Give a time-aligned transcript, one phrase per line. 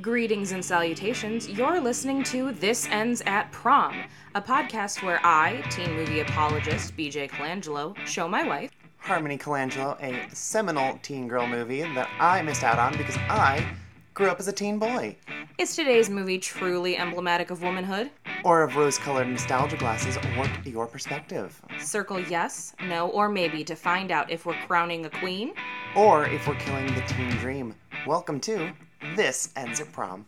[0.00, 1.50] Greetings and salutations.
[1.50, 7.28] You're listening to This Ends at Prom, a podcast where I, teen movie apologist BJ
[7.28, 12.78] Colangelo, show my wife, Harmony Colangelo, a seminal teen girl movie that I missed out
[12.78, 13.68] on because I
[14.14, 15.14] grew up as a teen boy.
[15.58, 18.10] Is today's movie truly emblematic of womanhood?
[18.44, 21.60] Or of rose colored nostalgia glasses warp your perspective.
[21.78, 25.52] Circle yes, no, or maybe to find out if we're crowning a queen.
[25.94, 27.74] Or if we're killing the teen dream.
[28.06, 28.72] Welcome to
[29.16, 30.24] This Ends at Prom.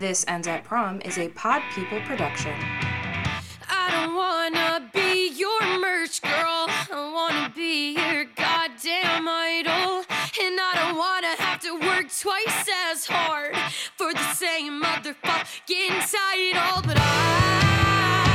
[0.00, 2.52] This Ends at Prom is a Pod People production.
[3.68, 6.66] I don't wanna be your merch girl.
[6.68, 10.04] I wanna be your goddamn idol.
[10.42, 13.56] And I don't wanna have to work twice as hard
[13.96, 16.82] for the same motherfucking title.
[16.84, 18.29] But I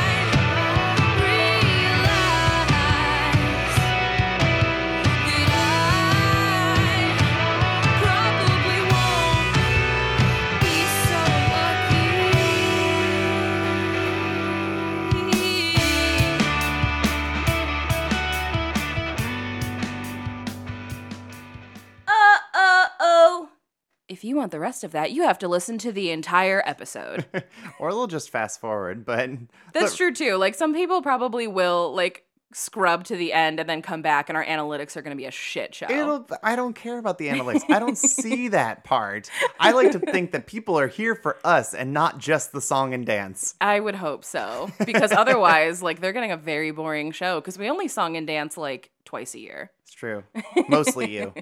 [24.25, 27.25] you want the rest of that, you have to listen to the entire episode.
[27.79, 29.29] or they'll just fast forward, but.
[29.73, 30.35] That's but true too.
[30.35, 34.37] Like some people probably will like scrub to the end and then come back and
[34.37, 35.87] our analytics are going to be a shit show.
[35.89, 37.63] It'll, I don't care about the analytics.
[37.69, 39.29] I don't see that part.
[39.59, 42.93] I like to think that people are here for us and not just the song
[42.93, 43.55] and dance.
[43.59, 47.69] I would hope so because otherwise like they're getting a very boring show because we
[47.69, 49.71] only song and dance like twice a year.
[49.83, 50.23] It's true.
[50.69, 51.33] Mostly you.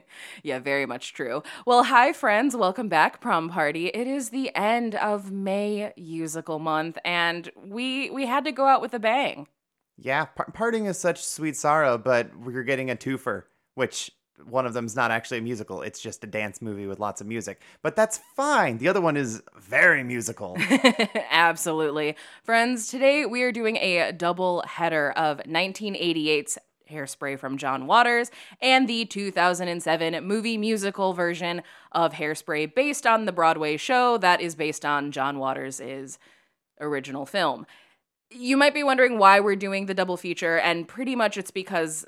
[0.44, 1.44] Yeah, very much true.
[1.66, 2.56] Well, hi, friends.
[2.56, 3.88] Welcome back, prom party.
[3.88, 8.82] It is the end of May musical month, and we we had to go out
[8.82, 9.48] with a bang.
[9.98, 13.44] Yeah, par- parting is such sweet sorrow, but we're getting a twofer,
[13.76, 14.12] which
[14.46, 15.82] one of them's not actually a musical.
[15.82, 17.62] It's just a dance movie with lots of music.
[17.82, 18.78] But that's fine.
[18.78, 20.58] The other one is very musical.
[21.30, 22.16] Absolutely.
[22.44, 26.58] Friends, today we are doing a double header of 1988's
[26.90, 28.30] Hairspray from John Waters
[28.62, 34.56] and the 2007 movie musical version of Hairspray based on the Broadway show that is
[34.56, 36.20] based on John Waters'
[36.80, 37.66] original film.
[38.34, 42.06] You might be wondering why we're doing the double feature, and pretty much it's because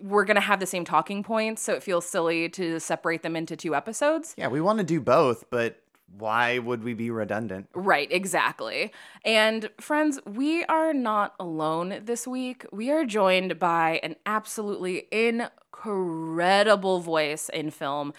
[0.00, 3.36] we're going to have the same talking points, so it feels silly to separate them
[3.36, 4.34] into two episodes.
[4.36, 5.80] yeah, we want to do both, but
[6.18, 7.68] why would we be redundant?
[7.74, 8.92] Right, exactly.
[9.24, 12.66] And friends, we are not alone this week.
[12.70, 18.12] We are joined by an absolutely incredible voice in film,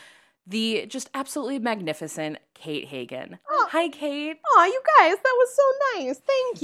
[0.47, 3.39] the just absolutely magnificent Kate Hagen.
[3.49, 3.67] Oh.
[3.71, 4.37] Hi, Kate.
[4.45, 5.63] Oh, you guys, that was so
[5.95, 6.21] nice.
[6.25, 6.61] Thank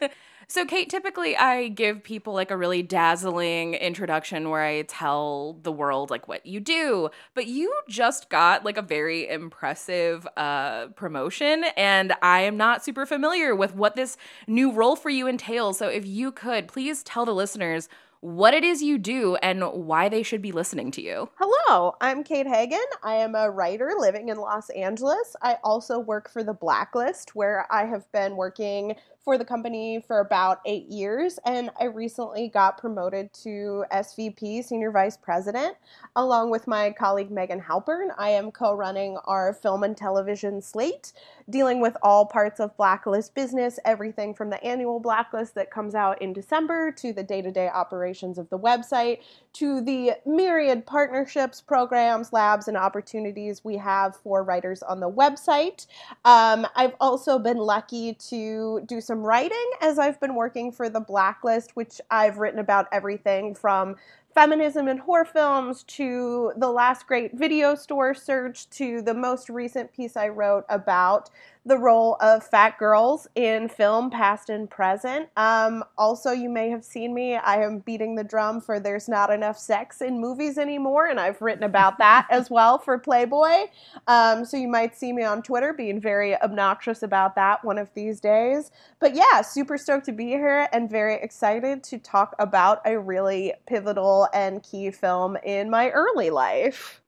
[0.00, 0.08] you.
[0.48, 5.72] so, Kate, typically I give people like a really dazzling introduction where I tell the
[5.72, 11.64] world like what you do, but you just got like a very impressive uh, promotion,
[11.76, 15.78] and I am not super familiar with what this new role for you entails.
[15.78, 17.88] So, if you could please tell the listeners
[18.20, 21.28] what it is you do and why they should be listening to you.
[21.38, 22.78] Hello, I'm Kate Hagen.
[23.02, 25.36] I am a writer living in Los Angeles.
[25.42, 28.96] I also work for The Blacklist, where I have been working
[29.28, 34.90] for the company for about eight years, and I recently got promoted to SVP, Senior
[34.90, 35.76] Vice President,
[36.16, 38.08] along with my colleague Megan Halpern.
[38.16, 41.12] I am co running our film and television slate,
[41.50, 46.22] dealing with all parts of Blacklist business, everything from the annual Blacklist that comes out
[46.22, 49.18] in December to the day to day operations of the website
[49.58, 55.86] to the myriad partnerships, programs, labs, and opportunities we have for writers on the website.
[56.24, 61.00] Um, I've also been lucky to do some writing as I've been working for the
[61.00, 63.96] Blacklist, which I've written about everything from
[64.34, 69.92] feminism in horror films to the last great video store search to the most recent
[69.92, 71.30] piece I wrote about
[71.68, 75.28] the role of fat girls in film, past and present.
[75.36, 77.36] Um, also, you may have seen me.
[77.36, 81.40] I am beating the drum for there's not enough sex in movies anymore, and I've
[81.42, 83.66] written about that as well for Playboy.
[84.06, 87.92] Um, so you might see me on Twitter being very obnoxious about that one of
[87.94, 88.70] these days.
[88.98, 93.52] But yeah, super stoked to be here and very excited to talk about a really
[93.66, 97.02] pivotal and key film in my early life.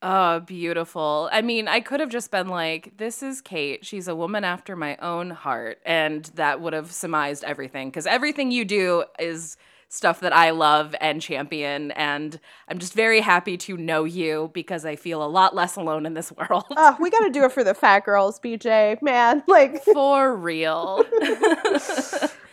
[0.00, 1.28] Oh, beautiful.
[1.32, 3.84] I mean, I could have just been like, this is Kate.
[3.84, 5.78] She's a woman after my own heart.
[5.84, 9.56] And that would have surmised everything because everything you do is
[9.88, 11.90] stuff that I love and champion.
[11.92, 16.06] And I'm just very happy to know you because I feel a lot less alone
[16.06, 16.66] in this world.
[16.76, 19.02] Oh, we got to do it for the fat girls, BJ.
[19.02, 21.04] Man, like, For real.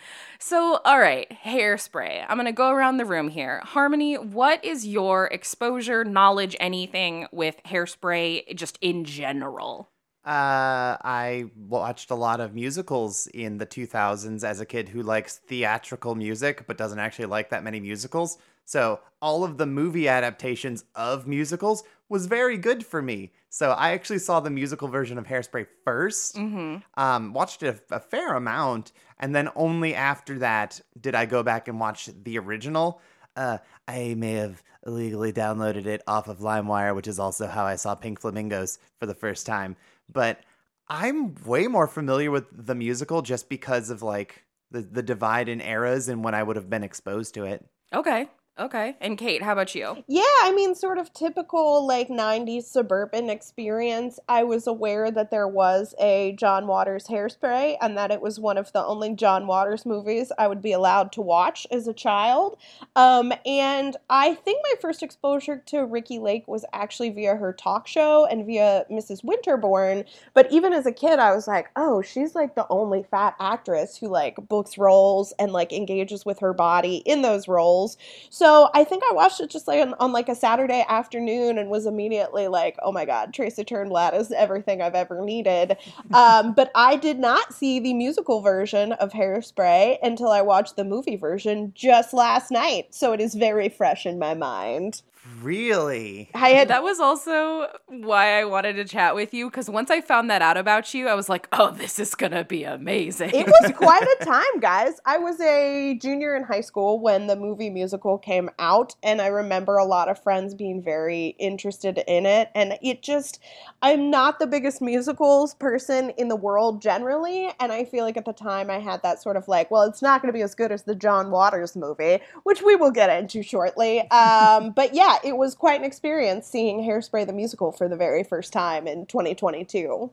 [0.48, 2.24] So, all right, hairspray.
[2.28, 3.60] I'm going to go around the room here.
[3.64, 9.90] Harmony, what is your exposure, knowledge, anything with hairspray just in general?
[10.24, 15.38] Uh, I watched a lot of musicals in the 2000s as a kid who likes
[15.38, 18.38] theatrical music but doesn't actually like that many musicals.
[18.64, 23.32] So, all of the movie adaptations of musicals was very good for me.
[23.48, 27.00] So, I actually saw the musical version of Hairspray 1st Mm-hmm.
[27.02, 31.42] um, watched it a, a fair amount, and then only after that did I go
[31.42, 33.00] back and watch the original.
[33.34, 33.58] Uh,
[33.88, 37.94] I may have illegally downloaded it off of LimeWire, which is also how I saw
[37.94, 39.76] Pink Flamingos for the first time.
[40.10, 40.40] But
[40.88, 45.60] I'm way more familiar with the musical just because of like the, the divide in
[45.60, 47.64] eras and when I would have been exposed to it.
[47.92, 48.28] Okay.
[48.58, 48.96] Okay.
[49.02, 50.02] And Kate, how about you?
[50.08, 54.18] Yeah, I mean, sort of typical like 90s suburban experience.
[54.30, 58.56] I was aware that there was a John Waters hairspray and that it was one
[58.56, 62.56] of the only John Waters movies I would be allowed to watch as a child.
[62.94, 67.86] Um, and I think my first exposure to Ricki Lake was actually via her talk
[67.86, 69.22] show and via Mrs.
[69.22, 70.04] Winterbourne.
[70.32, 73.98] But even as a kid, I was like, oh, she's like the only fat actress
[73.98, 77.98] who like books roles and like engages with her body in those roles.
[78.30, 81.70] So I think I watched it just like on, on like a Saturday afternoon and
[81.70, 85.76] was immediately like, oh my God, Tracy Turnblad is everything I've ever needed.
[86.12, 90.84] Um, but I did not see the musical version of Hairspray until I watched the
[90.84, 92.94] movie version just last night.
[92.94, 95.02] So it is very fresh in my mind.
[95.42, 96.30] Really?
[96.34, 100.00] I had That was also why I wanted to chat with you because once I
[100.00, 103.30] found that out about you, I was like, oh, this is going to be amazing.
[103.34, 104.94] it was quite a time, guys.
[105.04, 109.28] I was a junior in high school when the movie musical came out, and I
[109.28, 112.50] remember a lot of friends being very interested in it.
[112.54, 113.38] And it just,
[113.82, 118.24] I'm not the biggest musicals person in the world generally, and I feel like at
[118.24, 120.54] the time I had that sort of like, well, it's not going to be as
[120.54, 124.00] good as the John Waters movie, which we will get into shortly.
[124.10, 128.24] Um, but yeah, it was quite an experience seeing Hairspray the musical for the very
[128.24, 130.10] first time in 2022.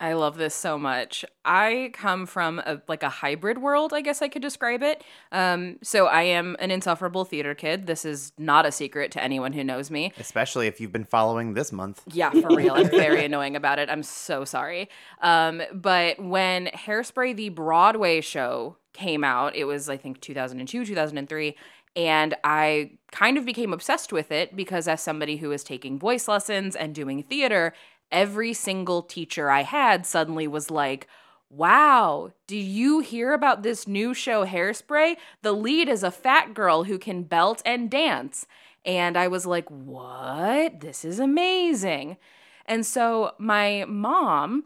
[0.00, 1.26] I love this so much.
[1.44, 5.04] I come from a like a hybrid world, I guess I could describe it.
[5.30, 7.86] Um, so I am an insufferable theater kid.
[7.86, 10.14] This is not a secret to anyone who knows me.
[10.18, 12.02] Especially if you've been following this month.
[12.10, 12.72] Yeah, for real.
[12.72, 13.90] I'm very annoying about it.
[13.90, 14.88] I'm so sorry.
[15.20, 21.56] Um, but when Hairspray, the Broadway show, came out, it was, I think, 2002, 2003.
[21.96, 26.28] And I kind of became obsessed with it because, as somebody who was taking voice
[26.28, 27.74] lessons and doing theater,
[28.12, 31.08] every single teacher I had suddenly was like,
[31.52, 35.16] Wow, do you hear about this new show, Hairspray?
[35.42, 38.46] The lead is a fat girl who can belt and dance.
[38.84, 40.80] And I was like, What?
[40.80, 42.18] This is amazing.
[42.66, 44.64] And so my mom,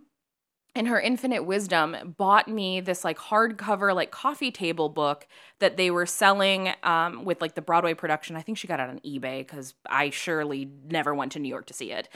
[0.74, 5.26] in her infinite wisdom, bought me this like hardcover, like coffee table book
[5.60, 8.34] that they were selling um, with like the Broadway production.
[8.34, 11.66] I think she got it on eBay because I surely never went to New York
[11.66, 12.08] to see it.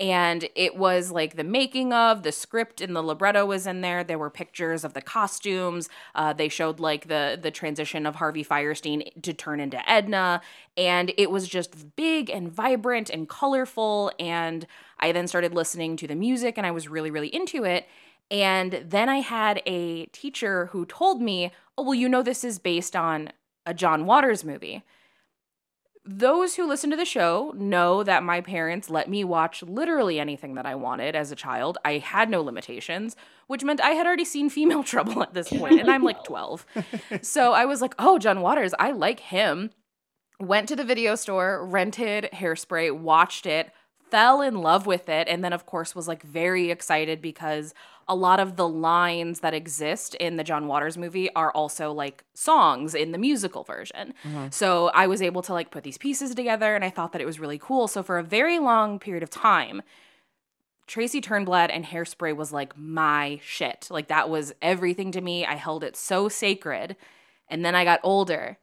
[0.00, 4.02] And it was like the making of the script and the libretto was in there.
[4.02, 5.88] There were pictures of the costumes.
[6.16, 10.40] Uh, they showed like the the transition of Harvey Fierstein to turn into Edna,
[10.76, 14.10] and it was just big and vibrant and colorful.
[14.18, 14.66] And
[14.98, 17.86] I then started listening to the music, and I was really really into it.
[18.30, 22.58] And then I had a teacher who told me, "Oh, well, you know this is
[22.58, 23.30] based on
[23.66, 24.82] a John Waters movie."
[26.06, 30.54] those who listen to the show know that my parents let me watch literally anything
[30.54, 31.78] that I wanted as a child.
[31.84, 35.80] I had no limitations, which meant I had already seen Female Trouble at this point,
[35.80, 36.66] and I'm like 12.
[37.22, 39.70] so I was like, oh, John Waters, I like him.
[40.38, 43.70] Went to the video store, rented Hairspray, watched it,
[44.14, 47.74] fell in love with it, and then, of course, was like very excited because
[48.06, 52.22] a lot of the lines that exist in the John Waters movie are also like
[52.32, 54.14] songs in the musical version.
[54.22, 54.46] Mm-hmm.
[54.50, 57.26] So I was able to like put these pieces together and I thought that it
[57.26, 57.88] was really cool.
[57.88, 59.82] So for a very long period of time,
[60.86, 63.88] Tracy Turnblad and Hairspray was like my shit.
[63.90, 65.44] Like that was everything to me.
[65.44, 66.94] I held it so sacred.
[67.48, 68.58] And then I got older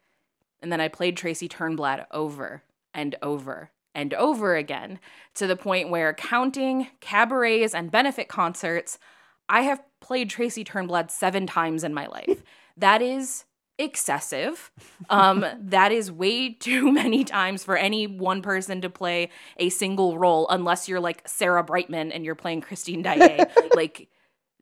[0.62, 5.00] and then I played Tracy Turnblad over and over and over again
[5.36, 8.98] to the point where counting cabarets and benefit concerts,
[9.50, 12.44] I have played Tracy Turnblad seven times in my life.
[12.78, 13.44] That is
[13.78, 14.72] excessive.
[15.10, 20.18] Um, that is way too many times for any one person to play a single
[20.18, 23.46] role, unless you're like Sarah Brightman and you're playing Christine Daae.
[23.76, 24.08] like,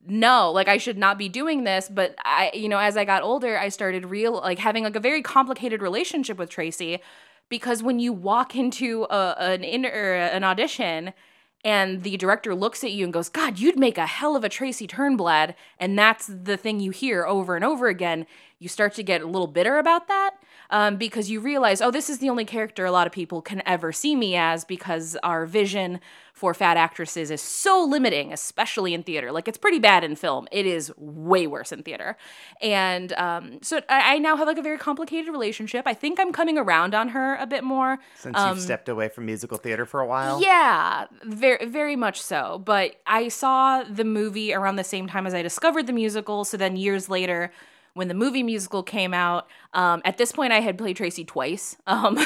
[0.04, 1.88] no, like I should not be doing this.
[1.88, 5.00] But I, you know, as I got older, I started real like having like a
[5.00, 7.00] very complicated relationship with Tracy
[7.50, 11.12] because when you walk into a, an an audition
[11.62, 14.48] and the director looks at you and goes, God, you'd make a hell of a
[14.48, 18.26] Tracy Turnblad, and that's the thing you hear over and over again,
[18.58, 20.36] you start to get a little bitter about that
[20.70, 23.62] um, because you realize, oh, this is the only character a lot of people can
[23.66, 26.00] ever see me as because our vision
[26.32, 29.30] for fat actresses is so limiting, especially in theater.
[29.30, 30.48] Like it's pretty bad in film.
[30.50, 32.16] It is way worse in theater.
[32.62, 35.86] And um, so I, I now have like a very complicated relationship.
[35.86, 37.98] I think I'm coming around on her a bit more.
[38.14, 40.40] Since you've stepped away from musical theater for a while.
[40.40, 42.62] Yeah, very very much so.
[42.64, 46.44] But I saw the movie around the same time as I discovered the musical.
[46.46, 47.52] So then years later,
[47.94, 51.76] when the movie musical came out, um, at this point I had played Tracy twice,
[51.86, 52.18] um,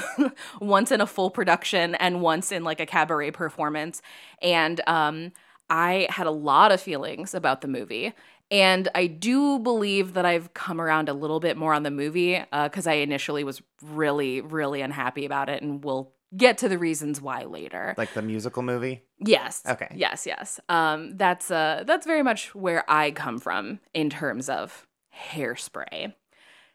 [0.61, 4.02] once in a full production and once in like a cabaret performance,
[4.42, 5.33] and um,
[5.71, 8.12] I had a lot of feelings about the movie.
[8.50, 12.44] And I do believe that I've come around a little bit more on the movie
[12.52, 17.21] because I initially was really, really unhappy about it, and we'll get to the reasons
[17.21, 17.94] why later.
[17.97, 19.02] Like the musical movie.
[19.18, 19.62] Yes.
[19.68, 19.88] Okay.
[19.94, 20.61] Yes, yes.
[20.68, 24.87] Um, that's uh, that's very much where I come from in terms of
[25.30, 26.14] hairspray.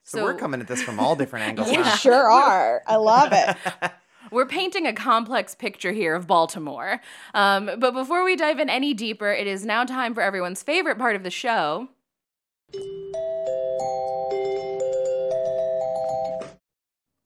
[0.03, 1.72] So, we're coming at this from all different angles.
[1.72, 1.98] You huh?
[1.98, 2.81] sure are.
[2.88, 3.91] I love it.
[4.31, 7.01] We're painting a complex picture here of Baltimore.
[7.34, 11.00] Um, but before we dive in any deeper, it is now time for everyone's favorite
[11.00, 11.88] part of the show.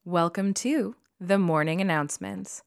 [0.06, 2.64] Welcome to the morning announcements.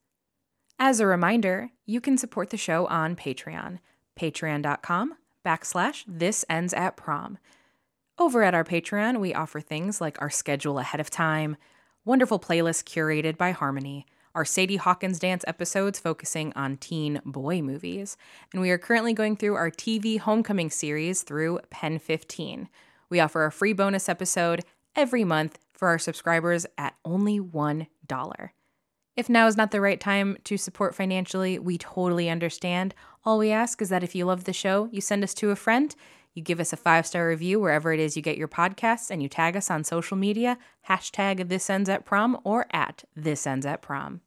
[0.78, 3.78] As a reminder, you can support the show on Patreon,
[4.18, 7.38] patreon.com backslash this ends at prom.
[8.18, 11.58] Over at our Patreon, we offer things like our schedule ahead of time,
[12.06, 18.16] wonderful playlists curated by Harmony, our Sadie Hawkins dance episodes focusing on teen boy movies,
[18.52, 22.70] and we are currently going through our TV Homecoming series through Pen 15.
[23.10, 27.86] We offer a free bonus episode every month for our subscribers at only $1.
[29.14, 32.94] If now is not the right time to support financially, we totally understand.
[33.26, 35.56] All we ask is that if you love the show, you send us to a
[35.56, 35.94] friend,
[36.36, 39.22] you give us a five star review wherever it is you get your podcasts, and
[39.22, 43.64] you tag us on social media, hashtag this ends at prom or at this ends
[43.64, 44.20] at prom.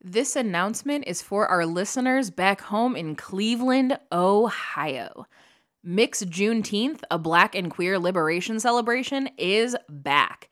[0.00, 5.26] This announcement is for our listeners back home in Cleveland, Ohio.
[5.82, 10.48] Mix Juneteenth, a black and queer liberation celebration, is back.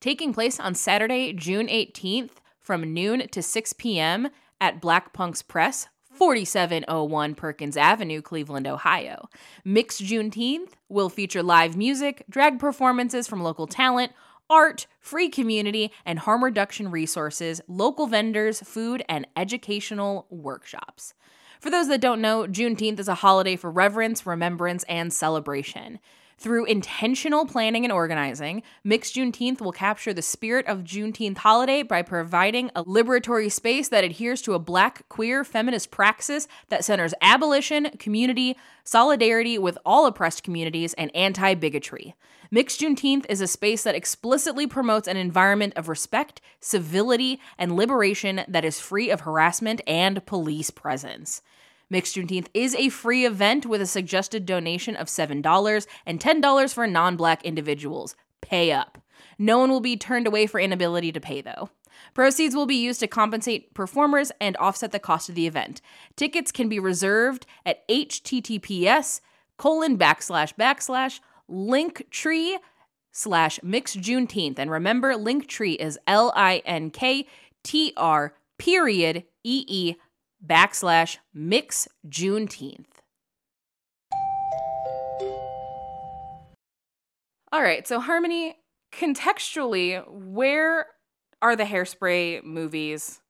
[0.00, 4.28] Taking place on Saturday, June 18th from noon to 6 p.m.
[4.60, 5.88] at Black Punks Press,
[6.18, 9.28] 4701 Perkins Avenue, Cleveland, Ohio.
[9.64, 14.12] Mixed Juneteenth will feature live music, drag performances from local talent,
[14.50, 21.14] art, free community, and harm reduction resources, local vendors, food, and educational workshops.
[21.60, 26.00] For those that don't know, Juneteenth is a holiday for reverence, remembrance, and celebration.
[26.40, 32.02] Through intentional planning and organizing, Mixed Juneteenth will capture the spirit of Juneteenth holiday by
[32.02, 37.90] providing a liberatory space that adheres to a black, queer, feminist praxis that centers abolition,
[37.98, 42.14] community, solidarity with all oppressed communities, and anti bigotry.
[42.52, 48.42] Mixed Juneteenth is a space that explicitly promotes an environment of respect, civility, and liberation
[48.46, 51.42] that is free of harassment and police presence.
[51.90, 56.86] Mixed Juneteenth is a free event with a suggested donation of $7 and $10 for
[56.86, 58.14] non black individuals.
[58.40, 58.98] Pay up.
[59.38, 61.70] No one will be turned away for inability to pay, though.
[62.14, 65.80] Proceeds will be used to compensate performers and offset the cost of the event.
[66.16, 69.20] Tickets can be reserved at https
[69.56, 72.56] colon backslash backslash linktree
[73.10, 74.58] slash mixed Juneteenth.
[74.58, 77.26] And remember, Linktree is L I N K
[77.62, 79.94] T R period E E
[80.44, 82.86] backslash mix Juneteenth.
[87.50, 88.56] All right, so Harmony,
[88.92, 90.86] contextually, where
[91.40, 93.20] are the hairspray movies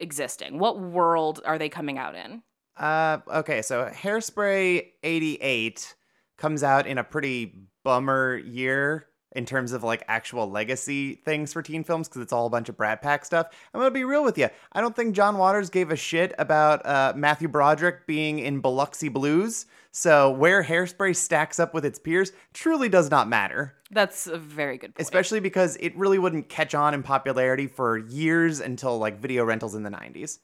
[0.00, 0.58] existing?
[0.58, 2.42] What world are they coming out in?
[2.76, 5.94] Uh, okay, so Hairspray 88
[6.38, 9.06] comes out in a pretty bummer year
[9.38, 12.68] in terms of like actual legacy things for teen films because it's all a bunch
[12.68, 13.46] of Brat Pack stuff.
[13.72, 14.48] I'm gonna be real with you.
[14.72, 19.08] I don't think John Waters gave a shit about uh, Matthew Broderick being in Biloxi
[19.08, 19.66] Blues.
[19.92, 23.76] So where Hairspray stacks up with its peers truly does not matter.
[23.92, 25.06] That's a very good point.
[25.06, 29.76] Especially because it really wouldn't catch on in popularity for years until like video rentals
[29.76, 30.40] in the 90s.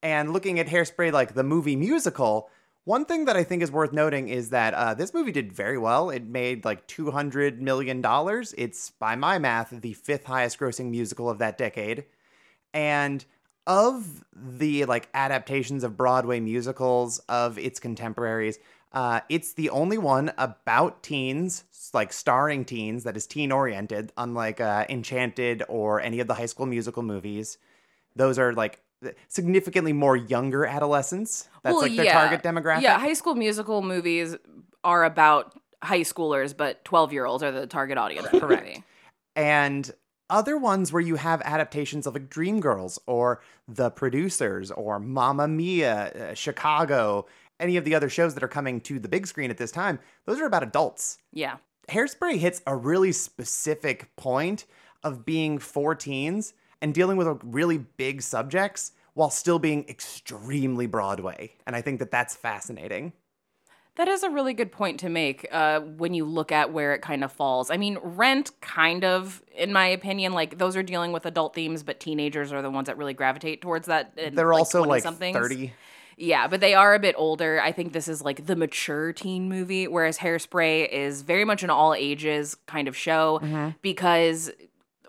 [0.00, 2.50] And looking at Hairspray, like the movie musical,
[2.84, 5.78] one thing that I think is worth noting is that uh, this movie did very
[5.78, 6.10] well.
[6.10, 8.02] It made like $200 million.
[8.58, 12.04] It's, by my math, the fifth highest grossing musical of that decade.
[12.74, 13.24] And
[13.66, 18.58] of the like adaptations of Broadway musicals of its contemporaries,
[18.92, 24.60] uh, it's the only one about teens, like starring teens, that is teen oriented, unlike
[24.60, 27.58] uh, Enchanted or any of the high school musical movies.
[28.16, 28.81] Those are like
[29.28, 31.48] significantly more younger adolescents.
[31.62, 32.12] That's Well, like their yeah.
[32.12, 32.82] target demographic.
[32.82, 34.36] Yeah, high school musical movies
[34.84, 38.28] are about high schoolers, but 12 year olds are the target audience.
[38.28, 38.80] Correct.
[39.36, 39.90] and
[40.30, 46.30] other ones where you have adaptations of like Dreamgirls or The Producers or Mamma Mia,
[46.30, 47.26] uh, Chicago,
[47.60, 49.98] any of the other shows that are coming to the big screen at this time,
[50.24, 51.18] those are about adults.
[51.32, 51.56] Yeah.
[51.88, 54.64] Hairspray hits a really specific point
[55.02, 61.52] of being for teens and dealing with really big subjects while still being extremely Broadway.
[61.66, 63.12] And I think that that's fascinating.
[63.96, 67.02] That is a really good point to make uh, when you look at where it
[67.02, 67.70] kind of falls.
[67.70, 71.82] I mean, Rent, kind of, in my opinion, like those are dealing with adult themes,
[71.82, 74.14] but teenagers are the ones that really gravitate towards that.
[74.16, 75.36] and, They're also like 20-somethings.
[75.36, 75.72] 30.
[76.16, 77.60] Yeah, but they are a bit older.
[77.60, 81.68] I think this is like the mature teen movie, whereas Hairspray is very much an
[81.70, 83.70] all ages kind of show Mm-hmm.
[83.82, 84.50] because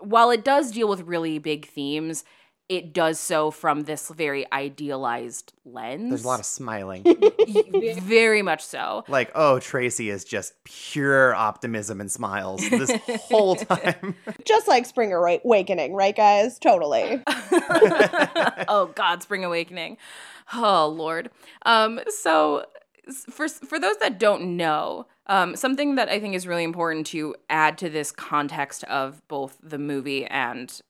[0.04, 2.24] while it does deal with really big themes,
[2.68, 6.08] it does so from this very idealized lens.
[6.08, 7.04] There's a lot of smiling.
[8.00, 9.04] Very much so.
[9.06, 12.90] like, oh, Tracy is just pure optimism and smiles this
[13.28, 14.14] whole time.
[14.46, 16.58] Just like Spring Awa- Awakening, right, guys?
[16.58, 17.22] Totally.
[18.68, 19.98] oh God, Spring Awakening.
[20.54, 21.30] Oh Lord.
[21.66, 22.64] Um, so
[23.30, 27.34] for for those that don't know, um, something that I think is really important to
[27.48, 30.80] add to this context of both the movie and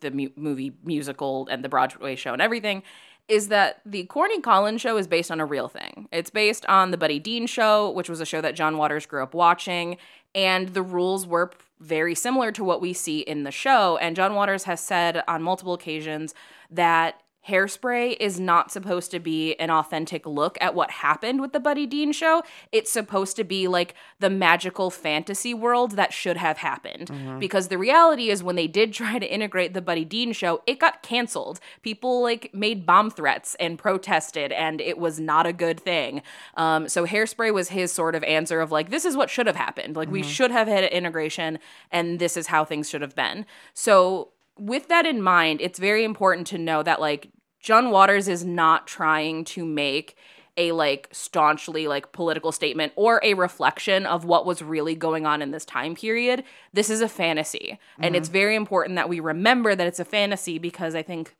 [0.00, 2.82] the mu- movie musical and the Broadway show and everything
[3.28, 6.08] is that the Corny Collins show is based on a real thing.
[6.12, 9.22] It's based on the Buddy Dean show, which was a show that John Waters grew
[9.22, 9.96] up watching,
[10.34, 13.96] and the rules were very similar to what we see in the show.
[13.98, 16.34] And John Waters has said on multiple occasions
[16.70, 21.60] that Hairspray is not supposed to be an authentic look at what happened with the
[21.60, 22.42] Buddy Dean show.
[22.70, 27.10] It's supposed to be like the magical fantasy world that should have happened.
[27.40, 30.78] Because the reality is, when they did try to integrate the Buddy Dean show, it
[30.78, 31.58] got canceled.
[31.82, 36.22] People like made bomb threats and protested, and it was not a good thing.
[36.56, 39.56] Um, so Hairspray was his sort of answer of like, this is what should have
[39.56, 39.96] happened.
[39.96, 41.58] Like, we should have had an integration,
[41.90, 43.46] and this is how things should have been.
[43.74, 47.30] So with that in mind, it's very important to know that like
[47.60, 50.16] John Waters is not trying to make
[50.56, 55.40] a like staunchly like political statement or a reflection of what was really going on
[55.40, 56.44] in this time period.
[56.72, 57.78] This is a fantasy.
[57.98, 58.32] And it's mm-hmm.
[58.32, 61.34] very important that we remember that it's a fantasy because I think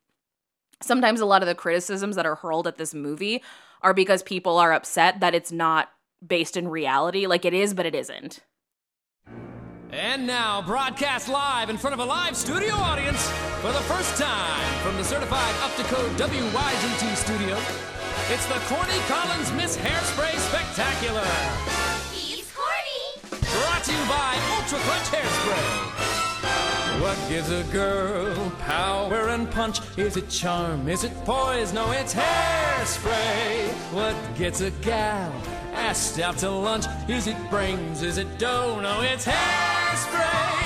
[0.81, 3.43] sometimes a lot of the criticisms that are hurled at this movie
[3.83, 5.91] are because people are upset that it's not
[6.27, 7.27] based in reality.
[7.27, 8.41] Like it is, but it isn't.
[9.93, 13.29] And now, broadcast live in front of a live studio audience
[13.61, 17.59] for the first time from the certified up to code WYGT studio,
[18.31, 21.27] it's the Corny Collins Miss Hairspray Spectacular.
[22.11, 23.21] He's corny.
[23.53, 26.03] Brought to you by Ultra Crunch Hairspray.
[27.03, 29.81] What gives a girl power and punch?
[29.99, 30.89] Is it charm?
[30.89, 31.75] Is it poise?
[31.75, 33.69] No, it's hairspray.
[33.93, 35.31] What gets a gal
[35.73, 36.85] asked out to lunch?
[37.09, 38.03] Is it brains?
[38.03, 38.81] Is it dough?
[38.81, 40.63] No, it's hairspray.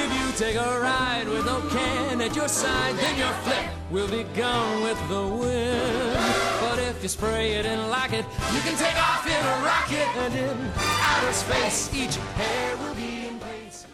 [0.00, 4.08] If you take a ride with no can at your side, then your flip will
[4.08, 6.18] be gone with the wind.
[6.60, 10.08] But if you spray it and like it, you can take off in a rocket
[10.18, 11.92] and in outer space.
[11.94, 13.86] Each hair will be in place.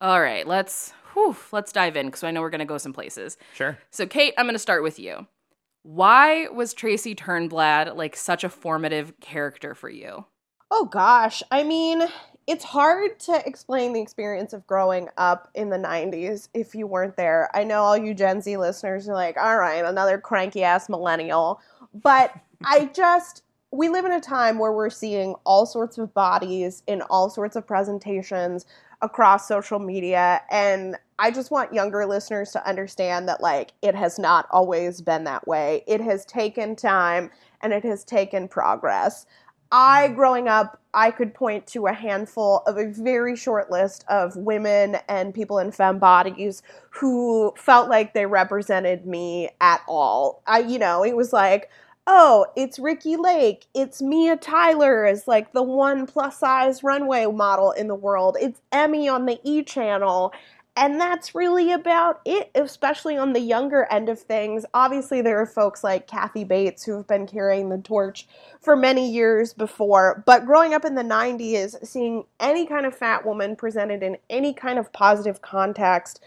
[0.00, 3.36] All right, let's whew, let's dive in because I know we're gonna go some places.
[3.54, 3.78] Sure.
[3.90, 5.26] So, Kate, I'm going to start with you.
[5.82, 10.26] Why was Tracy Turnblad like such a formative character for you?
[10.70, 12.04] Oh gosh, I mean,
[12.46, 17.16] it's hard to explain the experience of growing up in the 90s if you weren't
[17.16, 17.50] there.
[17.54, 21.60] I know all you Gen Z listeners are like, all right, another cranky ass millennial.
[21.94, 22.32] But
[22.64, 27.02] I just, we live in a time where we're seeing all sorts of bodies in
[27.02, 28.66] all sorts of presentations
[29.02, 30.42] across social media.
[30.50, 35.24] And I just want younger listeners to understand that, like, it has not always been
[35.24, 35.84] that way.
[35.86, 39.26] It has taken time and it has taken progress.
[39.70, 40.14] I, mm-hmm.
[40.14, 44.98] growing up, I could point to a handful of a very short list of women
[45.08, 50.42] and people in femme bodies who felt like they represented me at all.
[50.46, 51.70] I, you know, it was like,
[52.06, 57.70] oh, it's Ricki Lake, it's Mia Tyler as like the one plus size runway model
[57.70, 60.32] in the world, it's Emme on the E channel.
[60.74, 64.64] And that's really about it, especially on the younger end of things.
[64.72, 68.26] Obviously, there are folks like Kathy Bates who have been carrying the torch
[68.62, 70.22] for many years before.
[70.24, 74.54] But growing up in the 90s, seeing any kind of fat woman presented in any
[74.54, 76.20] kind of positive context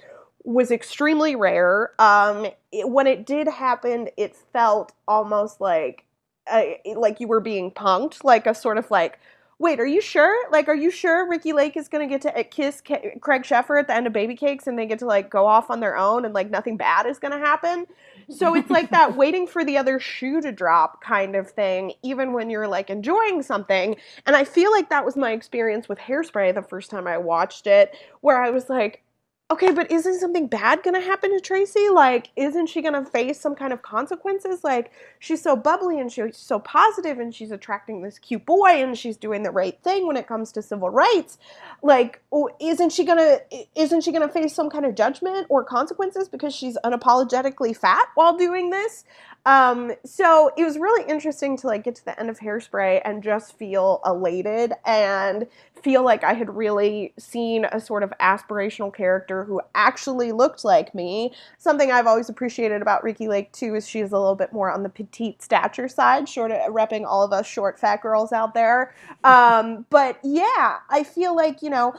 [0.44, 1.92] was extremely rare.
[1.98, 6.04] Um, it- when it did happen, it felt almost like
[6.52, 6.64] uh,
[6.96, 9.20] like you were being punked, like a sort of like
[9.58, 10.36] wait, are you sure?
[10.52, 13.44] Like, are you sure Ricki Lake is going to get to uh, kiss Ca- Craig
[13.44, 15.80] Sheffer at the end of Baby Cakes and they get to like go off on
[15.80, 17.86] their own and like nothing bad is going to happen?
[18.30, 22.34] So it's like that waiting for the other shoe to drop kind of thing, even
[22.34, 23.96] when you're like enjoying something.
[24.26, 27.66] And I feel like that was my experience with Hairspray the first time I watched
[27.66, 29.05] it, where I was like,
[29.52, 31.88] okay, but isn't something bad gonna happen to Tracy?
[31.90, 34.64] Like, isn't she gonna face some kind of consequences?
[34.64, 38.98] Like, she's so bubbly and she's so positive and she's attracting this cute boy and
[38.98, 41.38] she's doing the right thing when it comes to civil rights.
[41.84, 42.22] Like,
[42.60, 43.40] isn't she gonna
[43.76, 48.36] isn't she gonna face some kind of judgment or consequences because she's unapologetically fat while
[48.36, 49.06] doing this?
[49.46, 53.22] Um, so it was really interesting to like get to the end of Hairspray and
[53.22, 55.46] just feel elated and
[55.84, 60.96] feel like I had really seen a sort of aspirational character who actually looked like
[60.96, 61.32] me.
[61.60, 64.82] Something I've always appreciated about Ricki Lake too is she's a little bit more on
[64.82, 68.96] the petite stature side, short of repping all of us short fat girls out there.
[69.24, 71.94] Um, but yeah, I feel like you know.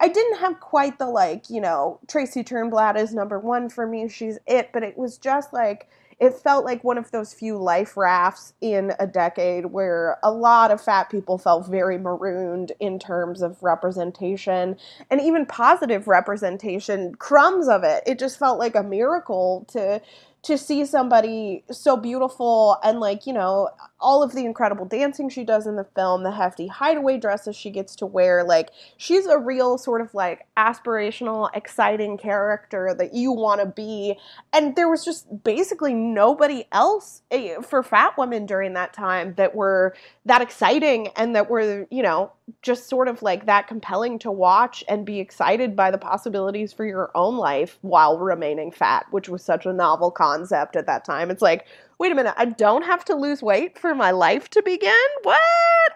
[0.00, 4.08] I didn't have quite the like, you know, Tracy Turnblad is number one for me.
[4.08, 5.88] She's it, but it was just like
[6.22, 10.70] it felt like one of those few life rafts in a decade where a lot
[10.70, 14.76] of fat people felt very marooned in terms of representation
[15.10, 18.04] and even positive representation crumbs of it.
[18.06, 20.00] It just felt like a miracle to
[20.44, 23.70] to see somebody so beautiful and like you know
[24.02, 27.70] all of the incredible dancing she does in the film the hefty hideaway dresses she
[27.70, 33.32] gets to wear like she's a real sort of like aspirational exciting character that you
[33.32, 34.18] want to be
[34.52, 39.54] and there was just basically nobody else eh, for fat women during that time that
[39.54, 39.94] were
[40.26, 44.84] that exciting and that were you know just sort of like that compelling to watch
[44.88, 49.42] and be excited by the possibilities for your own life while remaining fat, which was
[49.42, 51.30] such a novel concept at that time.
[51.30, 51.66] It's like,
[51.98, 54.92] wait a minute, I don't have to lose weight for my life to begin?
[55.22, 55.38] What?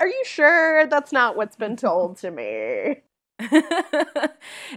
[0.00, 0.86] Are you sure?
[0.86, 3.02] That's not what's been told to me.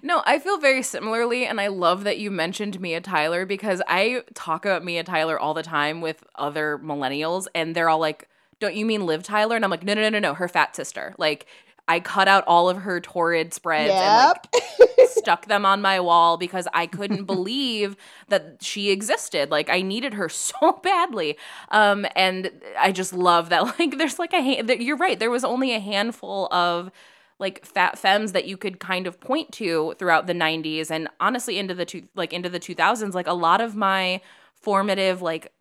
[0.04, 4.24] no, I feel very similarly, and I love that you mentioned Mia Tyler because I
[4.34, 8.28] talk about Mia Tyler all the time with other millennials, and they're all like,
[8.60, 9.56] Don't you mean Liv Tyler?
[9.56, 11.16] And I'm like, No, no, no, no, no, her fat sister.
[11.18, 11.48] Like,
[11.90, 14.48] I cut out all of her torrid spreads Yep.
[14.54, 17.98] and like stuck them on my wall because I couldn't believe
[18.30, 19.50] that she existed.
[19.52, 21.38] Like I needed her so badly.
[21.70, 23.64] Um, and I just love that.
[23.80, 24.70] Like there's like a hand.
[24.70, 25.20] You're right.
[25.20, 26.92] There was only a handful of
[27.40, 31.58] like fat femmes that you could kind of point to throughout the 90s and honestly
[31.58, 33.14] into the two like into the 2000s.
[33.14, 34.22] Like a lot of my
[34.54, 35.52] formative like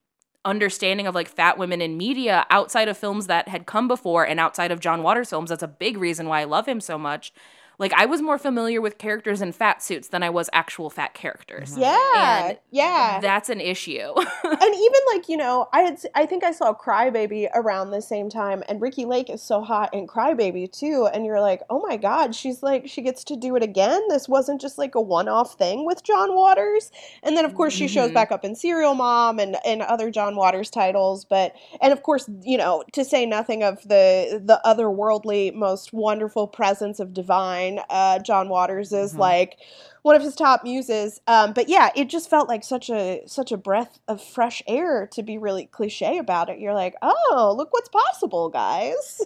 [0.48, 4.40] understanding of like fat women in media outside of films that had come before and
[4.40, 5.50] outside of John Waters films.
[5.50, 7.32] That's a big reason why I love him so much.
[7.78, 11.14] Like I was more familiar with characters in fat suits than I was actual fat
[11.14, 11.76] characters.
[11.78, 12.46] Yeah.
[12.48, 13.20] And yeah.
[13.20, 13.98] That's an issue.
[14.44, 18.28] and even like you know i had i think i saw crybaby around the same
[18.28, 21.96] time and ricki lake is so hot in crybaby too and you're like oh my
[21.96, 25.54] god she's like she gets to do it again this wasn't just like a one-off
[25.54, 26.90] thing with john waters
[27.22, 28.14] and then of course she shows Mhm.
[28.14, 32.28] back up in serial mom and and other john waters titles but and of course
[32.42, 38.18] you know to say nothing of the the otherworldly most wonderful presence of divine uh
[38.20, 39.18] john waters is Mhm.
[39.18, 39.58] like
[40.02, 41.20] one of his top muses.
[41.26, 45.06] Um, but yeah, it just felt like such a such a breath of fresh air
[45.12, 46.60] to be really cliche about it.
[46.60, 49.20] You're like, oh, look what's possible, guys.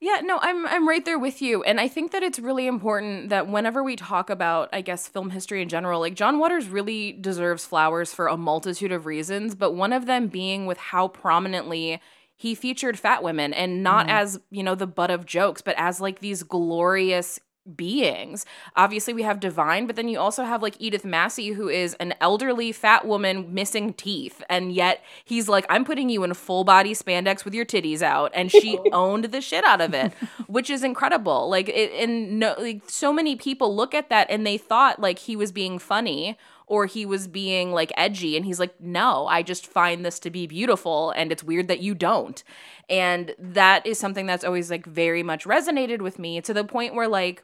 [0.00, 1.64] Yeah, no, I'm I'm right there with you.
[1.64, 5.30] And I think that it's really important that whenever we talk about, I guess, film
[5.30, 9.72] history in general, like John Waters really deserves flowers for a multitude of reasons, but
[9.72, 12.00] one of them being with how prominently
[12.36, 14.10] he featured fat women and not Mhm.
[14.10, 17.40] as, you know, the butt of jokes, but as like these glorious
[17.76, 18.44] beings.
[18.76, 22.14] Obviously, we have Divine, but then you also have like Edith Massey, who is an
[22.20, 24.42] elderly fat woman missing teeth.
[24.48, 28.30] And yet he's like, I'm putting you in full body spandex with your titties out.
[28.34, 30.12] And she owned the shit out of it,
[30.46, 31.48] which is incredible.
[31.48, 35.18] Like, it, and no, like, so many people look at that and they thought like
[35.20, 36.36] he was being funny
[36.68, 40.30] or he was being like edgy and he's like no i just find this to
[40.30, 42.44] be beautiful and it's weird that you don't
[42.88, 46.94] and that is something that's always like very much resonated with me to the point
[46.94, 47.42] where like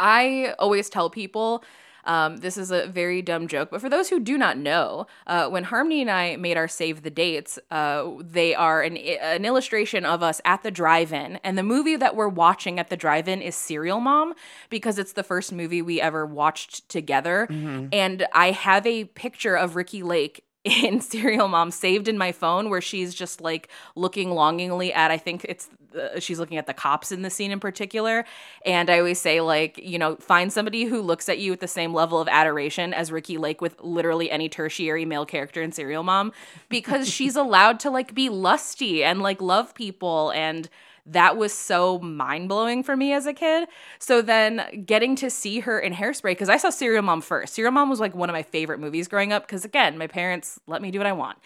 [0.00, 1.62] I always tell people
[2.04, 5.48] um, this is a very dumb joke, but for those who do not know, uh,
[5.48, 10.06] when Harmony and I made our save the dates, uh, they are an, an illustration
[10.06, 13.54] of us at the drive-in, and the movie that we're watching at the drive-in is
[13.54, 14.34] Serial Mom
[14.70, 17.46] because it's the first movie we ever watched together,
[17.92, 22.70] and I have a picture of Ricki Lake in Serial Mom saved in my phone
[22.70, 26.74] where she's just like looking longingly at I think it's uh, she's looking at the
[26.74, 28.24] cops in the scene in particular
[28.64, 31.68] and I always say like you know find somebody who looks at you with the
[31.68, 36.02] same level of adoration as Ricki Lake with literally any tertiary male character in Serial
[36.02, 36.32] Mom
[36.68, 40.68] because she's allowed to like be lusty and like love people and
[41.06, 43.68] that was so mind blowing for me as a kid.
[43.98, 47.54] So then getting to see her in Hairspray, because I saw Serial Mom first.
[47.54, 50.60] Serial Mom was like one of my favorite movies growing up, because again, my parents
[50.66, 51.38] let me do what I want.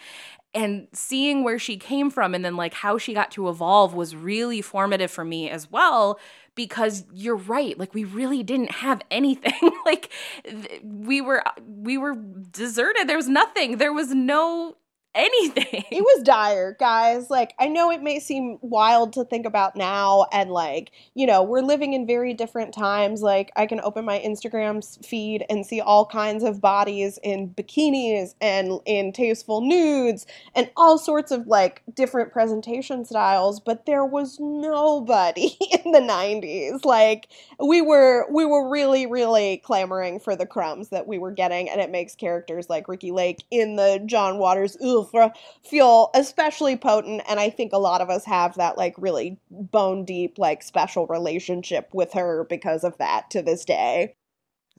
[0.55, 4.15] And seeing where she came from and then like how she got to evolve was
[4.15, 6.17] really formative for me as well
[6.55, 10.09] because you're right like we really didn't have anything like
[10.43, 12.15] th- we were we were
[12.51, 14.75] deserted there was nothing there was no
[15.15, 17.29] anything it was dire, guys.
[17.29, 21.41] Like, I know it may seem wild to think about now, and like, you know,
[21.41, 23.21] we're living in very different times.
[23.21, 24.75] Like, I can open my Instagram
[25.05, 30.97] feed and see all kinds of bodies in bikinis and in tasteful nudes and all
[30.97, 36.83] sorts of like different presentation styles, but there was nobody in the 90s.
[36.83, 37.27] Like,
[37.59, 41.79] we were we were really really clamoring for the crumbs that we were getting and
[41.79, 44.75] it makes characters like Ricki Lake in the John Waters
[45.13, 49.39] oeuvre feel especially potent and I think a lot of us have that like really
[49.49, 54.15] bone deep like special relationship with her because of that to this day.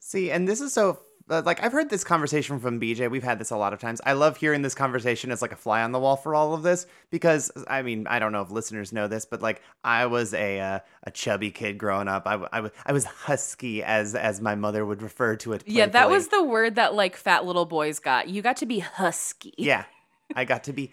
[0.01, 3.11] See, and this is so uh, like I've heard this conversation from BJ.
[3.11, 4.01] We've had this a lot of times.
[4.07, 6.63] I love hearing this conversation as like a fly on the wall for all of
[6.63, 10.33] this because I mean I don't know if listeners know this, but like I was
[10.35, 12.27] a uh, a chubby kid growing up.
[12.27, 15.65] I, w- I, w- I was husky as as my mother would refer to it.
[15.67, 18.79] yeah that was the word that like fat little boys got you got to be
[18.79, 19.87] husky yeah.
[20.35, 20.93] I got to be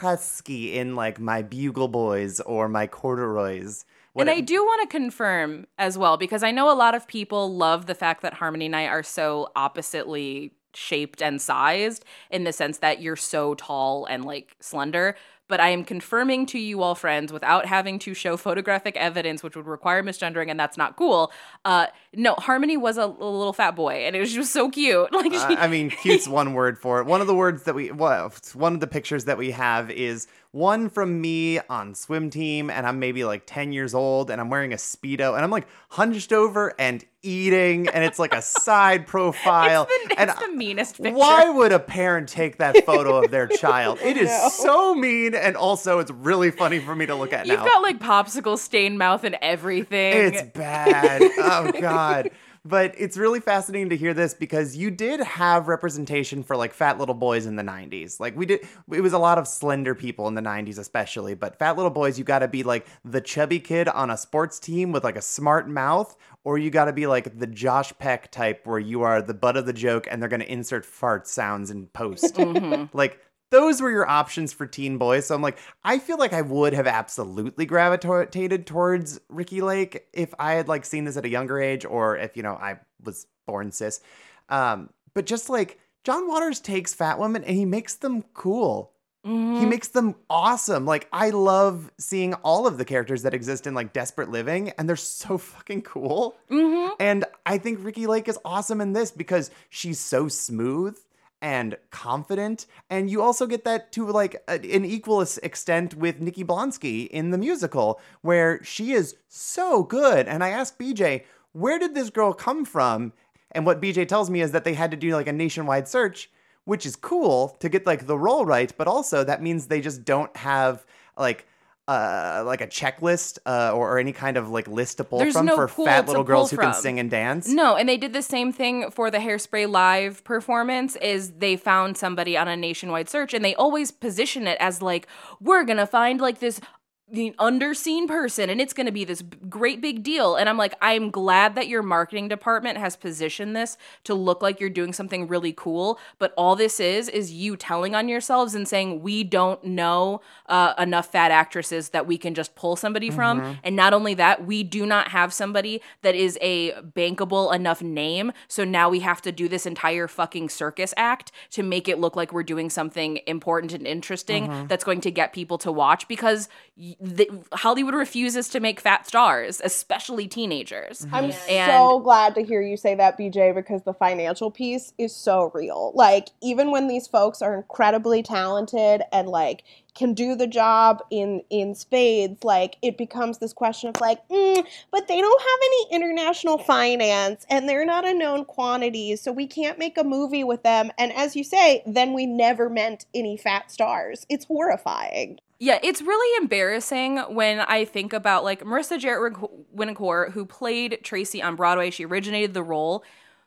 [0.00, 3.84] husky in like my bugle boys or my corduroys.
[4.16, 7.54] and I do want to confirm as well because I know a lot of people
[7.54, 12.52] love the fact that Harmony and I are so oppositely shaped and sized in the
[12.52, 15.16] sense that you're so tall and like slender.
[15.48, 19.54] But I am confirming to you all, friends, without having to show photographic evidence, which
[19.56, 21.30] would require misgendering, and that's not cool.
[21.64, 25.08] Uh, no, Harmony was a, a little fat boy, and it was just so cute.
[25.16, 27.06] Like she, Uh, I mean, cute's one word for it.
[27.06, 30.26] One of the words that we, well, one of the pictures that we have is
[30.52, 34.48] one from me on swim team, and I'm maybe like 10 years old, and I'm
[34.50, 39.06] wearing a Speedo, and I'm like hunched over and eating, and it's like a side
[39.06, 39.86] profile.
[39.90, 41.16] it's the, and the meanest picture.
[41.16, 43.98] why would a parent take that photo of their child?
[44.02, 44.48] It is know.
[44.50, 47.64] so mean, and also it's really funny for me to look at You've now.
[47.64, 50.32] got like popsicle stained mouth and everything.
[50.32, 51.22] It's bad.
[51.22, 52.30] oh god.
[52.66, 56.98] But it's really fascinating to hear this because you did have representation for like fat
[56.98, 58.18] little boys in the 90s.
[58.18, 61.58] Like we did it was a lot of slender people in the 90s especially, but
[61.60, 64.90] fat little boys you got to be like the chubby kid on a sports team
[64.90, 68.66] with like a smart mouth or you got to be like the Josh Peck type
[68.66, 71.70] where you are the butt of the joke and they're going to insert fart sounds
[71.70, 72.34] in post.
[72.34, 72.96] Mm-hmm.
[72.96, 75.26] Like those were your options for teen boys.
[75.26, 80.34] So I'm like, I feel like I would have absolutely gravitated towards Ricki Lake if
[80.38, 83.26] I had like seen this at a younger age or if, you know, I was
[83.46, 84.00] born cis.
[84.48, 88.92] Um, but just like John Waters takes fat women and he makes them cool.
[89.24, 89.58] Mhm.
[89.58, 90.84] He makes them awesome.
[90.84, 94.88] Like I love seeing all of the characters that exist in like Desperate Living and
[94.88, 96.36] they're so fucking cool.
[96.50, 96.92] Mhm.
[97.00, 100.96] And I think Ricky Lake is awesome in this because she's so smooth
[101.42, 102.66] and confident.
[102.88, 107.30] And you also get that to like a- an equal extent with Nikki Blonsky in
[107.30, 110.26] the musical, where she is so good.
[110.26, 113.12] And I asked BJ, where did this girl come from?
[113.52, 116.30] And what BJ tells me is that they had to do like a nationwide search,
[116.64, 120.04] which is cool to get like the role right, but also that means they just
[120.04, 120.84] don't have
[121.16, 121.46] like
[121.88, 125.34] uh like a checklist uh or, or any kind of like list to pull There's
[125.34, 127.48] from no for fat little girls who can sing and dance.
[127.48, 131.96] No, and they did the same thing for the Hairspray live performance is they found
[131.96, 135.06] somebody on a nationwide search and they always position it as like
[135.40, 136.60] we're to find like this
[137.08, 140.34] the underseen person and it's going to be this great big deal.
[140.34, 144.58] And i'm like i'm glad that your marketing department has positioned this to look like
[144.58, 146.00] you're doing something really cool.
[146.18, 150.74] But all this is is you telling on yourselves and saying we don't know uh,
[150.78, 153.40] enough fat actresses that we can just pull somebody from.
[153.62, 158.32] And not only that we do not have somebody that is a bankable enough name.
[158.48, 162.16] So now we have to do this entire fucking circus act to make it look
[162.16, 166.48] like we're doing something important and interesting that's going to get people to watch because
[166.76, 171.06] y- the, Hollywood refuses to make fat stars, especially teenagers.
[171.12, 175.14] I'm And- so glad to hear you say that, BJ, because the financial piece is
[175.14, 175.92] so real.
[175.94, 179.62] Like, even when these folks are incredibly talented and like
[179.94, 184.66] can do the job in in spades, like it becomes this question of like, mm,
[184.90, 189.46] but they don't have any international finance and they're not a known quantity, so we
[189.46, 190.90] can't make a movie with them.
[190.98, 194.26] And as you say, then we never meant any fat stars.
[194.28, 195.38] It's horrifying.
[195.58, 201.42] Yeah, it's really embarrassing when I think about like Marissa Jaret Winokur, who played Tracy
[201.42, 201.90] on Broadway.
[201.90, 203.02] She originated the role.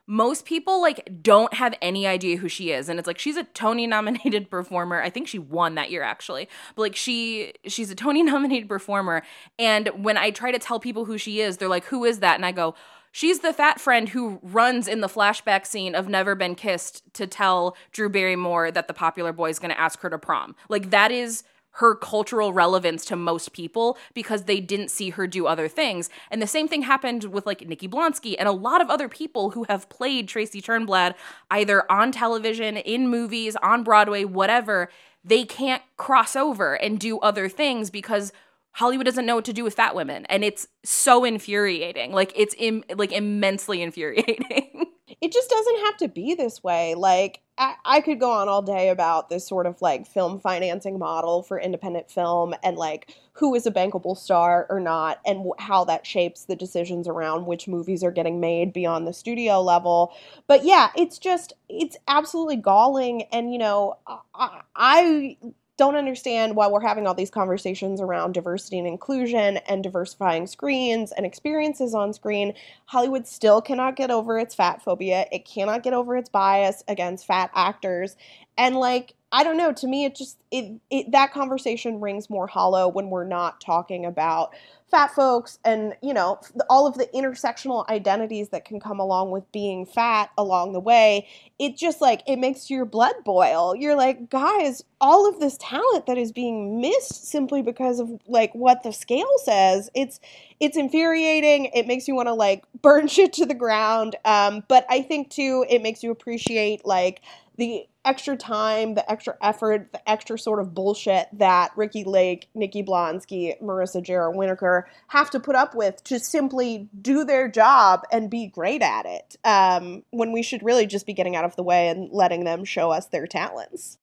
[0.08, 3.44] most people like don't have any idea who she is and it's like she's a
[3.44, 5.00] Tony nominated performer.
[5.00, 6.50] I think she won that year actually.
[6.76, 9.22] But like she she's a Tony nominated performer
[9.60, 12.36] and when I try to tell people who she is, they're like who is that?
[12.36, 12.76] And I go
[13.12, 17.26] She's the fat friend who runs in the flashback scene of Never Been Kissed to
[17.26, 20.56] tell Drew Barrymore that the popular boy is going to ask her to prom.
[20.70, 21.44] Like that is
[21.74, 26.10] her cultural relevance to most people because they didn't see her do other things.
[26.30, 29.52] And the same thing happened with like Nikki Blonsky and a lot of other people
[29.52, 31.16] who have played Tracy Turnblad
[31.50, 34.90] either on television, in movies, on Broadway, whatever.
[35.24, 38.32] They can't cross over and do other things because
[38.74, 42.14] Hollywood doesn't know what to do with fat women and it's so infuriating.
[42.14, 44.86] Like it's Im- like immensely infuriating.
[45.22, 46.96] It just doesn't have to be this way.
[46.96, 50.98] Like, I, I, could go on all day about this sort of like film financing
[50.98, 55.84] model for independent film and like who is a bankable star or not, and how
[55.86, 60.14] that shapes the decisions around which movies are getting made beyond the studio level.
[60.48, 63.24] But yeah, it's just, it's absolutely galling.
[63.32, 63.98] And, you know,
[64.34, 65.38] I, I
[65.80, 71.14] don't understand why we're having all these conversations around diversity and inclusion and diversifying screens
[71.14, 72.54] and experiences on screen.
[72.88, 75.26] Hollywood still cannot get over its fat phobia.
[75.32, 78.18] It cannot get over its bias against fat actors.
[78.60, 82.48] And like I don't know, to me it just it, it that conversation rings more
[82.48, 84.54] hollow when we're not talking about
[84.90, 89.50] fat folks and you know all of the intersectional identities that can come along with
[89.52, 91.28] being fat along the way.
[91.60, 93.76] It just like it makes your blood boil.
[93.76, 98.54] You're like guys all of this talent that is being missed simply because of like
[98.54, 100.20] what the scale says it's
[100.60, 101.66] it's infuriating.
[101.66, 104.16] It makes you want to like burn shit to the ground.
[104.26, 107.22] Um, but i think too it makes you appreciate like
[107.60, 112.82] the extra time, the extra effort, the extra sort of bullshit that Ricki Lake, Nikki
[112.82, 118.30] Blonsky, Marissa Jaret Winokur have to put up with to simply do their job and
[118.30, 119.36] be great at it.
[119.44, 122.64] Um, when we should really just be getting out of the way and letting them
[122.64, 123.98] show us their talents.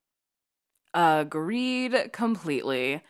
[0.93, 3.03] Agreed completely.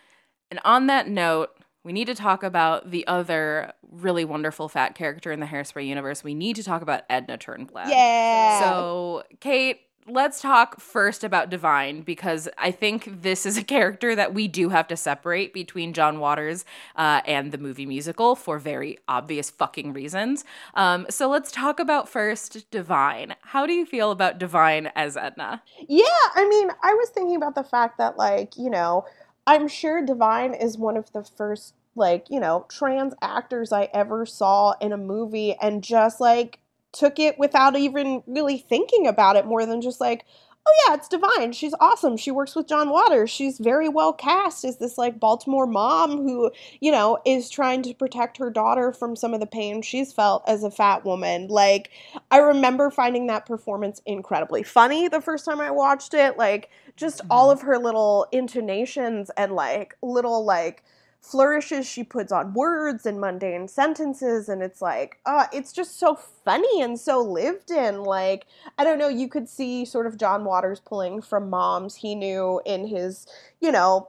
[0.50, 1.50] And on that note,
[1.82, 6.22] we need to talk about the other really wonderful fat character in the Hairspray universe.
[6.22, 7.88] We need to talk about Edna Turnblad.
[7.88, 8.60] Yeah.
[8.60, 14.34] So, Kate, let's talk first about Divine because I think this is a character that
[14.34, 16.64] we do have to separate between John Waters
[16.94, 20.44] uh, and the movie musical for very obvious fucking reasons.
[20.74, 23.34] Um, so let's talk about first Divine.
[23.42, 25.62] How do you feel about Divine as Edna?
[25.88, 29.04] Yeah, I mean, I was thinking about the fact that, like, you know,
[29.46, 34.26] I'm sure Divine is one of the first like you know trans actors i ever
[34.26, 36.58] saw in a movie and just like
[36.98, 40.24] took it without even really thinking about it more than just like,
[40.66, 41.52] oh yeah, it's divine.
[41.52, 42.16] She's awesome.
[42.16, 43.30] She works with John Waters.
[43.30, 47.94] She's very well cast as this like Baltimore mom who, you know, is trying to
[47.94, 51.46] protect her daughter from some of the pain she's felt as a fat woman.
[51.48, 51.90] Like
[52.30, 56.36] I remember finding that performance incredibly funny the first time I watched it.
[56.36, 57.32] Like just mm-hmm.
[57.32, 60.82] all of her little intonations and like little like
[61.26, 66.14] flourishes she puts on words and mundane sentences and it's like uh it's just so
[66.14, 68.46] funny and so lived in like
[68.78, 72.60] i don't know you could see sort of john waters pulling from moms he knew
[72.64, 73.26] in his
[73.60, 74.08] you know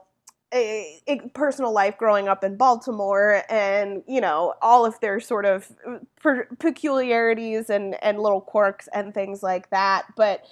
[0.54, 5.44] a, a, personal life growing up in Baltimore and you know all of their sort
[5.44, 10.46] of uh, per- peculiarities and and little quirks and things like that but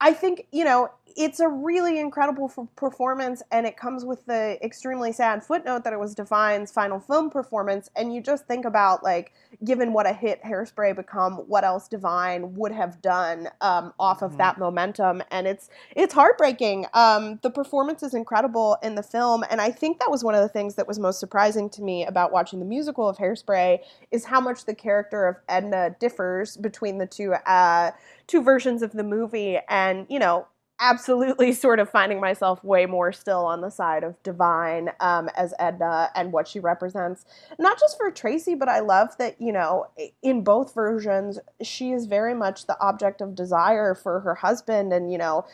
[0.00, 5.10] I think you know it's a really incredible performance, and it comes with the extremely
[5.10, 7.90] sad footnote that it was Divine's final film performance.
[7.96, 9.32] And you just think about, like,
[9.64, 14.30] given what a hit Hairspray become, what else Divine would have done um, off of
[14.30, 14.38] mm-hmm.
[14.38, 16.86] that momentum, and it's it's heartbreaking.
[16.94, 20.42] Um, the performance is incredible in the film, and I think that was one of
[20.42, 23.80] the things that was most surprising to me about watching the musical of Hairspray
[24.12, 27.90] is how much the character of Edna differs between the two uh,
[28.28, 30.46] two versions of the movie, and you know
[30.80, 35.54] absolutely sort of finding myself way more still on the side of Divine um, as
[35.58, 37.24] Edna and what she represents.
[37.58, 39.86] Not just for Tracy, but I love that, you know,
[40.22, 45.10] in both versions, she is very much the object of desire for her husband and,
[45.10, 45.44] you know,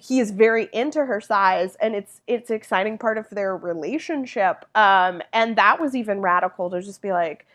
[0.00, 4.64] he is very into her size and it's it's an exciting part of their relationship
[4.74, 7.46] um, and that was even radical to just be like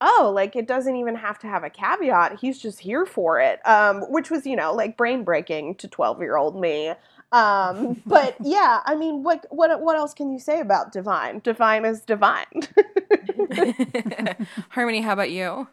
[0.00, 2.38] oh, like it doesn't even have to have a caveat.
[2.40, 6.20] He's just here for it, um, which was, you know, like brain breaking to 12
[6.20, 6.92] year old me.
[7.32, 11.40] Um, but yeah, I mean, what what what else can you say about divine?
[11.40, 12.46] Divine is divine.
[14.70, 15.68] Harmony, how about you?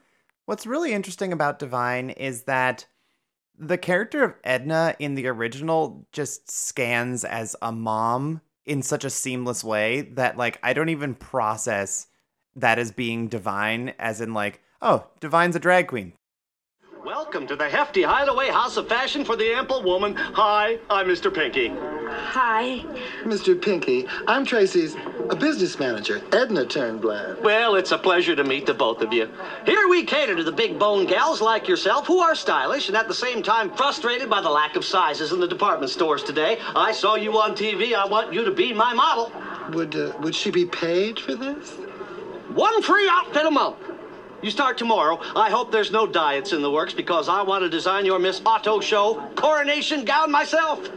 [0.45, 2.85] What's really interesting about Divine is that
[3.57, 9.09] the character of Edna in the original just scans as a mom in such a
[9.09, 12.07] seamless way that like I don't even process
[12.55, 16.13] that as being divine, as in like, oh, divine's a drag queen.
[17.03, 20.15] Welcome Welcome to the hefty hideaway house of fashion for the ample woman.
[20.15, 21.33] Hi, I'm Mr.
[21.33, 21.69] Pinky.
[22.09, 22.83] Hi.
[23.23, 23.59] Mr.
[23.59, 24.97] Pinky, I'm Tracy's
[25.29, 27.41] a business manager, Edna Turnblad.
[27.41, 29.29] Well, it's a pleasure to meet the both of you.
[29.65, 33.07] Here we cater to the big bone gals like yourself who are stylish and at
[33.07, 36.59] the same time frustrated by the lack of sizes in the department stores today.
[36.75, 37.95] I saw you on TV.
[37.95, 39.31] I want you to be my model.
[39.71, 41.77] Would uh, would she be paid for this?
[42.53, 43.77] One free outfit a month.
[44.41, 45.19] You start tomorrow.
[45.37, 48.41] I hope there's no diets in the works because I want to design your Miss
[48.45, 50.89] Auto Show coronation gown myself.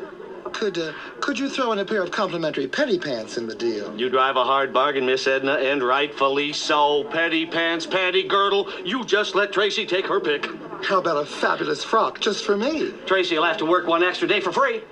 [0.52, 3.96] Could uh, could you throw in a pair of complimentary petty pants in the deal?
[3.96, 7.04] You drive a hard bargain, Miss Edna, and rightfully so.
[7.04, 8.68] Petty pants, patty girdle.
[8.84, 10.48] You just let Tracy take her pick.
[10.82, 12.92] How about a fabulous frock just for me?
[13.06, 14.82] Tracy will have to work one extra day for free.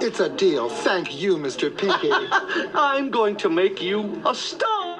[0.00, 0.68] It's a deal.
[0.68, 1.76] Thank you, Mr.
[1.76, 2.10] Pinky.
[2.74, 4.97] I'm going to make you a star.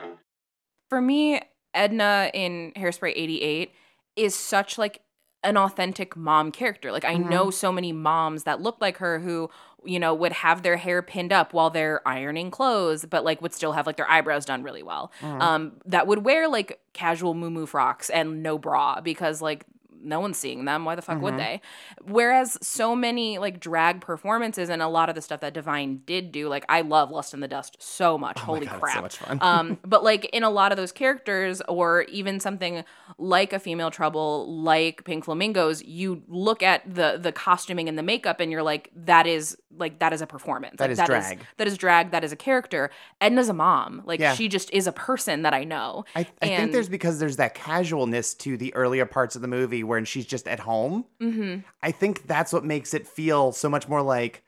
[0.89, 1.41] For me,
[1.75, 3.73] Edna in Hairspray 88
[4.17, 5.01] is such like
[5.45, 6.91] an authentic mom character.
[6.91, 9.51] Like I know so many moms that look like her who,
[9.85, 13.55] you know, would have their hair pinned up while they're ironing clothes, but like would
[13.55, 15.13] still have like their eyebrows done really well.
[15.23, 19.65] Um that would wear like casual moo frocks and no bra because like
[20.09, 20.85] no one's seeing them.
[20.85, 21.61] Why the fuck would they?
[22.05, 26.33] Whereas so many like drag performances and a lot of the stuff that Divine did
[26.33, 28.39] do, like I love Lust in the Dust so much.
[28.39, 29.03] Holy God, it's so crap.
[29.03, 32.85] much um, but like in a lot of those characters, or even something
[33.19, 38.03] like a female trouble, like Pink Flamingos, you look at the the costuming and the
[38.03, 40.77] makeup, and you're like, that is like that is a performance.
[40.79, 41.41] That Like, is drag.
[41.59, 42.11] that is drag.
[42.13, 42.91] That is a character.
[43.21, 44.03] Edna's a mom.
[44.07, 44.35] Like Yeah.
[44.35, 46.05] she just is a person that I know.
[46.17, 49.85] I, I think there's because there's that casualness to the earlier parts of the movie
[49.85, 51.05] where she's just at home.
[51.21, 51.65] Mhm.
[51.83, 54.43] I think that's what makes it feel so much more like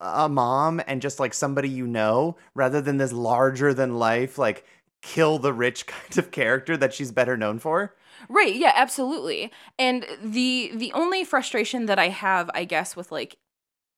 [0.00, 4.64] a mom and just like somebody you know rather than this larger than life, like
[5.02, 7.94] kill the rich kind of character that she's better known for.
[8.28, 9.50] Right, yeah, absolutely.
[9.78, 13.36] And the the only frustration that I have, I guess, with like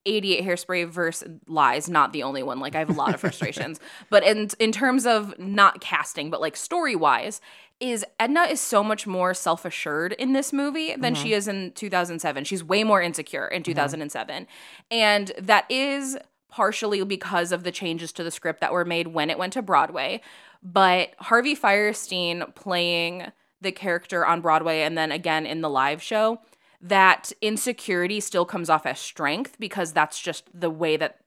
[0.04, 2.60] 88 hairspray versus lies, not the only one.
[2.60, 3.80] Like I have a lot of frustrations.
[4.10, 7.40] but in in terms of not casting, but like story-wise,
[7.80, 11.38] is Edna is so much more self-assured in this movie than she mm-hmm.
[11.38, 12.44] is in 2007.
[12.44, 13.72] She's way more insecure in mm-hmm.
[13.72, 14.46] 2007.
[14.90, 16.16] And that is
[16.48, 19.62] partially because of the changes to the script that were made when it went to
[19.62, 20.22] Broadway.
[20.62, 26.40] But Harvey Fierstein playing the character on Broadway and then again in the live show,
[26.80, 31.18] that insecurity still comes off as strength because that's just the way that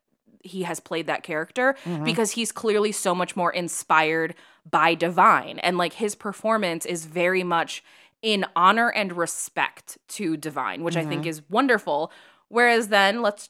[0.41, 4.35] he has played that character because he's clearly so much more inspired
[4.69, 5.59] by Divine.
[5.59, 7.83] And like his performance is very much
[8.21, 12.11] in honor and respect to Divine, which I think is wonderful.
[12.47, 13.49] Whereas then let's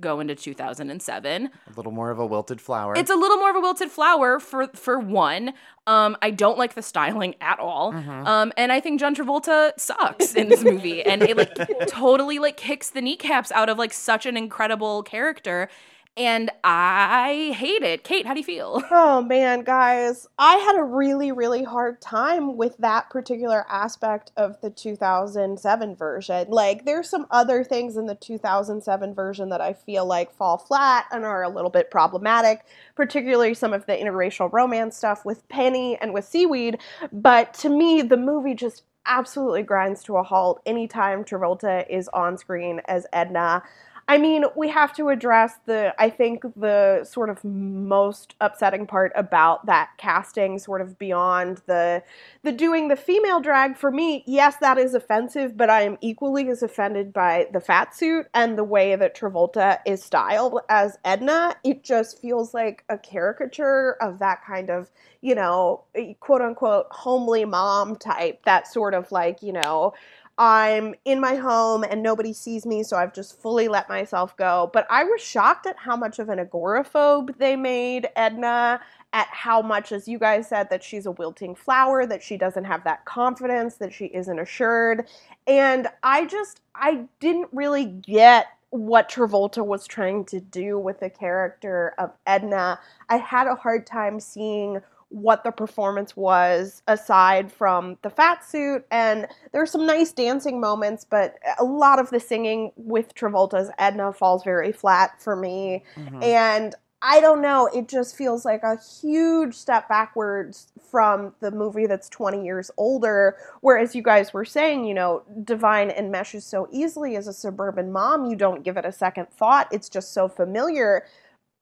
[0.00, 2.94] go into 2007 A little more of a wilted flower.
[2.96, 5.52] it's a little more of a wilted flower for for one.
[5.86, 7.92] Um, I don't like the styling at all.
[7.92, 8.26] Mm-hmm.
[8.26, 11.54] Um, and I think John Travolta sucks in this movie, and it like
[11.88, 15.68] totally like kicks the kneecaps out of like such an incredible character.
[16.16, 18.04] And I hate it.
[18.04, 18.82] Kate, how do you feel?
[18.96, 24.60] Oh man, guys, I had a really, really hard time with that particular aspect of
[24.60, 26.48] the 2007 version.
[26.48, 31.06] Like, there's some other things in the 2007 version that I feel like fall flat
[31.10, 35.98] and are a little bit problematic, particularly some of the interracial romance stuff with Penny
[36.00, 36.78] and with Seaweed.
[37.12, 42.38] But to me, the movie just absolutely grinds to a halt anytime Travolta is on
[42.38, 43.62] screen as Edna.
[44.06, 49.12] I mean, we have to address the, I think, the sort of most upsetting part
[49.14, 52.02] about that casting, sort of beyond the,
[52.42, 53.78] the doing the female drag.
[53.78, 57.96] For me, yes, that is offensive, but I am equally as offended by the fat
[57.96, 61.54] suit and the way that Travolta is styled as Edna.
[61.64, 64.90] It just feels like a caricature of that kind of,
[65.22, 65.84] you know,
[66.20, 69.94] quote unquote, homely mom type, that sort of like, you know,
[70.36, 74.70] I'm in my home and nobody sees me, so I've just fully let myself go.
[74.72, 78.80] But I was shocked at how much of an agoraphobe they made Edna,
[79.12, 82.64] at how much, as you guys said, that she's a wilting flower, that she doesn't
[82.64, 85.06] have that confidence, that she isn't assured.
[85.46, 91.08] And I just, I didn't really get what Travolta was trying to do with the
[91.08, 92.80] character of Edna.
[93.08, 94.80] I had a hard time seeing
[95.14, 98.84] what the performance was aside from the fat suit.
[98.90, 104.12] And there's some nice dancing moments but a lot of the singing with Travolta's Edna
[104.12, 105.84] falls very flat for me.
[105.96, 106.22] Mm-hmm.
[106.22, 111.86] And I don't know it just feels like a huge step backwards from the movie
[111.86, 113.36] that's 20 years older.
[113.60, 118.26] Whereas you guys were saying you know Divine enmeshes so easily as a suburban mom
[118.26, 119.68] you don't give it a second thought.
[119.70, 121.04] It's just so familiar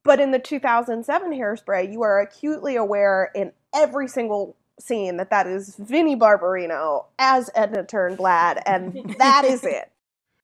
[0.05, 5.47] but in the 2007 hairspray, you are acutely aware in every single scene that that
[5.47, 9.91] is Vinnie Barbarino as Edna Turnblad, and that is it.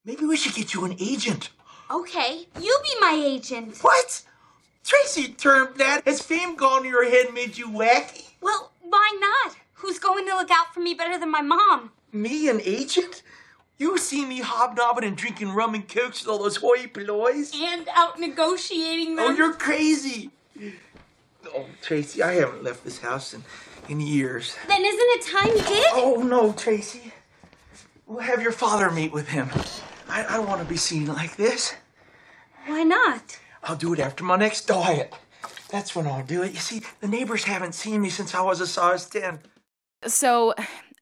[0.04, 1.50] Maybe we should get you an agent.
[1.90, 3.78] Okay, you be my agent.
[3.80, 4.22] What?
[4.84, 8.30] Tracy Turnblad, has fame gone to your head and made you wacky?
[8.40, 9.56] Well, why not?
[9.74, 11.92] Who's going to look out for me better than my mom?
[12.12, 13.22] Me, an agent?
[13.79, 17.53] You see me hobnobbing and drinking rum and cokes with all those hoi pollois?
[17.55, 19.26] And out negotiating them.
[19.31, 20.31] Oh, you're crazy.
[21.47, 23.45] Oh, Tracy, I haven't left this house in,
[23.89, 24.57] in years.
[24.66, 25.87] Then isn't it time you did?
[25.93, 27.12] Oh, no, Tracy.
[28.07, 29.49] We'll have your father meet with him.
[30.09, 31.74] I, I don't want to be seen like this.
[32.66, 33.39] Why not?
[33.62, 35.14] I'll do it after my next diet.
[35.70, 36.53] That's when I'll do it.
[36.53, 39.39] You see, the neighbors haven't seen me since I was a size 10.
[40.07, 40.55] So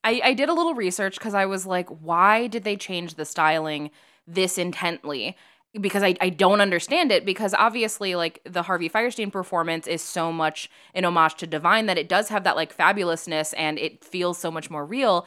[0.06, 3.24] I, I did a little research because I was like, why did they change the
[3.24, 3.90] styling
[4.24, 5.36] this intently?
[5.80, 10.30] Because I, I don't understand it because obviously like the Harvey Fierstein performance is so
[10.30, 14.38] much an homage to Divine that it does have that like fabulousness and it feels
[14.38, 15.26] so much more real.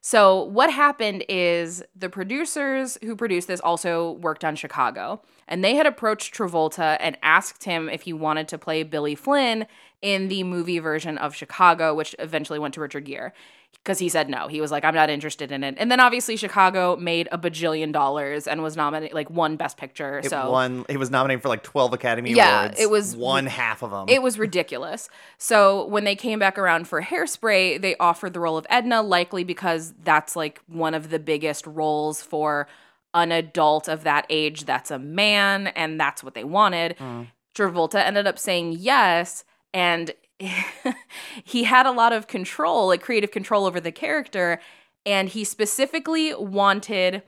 [0.00, 5.74] So what happened is the producers who produced this also worked on Chicago and they
[5.74, 9.66] had approached Travolta and asked him if he wanted to play Billy Flynn
[10.00, 13.32] in the movie version of Chicago, which eventually went to Richard Gere
[13.72, 14.46] because he said no.
[14.46, 15.74] He was like, I'm not interested in it.
[15.78, 20.18] And then obviously Chicago made a bajillion dollars and was nominated, like won Best Picture.
[20.18, 22.80] It so one, he was nominated for like twelve Academy Yeah, Awards.
[22.80, 24.06] it was- one half of them.
[24.08, 25.08] it was ridiculous.
[25.38, 29.44] So when they came back around for Hairspray, they offered the role of Edna, likely
[29.44, 32.68] because that's like one of the biggest roles for
[33.14, 36.96] an adult of that age that's a man, and that's what they wanted.
[36.98, 37.28] Mm.
[37.56, 39.44] Travolta ended up saying yes,
[39.74, 40.12] and
[41.44, 44.60] he had a lot of control, like creative control over the character,
[45.04, 47.22] and he specifically wanted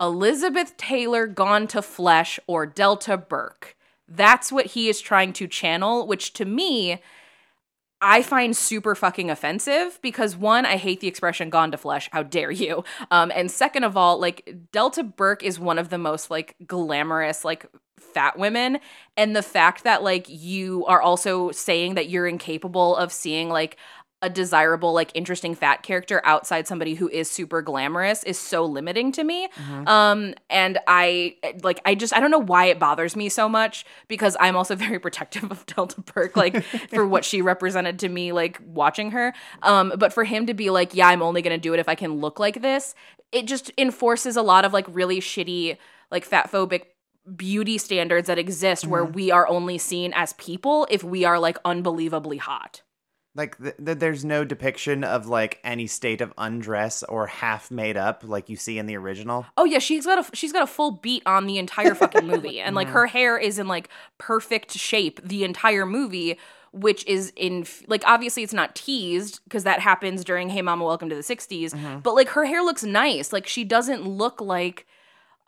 [0.00, 3.76] Elizabeth Taylor gone to flesh or Delta Burke.
[4.06, 7.00] That's what he is trying to channel, which to me,
[8.00, 12.08] I find super fucking offensive because one, I hate the expression gone to flesh.
[12.12, 12.84] How dare you?
[13.10, 17.44] Um, and second of all, like Delta Burke is one of the most like glamorous,
[17.44, 17.66] like
[17.98, 18.78] fat women.
[19.16, 23.76] And the fact that like you are also saying that you're incapable of seeing like
[24.20, 29.12] a desirable, like interesting fat character outside somebody who is super glamorous is so limiting
[29.12, 29.48] to me.
[29.86, 33.86] Um, and I like I just I don't know why it bothers me so much
[34.08, 38.32] because I'm also very protective of Delta Burke, like for what she represented to me,
[38.32, 39.34] like watching her.
[39.62, 41.94] Um, but for him to be like, yeah, I'm only gonna do it if I
[41.94, 42.94] can look like this,
[43.30, 45.76] it just enforces a lot of like really shitty,
[46.10, 46.82] like fat phobic
[47.36, 51.58] beauty standards that exist where we are only seen as people if we are like
[51.64, 52.82] unbelievably hot.
[53.38, 57.96] Like th- th- there's no depiction of like any state of undress or half made
[57.96, 59.46] up like you see in the original.
[59.56, 62.60] Oh yeah, she's got a she's got a full beat on the entire fucking movie,
[62.60, 66.36] and like her hair is in like perfect shape the entire movie,
[66.72, 71.08] which is in like obviously it's not teased because that happens during Hey Mama, Welcome
[71.08, 72.00] to the '60s, mm-hmm.
[72.00, 73.32] but like her hair looks nice.
[73.32, 74.84] Like she doesn't look like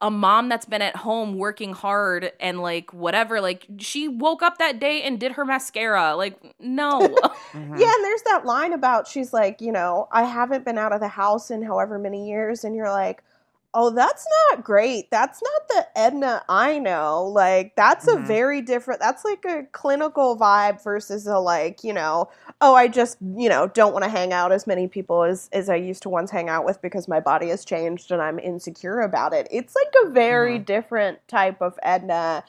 [0.03, 3.40] a mom that's been at home working hard and like whatever.
[3.40, 6.16] Like she woke up that day and did her mascara.
[6.16, 7.07] Like no, Yeah,
[7.53, 7.72] mm-hmm.
[7.74, 11.09] and there's that line about she's like, you know, I haven't been out of the
[11.09, 13.22] house in however many years, and you're like,
[13.73, 15.11] oh, that's not great.
[15.11, 17.25] That's not the Edna I know.
[17.25, 18.27] Like, that's a Mhm.
[18.27, 19.01] very different.
[19.01, 22.29] That's like a clinical vibe versus a like, you know,
[22.61, 25.68] oh, I just, you know, don't want to hang out as many people as as
[25.68, 29.01] I used to once hang out with because my body has changed and I'm insecure
[29.01, 29.47] about it.
[29.51, 32.45] It's like a very different type of Edna.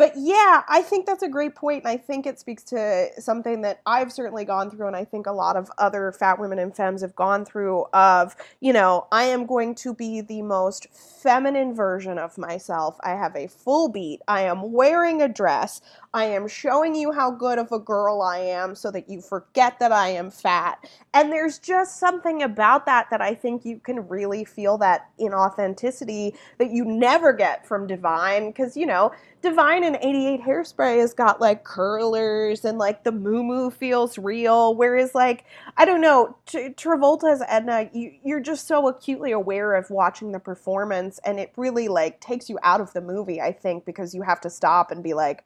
[0.00, 3.60] But yeah, I think that's a great point, and I think it speaks to something
[3.60, 6.74] that I've certainly gone through, and I think a lot of other fat women and
[6.74, 7.84] femmes have gone through.
[7.92, 12.96] Of you know, I am going to be the most feminine version of myself.
[13.02, 14.22] I have a full beat.
[14.26, 15.82] I am wearing a dress.
[16.12, 19.78] I am showing you how good of a girl I am, so that you forget
[19.78, 20.84] that I am fat.
[21.14, 26.36] And there's just something about that that I think you can really feel that inauthenticity
[26.58, 29.12] that you never get from Divine, because you know.
[29.42, 34.74] Divine and 88 Hairspray has got like curlers and like the moo moo feels real.
[34.74, 35.44] Whereas, like,
[35.78, 40.40] I don't know, T- Travolta's Edna, you, you're just so acutely aware of watching the
[40.40, 44.20] performance and it really like takes you out of the movie, I think, because you
[44.20, 45.44] have to stop and be like,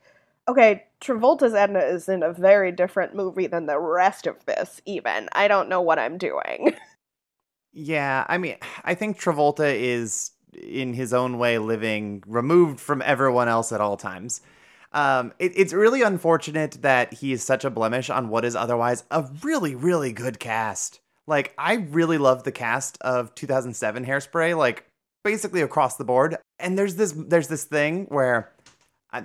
[0.49, 5.28] okay, Travolta's Edna is in a very different movie than the rest of this, even.
[5.32, 6.74] I don't know what I'm doing.
[7.74, 13.49] Yeah, I mean, I think Travolta is in his own way living removed from everyone
[13.49, 14.40] else at all times.
[14.92, 19.03] Um, it, it's really unfortunate that he is such a blemish on what is otherwise
[19.11, 21.01] a really, really good cast.
[21.26, 24.84] Like, I really love the cast of 2007 Hairspray, like
[25.24, 26.36] basically across the board.
[26.61, 28.53] And there's this, there's this thing where
[29.12, 29.24] I,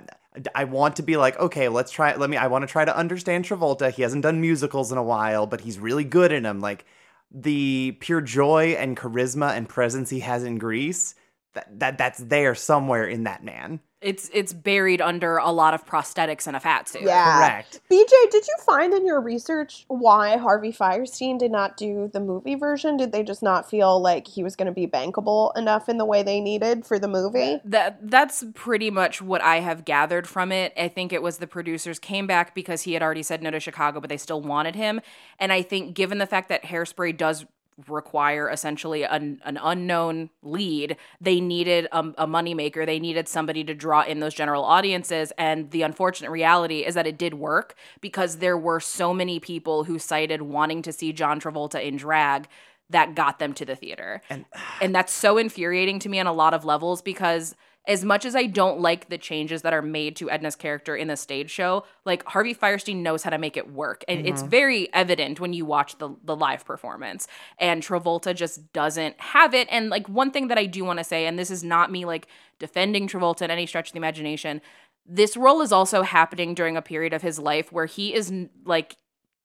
[0.54, 2.14] I want to be like, okay, let's try.
[2.14, 2.36] Let me.
[2.36, 3.92] I want to try to understand Travolta.
[3.92, 6.60] He hasn't done musicals in a while, but he's really good in them.
[6.60, 6.84] Like
[7.32, 11.14] the pure joy and charisma and presence he has in Grease.
[11.54, 13.80] That that that's there somewhere in that man.
[14.00, 17.02] It's it's buried under a lot of prosthetics and a fat suit.
[17.02, 17.38] Yeah.
[17.38, 17.80] Correct.
[17.90, 22.54] BJ, did you find in your research why Harvey Fierstein did not do the movie
[22.54, 22.96] version?
[22.96, 26.06] Did they just not feel like he was going to be bankable enough in the
[26.06, 27.58] way they needed for the movie?
[27.64, 30.72] That that's pretty much what I have gathered from it.
[30.78, 33.60] I think it was the producers came back because he had already said no to
[33.60, 35.02] Chicago, but they still wanted him.
[35.38, 37.44] And I think given the fact that Hairspray does
[37.88, 40.96] require essentially an, an unknown lead.
[41.20, 42.86] They needed a, a moneymaker.
[42.86, 45.32] They needed somebody to draw in those general audiences.
[45.38, 49.84] And the unfortunate reality is that it did work because there were so many people
[49.84, 52.48] who cited wanting to see john travolta in drag
[52.90, 54.20] that got them to the theater.
[54.28, 54.44] And
[54.80, 57.54] and that's so infuriating to me on a lot of levels because
[57.86, 61.08] as much as I don't like the changes that are made to Edna's character in
[61.08, 64.04] the stage show, like Harvey Fierstein knows how to make it work.
[64.06, 64.50] And it's mm-hmm.
[64.50, 67.26] very evident when you watch the the live performance.
[67.58, 69.66] And Travolta just doesn't have it.
[69.70, 72.04] And like one thing that I do want to say, and this is not me
[72.04, 72.26] like
[72.58, 74.60] defending Travolta in any stretch of the imagination,
[75.06, 78.32] this role is also happening during a period of his life where he is
[78.64, 78.96] like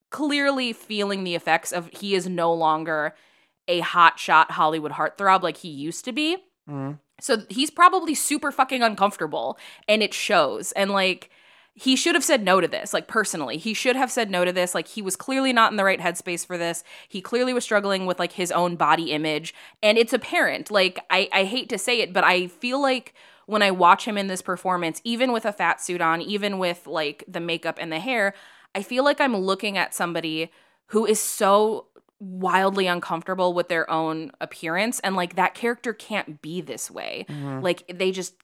[0.10, 3.16] clearly feeling the effects of he is no longer
[3.68, 6.38] a hot shot Hollywood heartthrob like he used to be.
[6.70, 7.00] Mm.
[7.20, 9.58] So he's probably super fucking uncomfortable
[9.88, 10.72] and it shows.
[10.74, 11.30] And like
[11.78, 13.58] he should have said no to this, like personally.
[13.58, 14.74] He should have said no to this.
[14.74, 16.84] Like he was clearly not in the right headspace for this.
[17.08, 19.54] He clearly was struggling with like his own body image.
[19.84, 20.72] And it's apparent.
[20.72, 23.14] Like I, I hate to say it, but I feel like
[23.46, 26.88] when I watch him in this performance, even with a fat suit on, even with
[26.88, 28.34] like the makeup and the hair,
[28.74, 30.52] I feel like I'm looking at somebody
[30.88, 31.88] who is so
[32.20, 37.26] wildly uncomfortable with their own appearance and like that character can't be this way.
[37.30, 37.62] Mm-hmm.
[37.62, 38.36] Like they just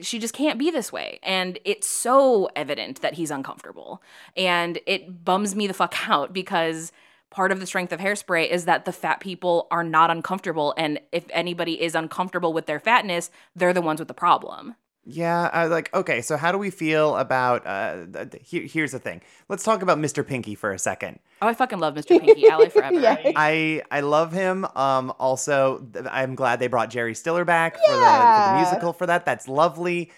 [0.00, 4.00] she just can't be this way and it's so evident that he's uncomfortable
[4.36, 6.92] and it bums me the fuck out because
[7.30, 11.00] part of the strength of hairspray is that the fat people are not uncomfortable and
[11.10, 14.76] if anybody is uncomfortable with their fatness they're the ones with the problem
[15.08, 18.62] Yeah, I was like okay, so how do we feel about uh th- th- here,
[18.64, 19.22] here's the thing.
[19.48, 20.26] Let's talk about Mr.
[20.26, 21.20] Pinky for a second.
[21.42, 23.16] oh i fucking love mr pinky ally forever Yeah.
[23.36, 24.66] I I love him.
[24.74, 28.92] Um also th- I'm glad they brought Jerry Stiller back for, the, for the musical
[28.92, 29.24] for that.
[29.24, 30.10] That's lovely.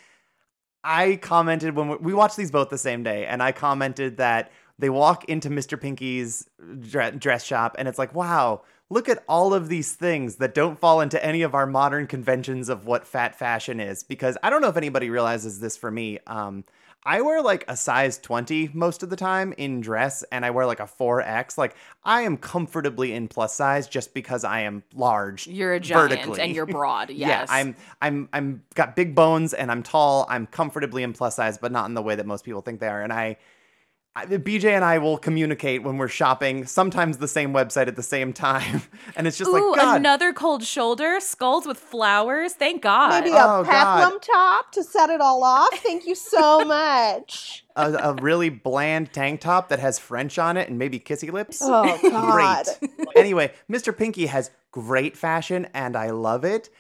[0.85, 4.51] I commented when we, we watched these both the same day and I commented that
[4.79, 5.79] they walk into Mr.
[5.79, 6.49] Pinky's
[6.81, 10.79] dre- dress shop and it's like, "Wow, look at all of these things that don't
[10.79, 14.63] fall into any of our modern conventions of what fat fashion is because I don't
[14.63, 16.19] know if anybody realizes this for me.
[16.27, 16.65] Um
[17.05, 20.67] I wear like a size 20 most of the time in dress and I wear
[20.67, 21.57] like a 4X.
[21.57, 21.75] Like
[22.05, 25.47] I am comfortably in plus size just because I am large.
[25.47, 26.41] you're a giant vertically.
[26.41, 30.27] and you're broad yes Yeah, I'm I'm I'm got big bones and I'm tall.
[30.29, 32.89] I'm comfortably in plus size, but not in the way that most people think they
[32.89, 33.03] are.
[33.03, 33.37] And I, I
[34.17, 38.33] BJ and I will communicate when we're shopping, sometimes the same website at the same
[38.33, 38.83] time.
[39.17, 42.53] And it's just Ooh, like God, another cold shoulder, skulls with flowers.
[42.53, 43.11] Thank God.
[43.25, 43.67] Maybe a Oh, God.
[43.67, 45.73] peplum top to set it all off.
[45.79, 47.65] Thank you so much.
[47.75, 51.61] a, a really bland tank top that has French on it and maybe kissy lips.
[51.63, 52.67] Oh God.
[52.81, 52.91] Great.
[53.17, 53.97] anyway, Mr.
[53.97, 56.71] Pinky has great fashion and I love it.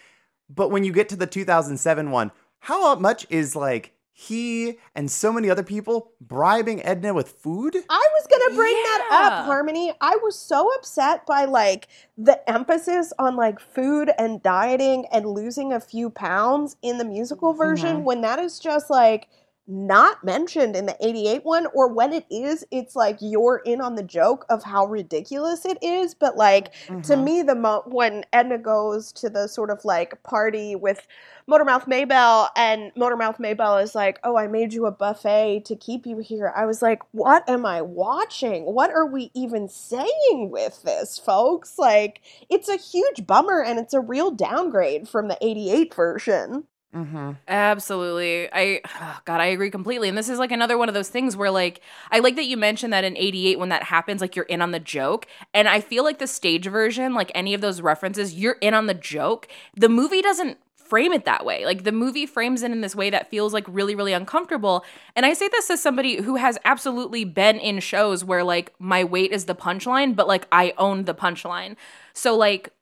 [0.48, 5.32] But when you get to the 2007 one, how much is like he and so
[5.32, 7.76] many other people bribing Edna with food?
[7.88, 9.92] I was gonna bring that up, Harmony.
[10.00, 15.72] I was so upset by like the emphasis on like food and dieting and losing
[15.72, 18.06] a few pounds in the musical version mm-hmm.
[18.06, 19.28] when that is just like
[19.68, 23.94] not mentioned in the 88 one or when it is it's like you're in on
[23.94, 27.24] the joke of how ridiculous it is but like to mm-hmm.
[27.24, 31.06] me the mo- when edna goes to the sort of like party with
[31.48, 36.06] motormouth maybelle and motormouth maybelle is like oh i made you a buffet to keep
[36.06, 36.52] you here.
[36.54, 38.64] I was like what am i watching?
[38.64, 41.78] What are we even saying with this folks?
[41.78, 46.64] Like it's a huge bummer and it's a real downgrade from the 88 version
[46.94, 47.32] Mm-hmm.
[47.46, 48.48] Absolutely.
[48.52, 50.08] I oh, God, I agree completely.
[50.08, 51.80] And this is like another one of those things where like
[52.10, 54.70] I like that you mentioned that in 88 when that happens like you're in on
[54.72, 55.26] the joke.
[55.52, 58.86] And I feel like the stage version, like any of those references, you're in on
[58.86, 59.48] the joke.
[59.76, 61.66] The movie doesn't frame it that way.
[61.66, 64.84] Like the movie frames it in this way that feels like really really uncomfortable.
[65.14, 69.04] And I say this as somebody who has absolutely been in shows where like my
[69.04, 71.76] weight is the punchline, but like I own the punchline.
[72.14, 72.72] So like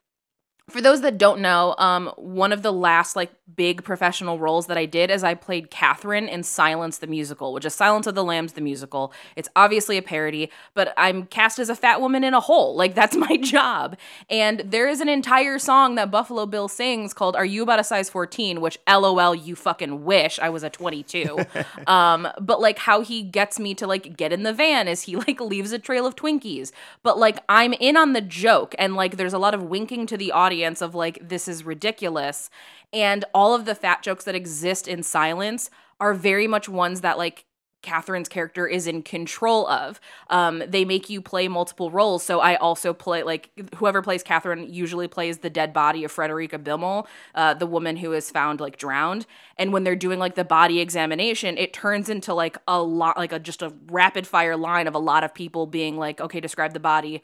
[0.68, 4.76] for those that don't know, um, one of the last like big professional roles that
[4.76, 8.24] I did as I played Catherine in Silence the Musical, which is Silence of the
[8.24, 9.12] Lambs the musical.
[9.36, 12.76] It's obviously a parody, but I'm cast as a fat woman in a hole.
[12.86, 13.96] Like that's my job.
[14.28, 17.84] And there is an entire song that Buffalo Bill sings called "Are You About a
[17.84, 21.38] Size 14?" Which, LOL, you fucking wish I was a 22.
[21.86, 25.16] um, but like how he gets me to like get in the van is he
[25.26, 26.70] like leaves a trail of Twinkies,
[27.02, 30.16] but like I'm in on the joke, and like there's a lot of winking to
[30.16, 32.50] the audience of like this is ridiculous
[32.92, 35.70] and all of the fat jokes that exist in silence
[36.00, 37.44] are very much ones that like
[37.82, 40.00] Catherine's character is in control of.
[40.28, 42.24] Um, they make you play multiple roles.
[42.24, 46.58] So I also play like whoever plays Catherine usually plays the dead body of Frederica
[46.58, 49.26] Bimmel, uh, the woman who is found like drowned.
[49.56, 53.32] And when they're doing like the body examination, it turns into like a lot, like
[53.32, 56.72] a just a rapid fire line of a lot of people being like, okay, describe
[56.72, 57.22] the body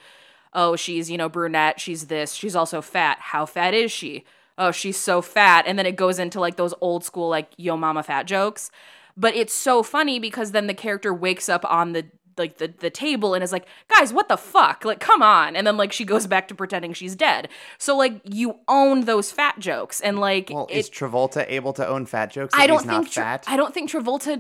[0.55, 3.17] oh, she's, you know, brunette, she's this, she's also fat.
[3.21, 4.25] How fat is she?
[4.63, 5.65] Oh, she's so fat.
[5.67, 8.71] And then it goes into like those old school, like, yo, mama fat jokes.
[9.17, 12.07] But it's so funny because then the character wakes up on the
[12.39, 14.85] like the the table and is like, guys, what the fuck?
[14.85, 15.55] Like, come on.
[15.57, 17.49] And then like she goes back to pretending she's dead.
[17.79, 21.87] So like you own those fat jokes and like Well, it, is Travolta able to
[21.87, 22.55] own fat jokes?
[22.57, 24.39] I don't think Tra- I don't think Travolta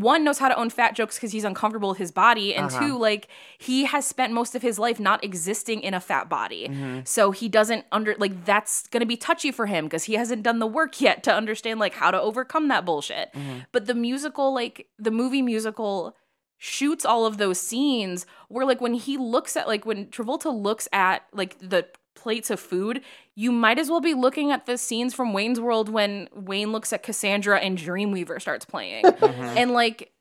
[0.00, 2.80] one knows how to own fat jokes because he's uncomfortable with his body, and Uh-huh.
[2.88, 3.28] two, like
[3.58, 7.00] he has spent most of his life not existing in a fat body, Mm-hmm.
[7.04, 10.58] so he doesn't under like that's gonna be touchy for him because he hasn't done
[10.60, 13.32] the work yet to understand like how to overcome that bullshit.
[13.32, 13.58] Mm-hmm.
[13.72, 16.16] But the musical, like the movie musical,
[16.64, 20.88] shoots all of those scenes where like when he looks at like when Travolta looks
[20.94, 23.02] at like the plates of food,
[23.34, 26.90] you might as well be looking at the scenes from Wayne's World when Wayne looks
[26.94, 29.04] at Cassandra and Dreamweaver starts playing.
[29.24, 29.54] Uh-huh.
[29.56, 30.12] And like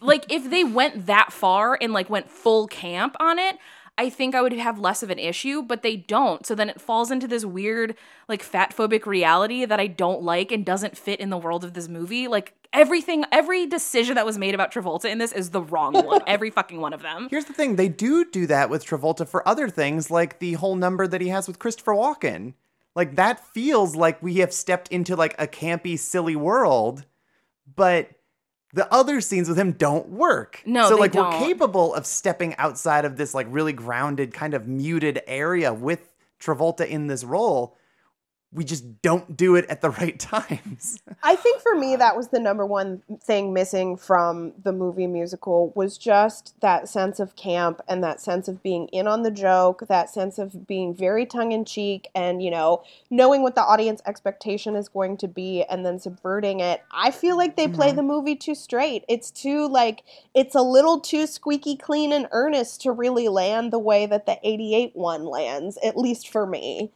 [0.00, 3.56] like if they went that far and like went full camp on it,
[3.98, 6.44] I think I would have less of an issue, but they don't.
[6.44, 7.94] So then it falls into this weird
[8.28, 11.72] like fat phobic reality that I don't like and doesn't fit in the world of
[11.72, 12.28] this movie.
[12.28, 16.20] Like everything every decision that was made about Travolta in this is the wrong one.
[16.26, 17.28] every fucking one of them.
[17.30, 20.76] Here's the thing: they do do that with Travolta for other things, like the whole
[20.76, 22.52] number that he has with Christopher Walken.
[22.94, 27.06] Like that feels like we have stepped into like a campy, silly world,
[27.74, 28.10] but
[28.76, 30.62] the other scenes with him don't work.
[30.66, 34.68] No, so like we're capable of stepping outside of this like really grounded, kind of
[34.68, 37.78] muted area with Travolta in this role.
[38.56, 40.98] We just don't do it at the right times.
[41.22, 45.72] I think for me that was the number one thing missing from the movie musical
[45.76, 49.86] was just that sense of camp and that sense of being in on the joke,
[49.88, 54.00] that sense of being very tongue in cheek and, you know, knowing what the audience
[54.06, 56.82] expectation is going to be and then subverting it.
[56.90, 57.96] I feel like they play mm-hmm.
[57.96, 59.04] the movie too straight.
[59.08, 60.02] It's too like
[60.34, 64.38] it's a little too squeaky clean and earnest to really land the way that the
[64.42, 66.92] 88 one lands, at least for me.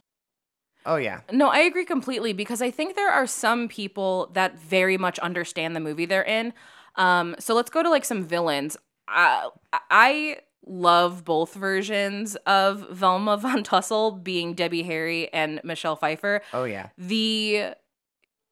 [0.85, 1.21] Oh yeah.
[1.31, 5.75] No, I agree completely because I think there are some people that very much understand
[5.75, 6.53] the movie they're in.
[6.95, 8.77] Um, so let's go to like some villains.
[9.07, 9.49] Uh,
[9.89, 16.41] I love both versions of Velma von Tussle being Debbie Harry and Michelle Pfeiffer.
[16.53, 16.89] Oh yeah.
[16.97, 17.73] The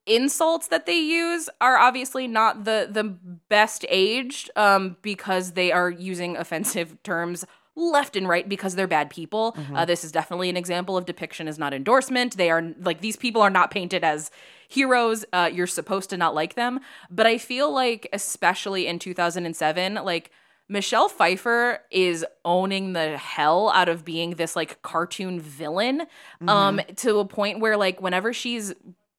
[0.06, 5.90] insults that they use are obviously not the the best aged um, because they are
[5.90, 7.46] using offensive terms
[7.76, 9.56] left and right because they're bad people.
[9.74, 12.36] Uh, this is definitely an example of depiction is not endorsement.
[12.38, 14.32] They are like these people are not painted as
[14.68, 15.26] heroes.
[15.32, 20.32] Uh, you're supposed to not like them, but I feel like especially in 2007, like.
[20.72, 26.04] Michelle Pfeiffer is owning the hell out of being this like cartoon villain
[26.48, 28.76] um to a point where like whenever she's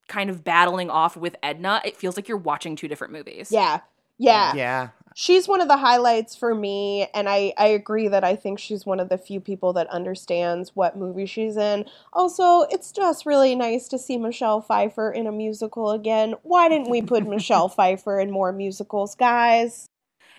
[0.06, 3.50] kind of battling off with Edna, it feels like you're watching two different movies.
[3.50, 3.80] Yeah.
[4.18, 4.54] Yeah.
[4.54, 4.88] Yeah.
[5.14, 8.86] She's one of the highlights for me and I, I agree that i think she's
[8.86, 13.54] one of the few people that understands what movie she's in also it's just really
[13.54, 18.18] nice to see michelle pfeiffer in a musical again why didn't we put michelle pfeiffer
[18.18, 19.88] in more musicals guys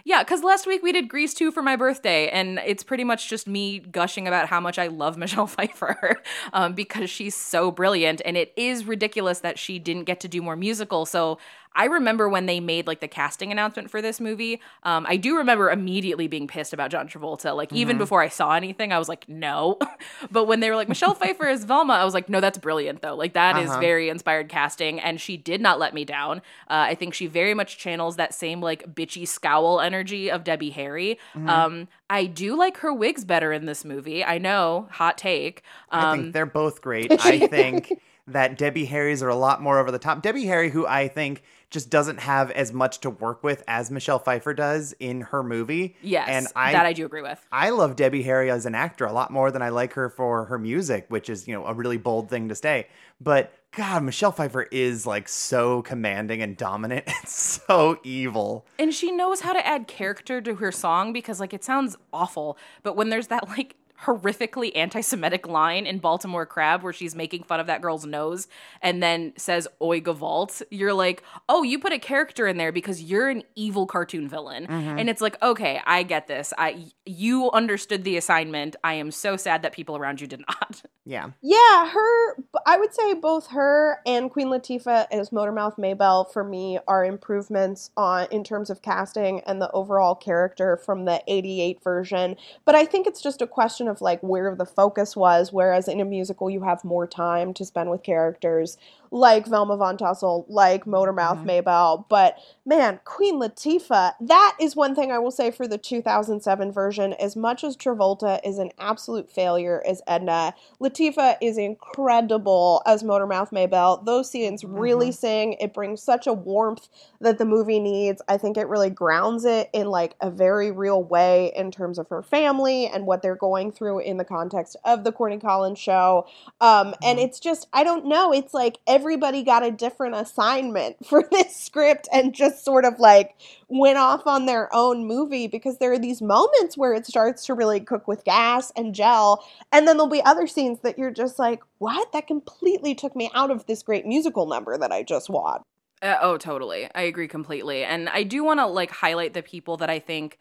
[0.04, 3.30] Yeah, because last week we did Grease 2 for my birthday, and it's pretty much
[3.30, 6.22] just me gushing about how much I love Michelle Pfeiffer
[6.54, 8.22] um, because she's so brilliant.
[8.26, 11.06] And it is ridiculous that she didn't get to do more musical.
[11.06, 11.38] So
[11.74, 14.60] I remember when they made like the casting announcement for this movie.
[14.84, 17.56] Um, I do remember immediately being pissed about John Travolta.
[17.56, 19.80] Like, even before I saw anything, I was like, no.
[20.32, 23.02] but when they were like, Michelle Pfeiffer is Velma, I was like, no, that's brilliant,
[23.02, 23.16] though.
[23.16, 23.80] Like, that is Uh-huh.
[23.80, 25.00] very inspired casting.
[25.00, 26.40] And she did not let me down.
[26.70, 30.72] Uh, I think she very much channels that same like bitchy scowl energy of Debbie
[30.72, 31.18] Harry.
[31.36, 31.48] Mm-hmm.
[31.50, 34.26] Um, I do like her wigs better in this movie.
[34.26, 35.64] I know, hot take.
[35.90, 37.12] Um, I think they're both great.
[37.26, 37.94] I think
[38.28, 40.22] that Debbie Harry's are a lot more over the top.
[40.22, 44.20] Debbie Harry, who I think just doesn't have as much to work with as Michelle
[44.20, 45.96] Pfeiffer does in her movie.
[46.02, 47.44] Yes, and I that I do agree with.
[47.52, 50.46] I love Debbie Harry as an actor a lot more than I like her for
[50.46, 52.88] her music, which is, you know, a really bold thing to say.
[53.20, 57.06] But God, Michelle Pfeiffer is like so commanding and dominant.
[57.08, 58.66] and so evil.
[58.78, 62.58] And she knows how to add character to her song because, like, it sounds awful,
[62.84, 63.76] but when there's that, like,
[64.06, 68.48] horrifically anti-Semitic line in Baltimore Crab where she's making fun of that girl's nose
[68.82, 73.02] and then says "Oi Gewalt," you're like, oh, you put a character in there because
[73.02, 75.00] you're an evil cartoon villain, Mm-hmm.
[75.00, 76.54] and it's like, okay, I get this.
[76.58, 78.76] I you understood the assignment.
[78.84, 80.82] I am so sad that people around you did not.
[81.06, 81.32] Yeah.
[81.42, 82.36] Yeah, her.
[82.66, 87.90] I would say both her and Queen Latifah as Motormouth Maybelle for me are improvements
[87.98, 92.36] on in terms of casting and the overall character from the '88 version.
[92.66, 95.54] But I think it's just a question of like where the focus was.
[95.54, 98.78] Whereas in a musical, you have more time to spend with characters
[99.12, 101.46] like Velma Von Tussle, like Motormouth mm-hmm.
[101.46, 102.06] Maybelle.
[102.10, 107.14] But man, Queen Latifah, that is one thing I will say for the 2007 version.
[107.14, 113.52] As much as Travolta is an absolute failure as Edna, Latifah is incredible as Motormouth
[113.52, 114.02] Maybelle.
[114.04, 115.14] Those scenes really mm-hmm.
[115.14, 115.54] sing.
[115.60, 116.88] It brings such a warmth
[117.20, 118.22] that the movie needs.
[118.30, 122.08] I think it really grounds it in like a very real way in terms of
[122.08, 126.26] her family and what they're going through in the context of the Corny Collins show.
[126.62, 127.28] Um, and mm-hmm.
[127.28, 128.32] it's just, I don't know.
[128.32, 133.36] It's like everybody got a different assignment for this script and just sort of like
[133.68, 137.56] went off on their own movie because there are these moments where it starts to
[137.56, 139.44] really cook with gas and gel.
[139.72, 142.12] And then there'll be other scenes that you're just like, what?
[142.12, 145.66] That completely took me out of this great musical number that I just watched.
[146.04, 146.88] Uh, oh, totally.
[146.94, 147.84] I agree completely.
[147.84, 150.38] And I do want to like highlight the people that I think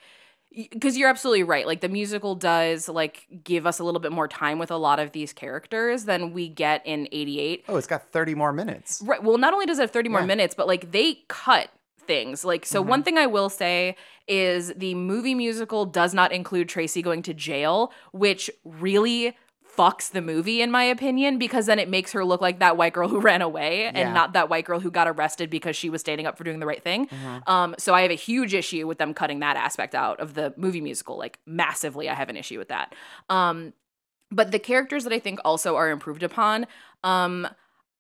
[0.55, 1.67] because you're absolutely right.
[1.67, 4.99] Like the musical does like give us a little bit more time with a lot
[4.99, 7.65] of these characters than we get in 88.
[7.69, 9.03] Oh, it's got 30 more minutes.
[9.05, 9.23] Right.
[9.23, 11.71] Well, not only does it have 30 more minutes, but like they cut
[12.01, 12.45] things.
[12.45, 13.05] Like so one mm-hmm.
[13.05, 13.97] thing I will say
[14.27, 19.37] is the movie musical does not include Tracy going to jail, which really
[19.77, 22.93] fucks the movie in my opinion because then it makes her look like that white
[22.93, 23.93] girl who ran away Yeah.
[23.95, 26.61] and not that white girl who got arrested because she was standing up for doing
[26.61, 27.09] the right thing.
[27.47, 30.53] Um so I have a huge issue with them cutting that aspect out of the
[30.57, 32.95] movie musical like massively I have an issue with that.
[33.29, 33.73] Um
[34.33, 36.66] but the characters that I think also are improved upon
[37.05, 37.47] um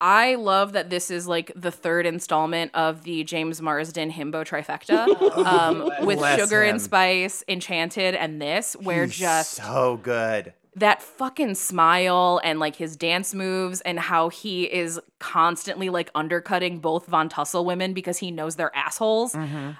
[0.02, 5.06] I love that this is like the third installment of the James Marsden himbo trifecta
[5.46, 6.70] um, with Bless Sugar him.
[6.70, 10.54] and Spice, Enchanted, and this, where He's just so good.
[10.76, 16.78] That fucking smile and like his dance moves and how he is constantly like undercutting
[16.78, 19.34] both Von Tussle women because he knows they're assholes,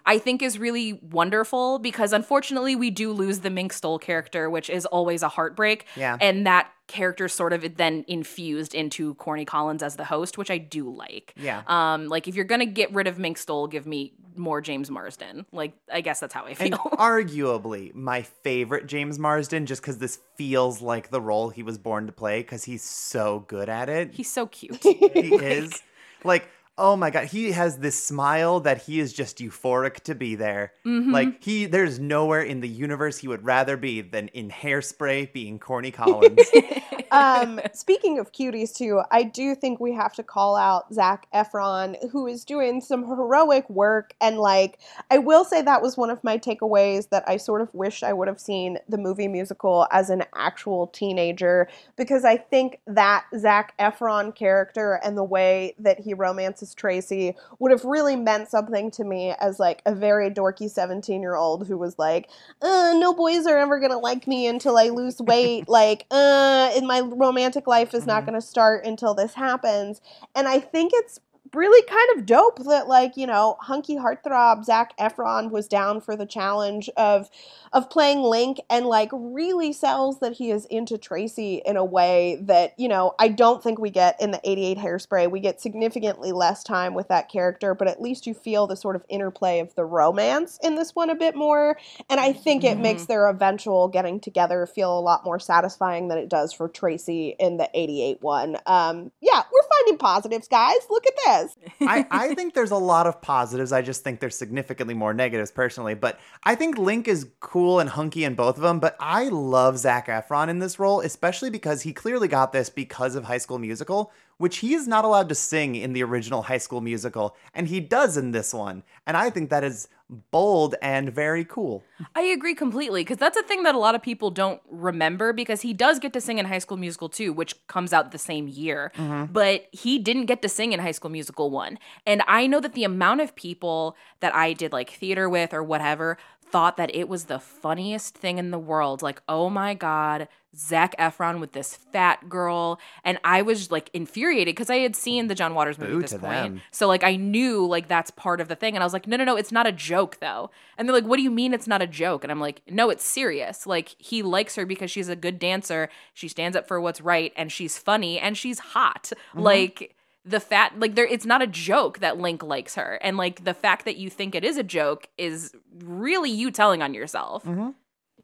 [0.04, 4.68] I think is really wonderful because unfortunately we do lose the Mink Stole character, which
[4.68, 5.86] is always a heartbreak.
[5.96, 6.16] Yeah.
[6.20, 10.58] And that character sort of then infused into Corny Collins as the host, which I
[10.58, 11.34] do like.
[11.36, 11.62] Yeah.
[11.68, 15.46] Um, like if you're gonna get rid of Mink Stole, give me more James Marsden.
[15.52, 16.78] Like I guess that's how I And feel.
[16.92, 22.06] arguably my favorite James Marsden, just because this feels like the role he was born
[22.06, 24.12] to play, because he's so good at it.
[24.12, 24.82] He's so cute.
[24.82, 24.90] he
[25.34, 25.82] is.
[26.24, 26.48] Like,
[26.78, 30.72] oh my god, he has this smile that he is just euphoric to be there.
[30.86, 31.12] Mm-hmm.
[31.12, 35.58] Like he there's nowhere in the universe he would rather be than in hairspray being
[35.58, 36.40] corny Collins.
[37.10, 41.96] um, speaking of cuties, too, I do think we have to call out Zac Efron,
[42.10, 44.14] who is doing some heroic work.
[44.20, 44.78] And, like,
[45.10, 48.12] I will say that was one of my takeaways that I sort of wish I
[48.12, 53.76] would have seen the movie musical as an actual teenager, because I think that Zac
[53.78, 59.04] Efron character and the way that he romances Tracy would have really meant something to
[59.04, 62.28] me as, like, a very dorky 17 year old who was like,
[62.62, 65.68] uh, no boys are ever gonna like me until I lose weight.
[65.68, 70.00] like, uh, and my romantic life is not gonna start until this happens.
[70.34, 71.20] And I think it's
[71.54, 76.16] really kind of dope that like you know hunky heartthrob Zac Efron was down for
[76.16, 77.28] the challenge of
[77.72, 82.38] of playing Link and like really sells that he is into Tracy in a way
[82.42, 85.30] that you know I don't think we get in the 88 hairspray.
[85.30, 88.96] We get significantly less time with that character but at least you feel the sort
[88.96, 91.76] of interplay of the romance in this one a bit more.
[92.08, 96.18] And I think it makes their eventual getting together feel a lot more satisfying than
[96.18, 98.56] it does for Tracy in the 88 one.
[98.66, 100.78] Um yeah we're finding positives guys.
[100.90, 101.39] Look at this
[101.80, 103.72] I, I think there's a lot of positives.
[103.72, 105.94] I just think there's significantly more negatives personally.
[105.94, 108.80] But I think Link is cool and hunky in both of them.
[108.80, 113.14] But I love Zac Efron in this role, especially because he clearly got this because
[113.14, 116.58] of High School Musical, which he is not allowed to sing in the original High
[116.58, 117.36] School Musical.
[117.54, 118.82] And he does in this one.
[119.06, 119.88] And I think that is
[120.30, 121.84] bold and very cool.
[122.14, 125.60] I agree completely because that's a thing that a lot of people don't remember because
[125.60, 128.48] he does get to sing in High School Musical 2, which comes out the same
[128.48, 128.92] year.
[128.96, 129.32] Mm-hmm.
[129.32, 131.78] But he didn't get to sing in High School Musical 1.
[132.06, 135.62] And I know that the amount of people that I did like theater with or
[135.62, 136.18] whatever
[136.50, 139.02] thought that it was the funniest thing in the world.
[139.02, 142.80] Like, oh my God, Zac Efron with this fat girl.
[143.04, 146.02] And I was like infuriated because I had seen the John Waters movie Boo at
[146.02, 146.32] this to point.
[146.32, 146.62] them.
[146.72, 148.74] So like I knew like that's part of the thing.
[148.74, 150.50] And I was like, no, no, no, it's not a joke though.
[150.76, 152.24] And they're like, what do you mean it's not a joke?
[152.24, 153.66] And I'm like, no, it's serious.
[153.66, 155.88] Like he likes her because she's a good dancer.
[156.14, 159.12] She stands up for what's right and she's funny and she's hot.
[159.30, 159.40] Mm-hmm.
[159.40, 162.98] Like the fat like there it's not a joke that Link likes her.
[163.02, 165.52] And like the fact that you think it is a joke is
[165.82, 167.44] really you telling on yourself.
[167.44, 167.70] Mm-hmm.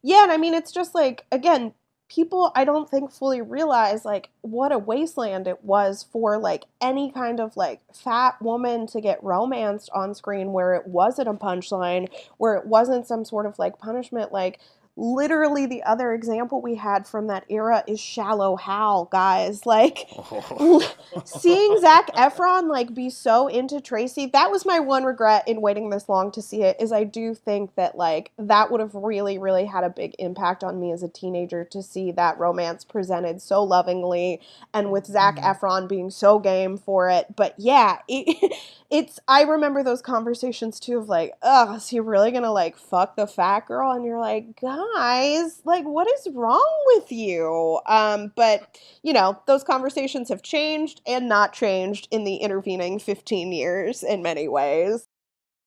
[0.03, 1.73] Yeah, and I mean it's just like again,
[2.09, 7.11] people I don't think fully realize like what a wasteland it was for like any
[7.11, 12.07] kind of like fat woman to get romanced on screen where it wasn't a punchline,
[12.37, 14.59] where it wasn't some sort of like punishment like
[14.97, 20.95] literally the other example we had from that era is shallow hal guys like oh.
[21.25, 25.89] seeing Zac Efron like be so into Tracy, that was my one regret in waiting
[25.89, 26.77] this long to see it.
[26.79, 30.63] Is I do think that like that would have really, really had a big impact
[30.63, 34.41] on me as a teenager to see that romance presented so lovingly
[34.73, 35.45] and with Zac mm-hmm.
[35.45, 37.35] Efron being so game for it.
[37.35, 38.53] But yeah, it,
[38.89, 43.15] it's I remember those conversations too of like, oh, is he really gonna like fuck
[43.15, 43.91] the fat girl?
[43.91, 44.55] And you're like,
[44.95, 47.79] guys, like what is wrong with you?
[47.85, 53.51] Um, but you know, those conversations have changed and not changed in the intervening 15
[53.51, 55.07] years in many ways.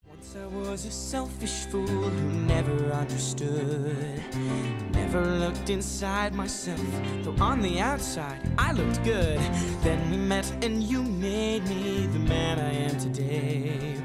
[0.06, 4.20] Once I was a selfish fool who never understood.
[4.92, 6.80] Never looked inside myself,
[7.22, 9.38] though on the outside I looked good.
[9.82, 13.96] Then we met and you made me the man I am today.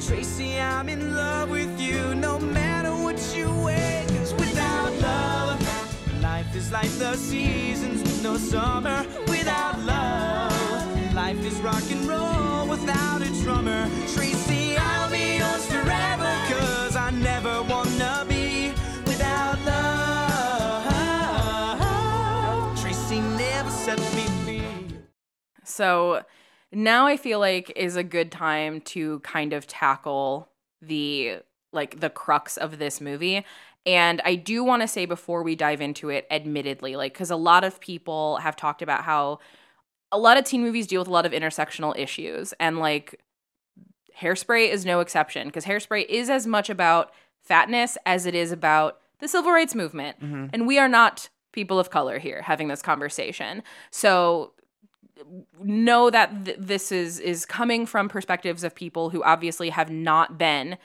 [0.00, 4.05] Tracy, I'm in love with you no matter what you weigh.
[6.56, 9.04] Is like the seasons with no summer.
[9.28, 13.90] Without love, life is rock and roll without a drummer.
[14.14, 16.32] Tracy, I'll be yours forever.
[16.48, 18.72] Cause I never wanna be
[19.04, 20.00] without love.
[22.80, 24.62] Tracy never set me free.
[25.62, 26.22] So
[26.72, 30.48] now I feel like is a good time to kind of tackle
[30.80, 31.42] the
[31.72, 33.44] like the crux of this movie.
[33.86, 37.36] And I do want to say before we dive into it, admittedly, like because a
[37.36, 39.38] lot of people have talked about how
[40.10, 43.20] a lot of teen movies deal with a lot of intersectional issues, and like
[44.20, 47.12] Hairspray is no exception because Hairspray is as much about
[47.42, 50.18] fatness as it is about the civil rights movement.
[50.20, 50.46] Mm-hmm.
[50.52, 53.62] And we are not people of color here having this conversation.
[53.90, 54.52] So
[55.62, 60.36] know that th- this is is coming from perspectives of people who obviously have not
[60.36, 60.76] been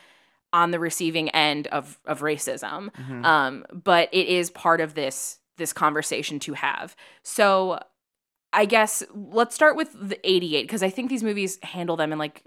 [0.54, 2.89] on the receiving end of of racism
[3.26, 7.80] um but it is part of this this conversation to have so
[8.54, 12.20] I guess let's start with the 88 because I think these movies handle them in
[12.20, 12.41] like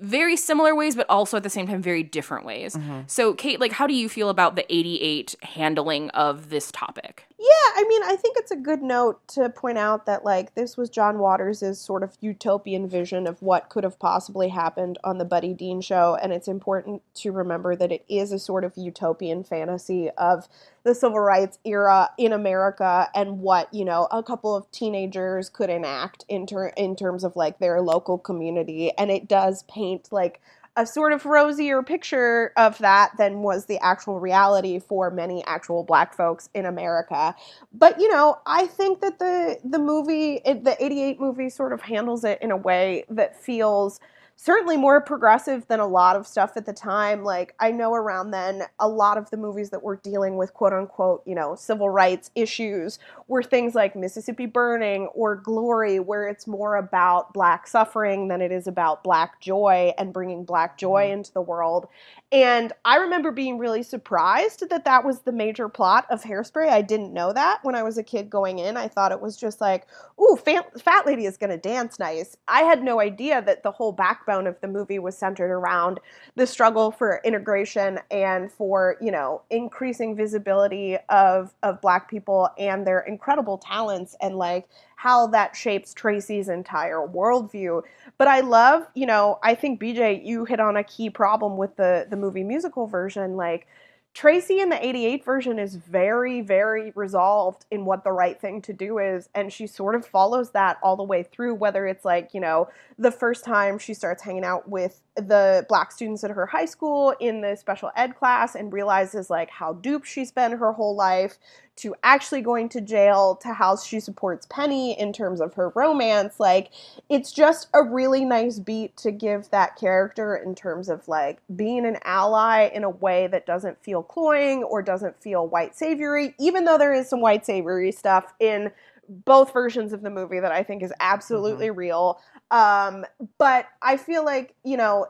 [0.00, 2.76] very similar ways, but also at the same time very different ways.
[3.08, 7.26] So, Kate, like, how do you feel about the 88 handling of this topic?
[7.42, 10.76] Yeah, I mean, I think it's a good note to point out that like this
[10.76, 15.24] was John Waters' sort of utopian vision of what could have possibly happened on the
[15.24, 19.42] Buddy Dean show, and it's important to remember that it is a sort of utopian
[19.42, 20.48] fantasy of
[20.84, 25.70] the civil rights era in America and what, you know, a couple of teenagers could
[25.70, 30.42] enact in ter- in terms of like their local community, and it does paint like
[30.76, 35.82] a sort of rosier picture of that than was the actual reality for many actual
[35.82, 37.34] black folks in America.
[37.72, 42.24] But you know, I think that the the movie, the '88 movie, sort of handles
[42.24, 44.00] it in a way that feels
[44.42, 47.22] certainly more progressive than a lot of stuff at the time.
[47.22, 50.72] Like I know around then, a lot of the movies that were dealing with quote
[50.72, 56.46] unquote, you know, civil rights issues were things like Mississippi Burning or Glory, where it's
[56.46, 61.18] more about black suffering than it is about black joy and bringing black joy mm-hmm.
[61.18, 61.86] into the world.
[62.32, 66.68] And I remember being really surprised that that was the major plot of Hairspray.
[66.68, 68.76] I didn't know that when I was a kid going in.
[68.76, 69.86] I thought it was just like,
[70.18, 72.36] ooh, fat, fat lady is going to dance nice.
[72.46, 73.92] I had no idea that the whole
[74.30, 75.98] backbone of the movie was centered around
[76.36, 82.86] the struggle for integration and for, you know, increasing visibility of, of black people and
[82.86, 87.82] their incredible talents and like how that shapes Tracy's entire worldview.
[88.18, 91.74] But I love, you know, I think BJ, you hit on a key problem with
[91.76, 93.36] the the movie musical version.
[93.36, 93.66] Like
[94.12, 98.72] Tracy in the 88 version is very, very resolved in what the right thing to
[98.72, 99.28] do is.
[99.36, 102.68] And she sort of follows that all the way through, whether it's like, you know,
[102.98, 107.14] the first time she starts hanging out with the black students at her high school
[107.20, 111.38] in the special ed class and realizes like how duped she's been her whole life
[111.80, 116.38] to actually going to jail to how she supports Penny in terms of her romance.
[116.38, 116.70] Like,
[117.08, 121.86] it's just a really nice beat to give that character in terms of like being
[121.86, 126.64] an ally in a way that doesn't feel cloying or doesn't feel white savory, even
[126.64, 128.70] though there is some white savory stuff in
[129.08, 131.78] both versions of the movie that I think is absolutely mm-hmm.
[131.78, 132.20] real.
[132.50, 133.04] Um,
[133.38, 135.06] but I feel like, you know,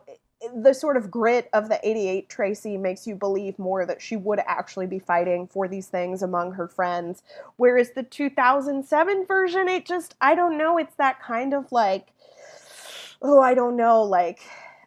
[0.54, 4.40] the sort of grit of the 88 Tracy makes you believe more that she would
[4.46, 7.22] actually be fighting for these things among her friends.
[7.56, 12.08] Whereas the 2007 version, it just, I don't know, it's that kind of like,
[13.20, 14.40] oh, I don't know, like,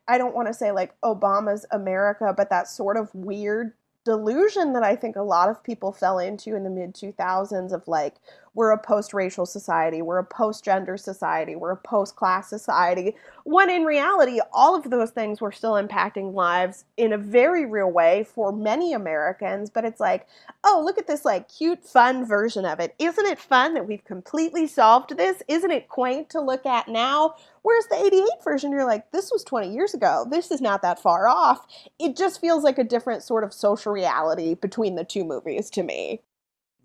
[0.08, 3.74] I don't want to say like Obama's America, but that sort of weird
[4.06, 7.88] delusion that I think a lot of people fell into in the mid 2000s of
[7.88, 8.16] like,
[8.56, 13.16] we're a post racial society, we're a post gender society, we're a post class society,
[13.46, 17.92] when in reality, all of those things were still impacting lives in a very real
[17.92, 19.70] way for many Americans.
[19.70, 20.28] But it's like,
[20.64, 22.94] oh, look at this like cute, fun version of it.
[23.00, 25.42] Isn't it fun that we've completely solved this?
[25.48, 27.36] Isn't it quaint to look at now?
[27.64, 30.28] Whereas the 88 version, you're like, this was 20 years ago.
[30.30, 31.66] This is not that far off.
[32.00, 35.84] It just feels like a different sort of social reality between the two movies to
[35.84, 36.22] me.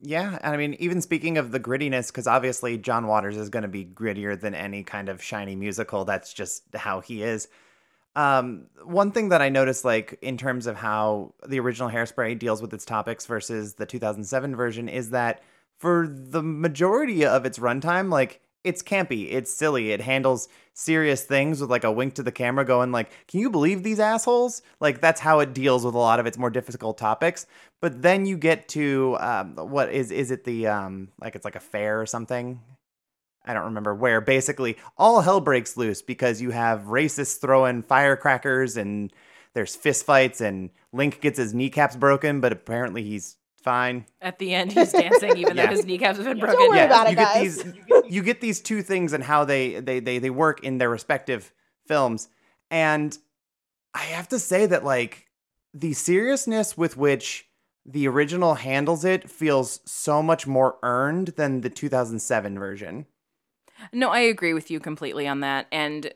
[0.00, 3.64] Yeah, and I mean, even speaking of the grittiness, because obviously John Waters is going
[3.64, 6.04] to be grittier than any kind of shiny musical.
[6.04, 7.48] That's just how he is.
[8.14, 12.62] Um, one thing that I noticed, like in terms of how the original Hairspray deals
[12.62, 15.42] with its topics versus the 2007 version, is that
[15.78, 21.60] for the majority of its runtime, like it's campy, it's silly, it handles serious things
[21.60, 25.00] with like a wink to the camera going like, "Can you believe these assholes?" Like
[25.00, 27.46] that's how it deals with a lot of its more difficult topics.
[27.80, 31.56] But then you get to um, what is is it the um like it's like
[31.56, 32.60] a fair or something?
[33.44, 34.20] I don't remember where.
[34.20, 39.12] Basically, all hell breaks loose because you have racists throwing firecrackers and
[39.54, 44.04] there's fistfights and Link gets his kneecaps broken, but apparently he's fine.
[44.20, 45.66] At the end, he's dancing even yeah.
[45.66, 46.58] though his kneecaps have been broken.
[46.58, 47.62] Don't worry yeah, about you it, get guys.
[47.62, 47.74] these
[48.08, 51.52] you get these two things and how they, they they they work in their respective
[51.86, 52.28] films.
[52.70, 53.16] And
[53.94, 55.26] I have to say that like
[55.74, 57.48] the seriousness with which
[57.84, 63.06] the original handles it feels so much more earned than the 2007 version.
[63.92, 65.66] No, I agree with you completely on that.
[65.72, 66.12] And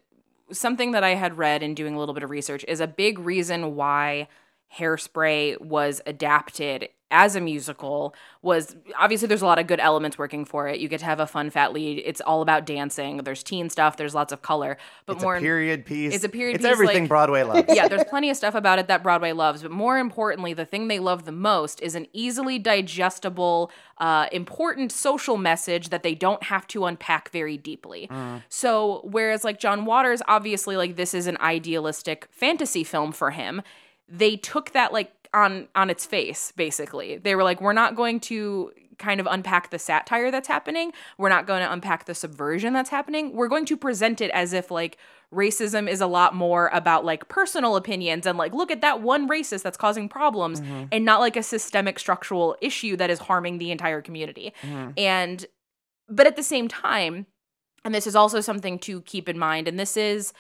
[0.51, 3.19] something that I had read in doing a little bit of research is a big
[3.19, 4.29] reason why
[4.77, 10.45] Hairspray was adapted as a musical was obviously there's a lot of good elements working
[10.45, 10.81] for it.
[10.81, 12.03] You get to have a fun fat lead.
[12.05, 13.19] It's all about dancing.
[13.19, 13.99] There's teen stuff.
[13.99, 14.79] There's lots of color.
[15.07, 16.15] But it's more a period piece.
[16.15, 16.73] It's a period it's piece.
[16.73, 17.63] everything like, Broadway loves.
[17.73, 19.63] Yeah, there's plenty of stuff about it that Broadway loves.
[19.63, 24.91] But more importantly, the thing they love the most is an easily digestible, uh, important
[24.91, 28.09] social message that they don't have to unpack very deeply.
[28.11, 28.43] Mm.
[28.49, 33.63] So whereas like John Waters, obviously like this is an idealistic fantasy film for him.
[34.13, 38.21] They took that like on on its face basically they were like we're not going
[38.21, 42.73] to kind of unpack the satire that's happening we're not going to unpack the subversion
[42.73, 44.99] that's happening we're going to present it as if like
[45.33, 49.29] racism is a lot more about like personal opinions and like look at that one
[49.29, 50.85] racist that's causing problems mm-hmm.
[50.93, 54.91] and not like a systemic structural issue that is harming the entire community mm-hmm.
[54.99, 55.47] and
[56.09, 57.27] but at the same time
[57.85, 60.35] and this is also something to keep in mind and this is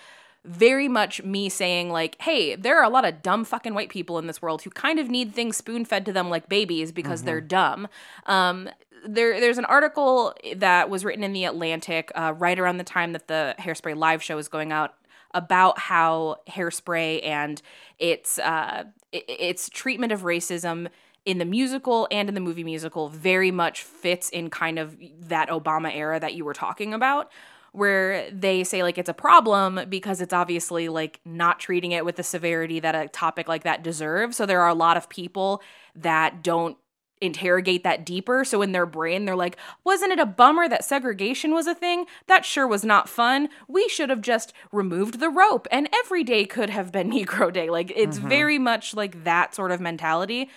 [0.45, 4.19] very much me saying like hey there are a lot of dumb fucking white people
[4.19, 7.21] in this world who kind of need things spoon fed to them like babies because
[7.21, 7.27] mm-hmm.
[7.27, 7.87] they're dumb
[8.27, 8.69] um,
[9.05, 13.13] there, there's an article that was written in the Atlantic uh, right around the time
[13.13, 14.95] that the Hairspray live show was going out
[15.35, 17.61] about how Hairspray and
[17.99, 20.89] its uh, its treatment of racism
[21.25, 25.49] in the musical and in the movie musical very much fits in kind of that
[25.49, 27.31] Obama era that you were talking about
[27.73, 32.17] where they say like it's a problem because it's obviously like not treating it with
[32.17, 34.37] the severity that a topic like that deserves.
[34.37, 35.63] So there are a lot of people
[35.97, 36.77] that don't
[37.23, 38.45] interrogate that deeper.
[38.45, 42.05] So in their brain, they're like, wasn't it a bummer that segregation was a thing?
[42.27, 43.49] That sure was not fun.
[43.69, 47.71] We should have just removed the rope and every day could have been Negro Day.
[47.71, 48.29] Like it's mm-hmm.
[48.29, 50.51] very much like that sort of mentality.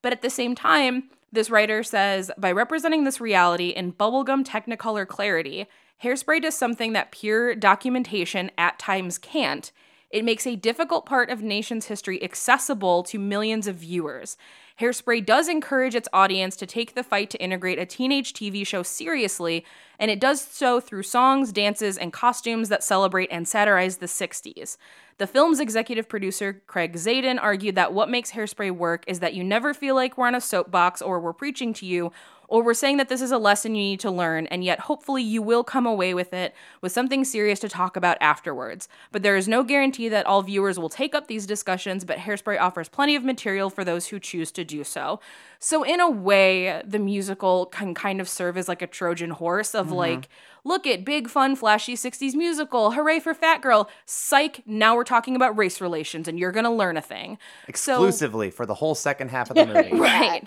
[0.00, 5.06] But at the same time, this writer says by representing this reality in bubblegum technicolor
[5.06, 5.66] clarity,
[6.02, 9.70] Hairspray does something that pure documentation at times can't.
[10.10, 14.36] It makes a difficult part of nation's history accessible to millions of viewers.
[14.80, 18.82] Hairspray does encourage its audience to take the fight to integrate a teenage TV show
[18.82, 19.64] seriously,
[19.98, 24.76] and it does so through songs, dances, and costumes that celebrate and satirize the 60s.
[25.18, 29.44] The film's executive producer, Craig Zadan, argued that what makes Hairspray work is that you
[29.44, 32.12] never feel like we're on a soapbox or we're preaching to you,
[32.52, 35.22] or we're saying that this is a lesson you need to learn, and yet hopefully
[35.22, 38.90] you will come away with it with something serious to talk about afterwards.
[39.10, 42.60] But there is no guarantee that all viewers will take up these discussions, but Hairspray
[42.60, 45.18] offers plenty of material for those who choose to do so.
[45.60, 49.74] So, in a way, the musical can kind of serve as like a Trojan horse
[49.74, 49.94] of mm-hmm.
[49.94, 50.28] like,
[50.62, 52.90] look at big, fun, flashy 60s musical.
[52.90, 53.88] Hooray for Fat Girl.
[54.04, 57.38] Psych, now we're talking about race relations and you're going to learn a thing.
[57.74, 59.96] So- Exclusively for the whole second half of the movie.
[59.96, 60.46] right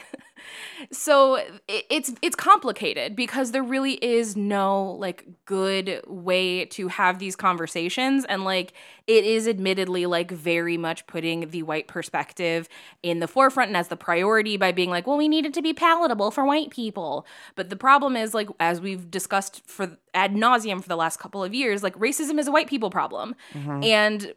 [0.92, 7.20] so it, it's it's complicated because there really is no like good way to have
[7.20, 8.26] these conversations.
[8.26, 8.74] And like
[9.08, 12.68] it is admittedly like very much putting the white perspective
[13.04, 15.62] in the forefront and as the priority by being like well we need it to
[15.62, 17.26] be palatable for white people.
[17.56, 21.44] But the problem is like as we've discussed for ad nauseum for the last couple
[21.44, 23.36] of years like racism is a white people problem.
[23.54, 23.84] Mm-hmm.
[23.84, 24.34] And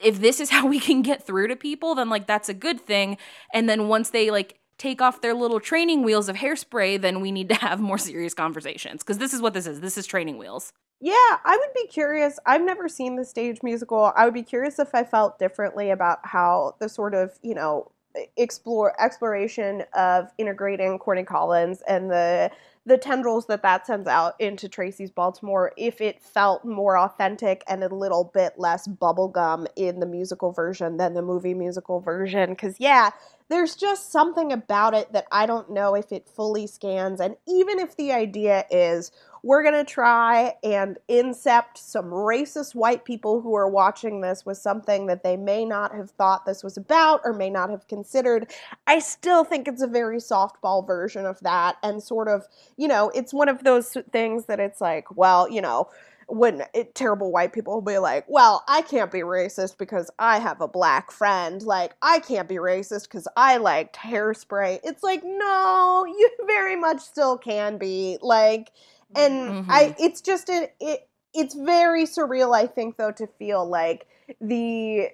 [0.00, 2.80] if this is how we can get through to people then like that's a good
[2.80, 3.16] thing.
[3.52, 7.30] And then once they like take off their little training wheels of hairspray then we
[7.30, 10.38] need to have more serious conversations because this is what this is this is training
[10.38, 11.12] wheels Yeah,
[11.44, 12.40] I would be curious.
[12.44, 14.12] I've never seen the stage musical.
[14.16, 17.92] I would be curious if I felt differently about how the sort of, you know,
[18.36, 22.50] explore exploration of integrating Corny Collins and the
[22.86, 27.84] the tendrils that that sends out into Tracy's Baltimore if it felt more authentic and
[27.84, 32.76] a little bit less bubblegum in the musical version than the movie musical version cuz
[32.78, 33.10] yeah,
[33.48, 37.78] there's just something about it that I don't know if it fully scans and even
[37.78, 39.10] if the idea is
[39.42, 44.58] we're going to try and incept some racist white people who are watching this with
[44.58, 48.50] something that they may not have thought this was about or may not have considered.
[48.86, 51.76] I still think it's a very softball version of that.
[51.82, 52.46] And sort of,
[52.76, 55.88] you know, it's one of those things that it's like, well, you know,
[56.28, 60.38] when it, terrible white people will be like, well, I can't be racist because I
[60.38, 61.62] have a black friend.
[61.62, 64.80] Like, I can't be racist because I liked hairspray.
[64.84, 68.18] It's like, no, you very much still can be.
[68.20, 68.72] Like,
[69.16, 69.70] and mm-hmm.
[69.70, 72.54] I, it's just a, it, it's very surreal.
[72.54, 74.06] I think though to feel like
[74.40, 75.08] the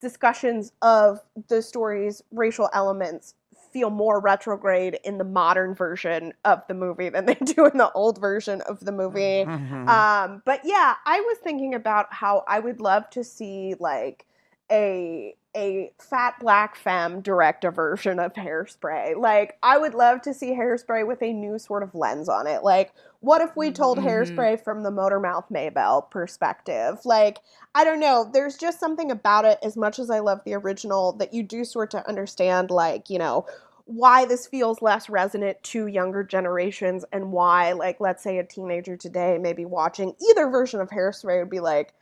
[0.00, 3.34] discussions of the story's racial elements
[3.78, 7.90] feel more retrograde in the modern version of the movie than they do in the
[7.92, 9.44] old version of the movie.
[9.46, 9.88] Mhm.
[9.88, 14.26] Um, but yeah, I was thinking about how I would love to see like
[14.70, 19.16] a a fat black femme direct a version of hairspray.
[19.16, 22.62] Like I would love to see hairspray with a new sort of lens on it.
[22.62, 24.04] Like what if we told Mhm.
[24.04, 27.00] hairspray from the Motormouth Maybelle perspective?
[27.04, 27.38] Like
[27.74, 31.12] I don't know, there's just something about it as much as I love the original
[31.12, 33.46] that you do sort of understand like, you know,
[33.88, 38.98] why this feels less resonant to younger generations and why like let's say a teenager
[38.98, 41.94] today maybe watching either version of hairspray would be like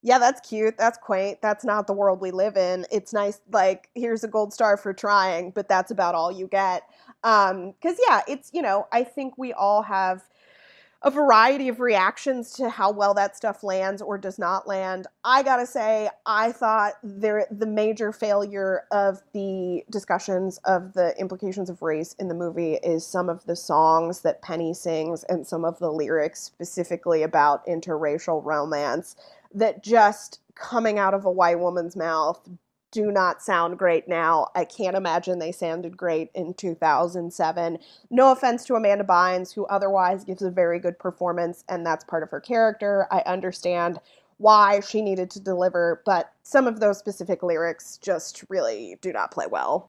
[0.00, 3.88] yeah that's cute that's quaint that's not the world we live in it's nice like
[3.96, 6.84] here's a gold star for trying but that's about all you get.
[7.24, 10.22] Um because yeah it's you know i think we all have
[11.04, 15.06] a variety of reactions to how well that stuff lands or does not land.
[15.22, 21.68] I gotta say, I thought there the major failure of the discussions of the implications
[21.68, 25.64] of race in the movie is some of the songs that Penny sings and some
[25.64, 29.14] of the lyrics specifically about interracial romance
[29.52, 32.48] that just coming out of a white woman's mouth
[32.94, 34.46] do not sound great now.
[34.54, 37.78] I can't imagine they sounded great in 2007.
[38.10, 42.22] No offense to Amanda Bynes, who otherwise gives a very good performance, and that's part
[42.22, 43.08] of her character.
[43.10, 43.98] I understand
[44.38, 49.32] why she needed to deliver, but some of those specific lyrics just really do not
[49.32, 49.88] play well.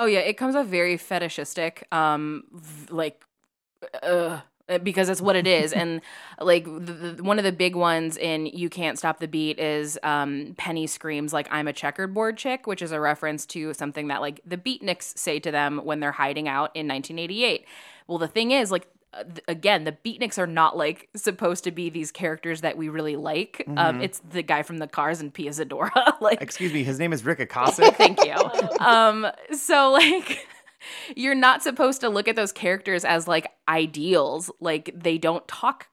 [0.00, 2.42] Oh yeah, it comes off very fetishistic, um,
[2.90, 3.24] like,
[4.02, 4.40] uh,
[4.82, 5.72] because that's what it is.
[5.72, 6.00] and
[6.40, 9.98] like the, the, one of the big ones in "You Can't Stop the Beat" is
[10.02, 14.20] um, Penny screams like "I'm a checkerboard chick," which is a reference to something that
[14.20, 17.64] like the Beatniks say to them when they're hiding out in 1988.
[18.06, 18.86] Well, the thing is, like.
[19.14, 23.16] uh, Again, the Beatniks are not like supposed to be these characters that we really
[23.16, 23.64] like.
[23.66, 24.02] Um, Mhm.
[24.04, 26.12] it's the guy from the Cars and Pia Zadora.
[26.20, 27.94] like, Excuse me, his name is Rick Ocasek.
[27.96, 28.34] Thank you.
[28.84, 30.46] Um, so like
[31.16, 34.50] you're not supposed to look at those characters as like ideals.
[34.60, 35.88] Like they don't talk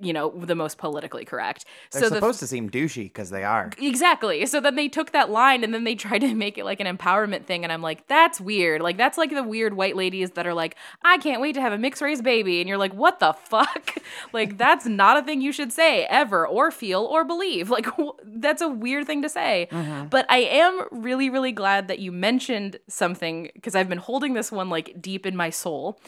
[0.00, 1.64] you know, the most politically correct.
[1.92, 3.70] They're so the supposed to seem douchey because they are.
[3.78, 4.44] Exactly.
[4.46, 6.96] So then they took that line and then they tried to make it like an
[6.96, 7.64] empowerment thing.
[7.64, 8.80] And I'm like, that's weird.
[8.80, 11.72] Like, that's like the weird white ladies that are like, I can't wait to have
[11.72, 12.60] a mixed race baby.
[12.60, 13.96] And you're like, what the fuck?
[14.32, 17.70] like, that's not a thing you should say ever or feel or believe.
[17.80, 17.86] Like,
[18.24, 19.68] that's a weird thing to say.
[19.70, 20.08] Mm-hmm.
[20.08, 24.52] But I am really, really glad that you mentioned something because I've been holding this
[24.52, 25.98] one like deep in my soul.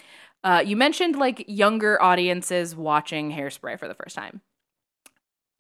[0.45, 4.41] Uh, you mentioned like younger audiences watching Hairspray for the first time.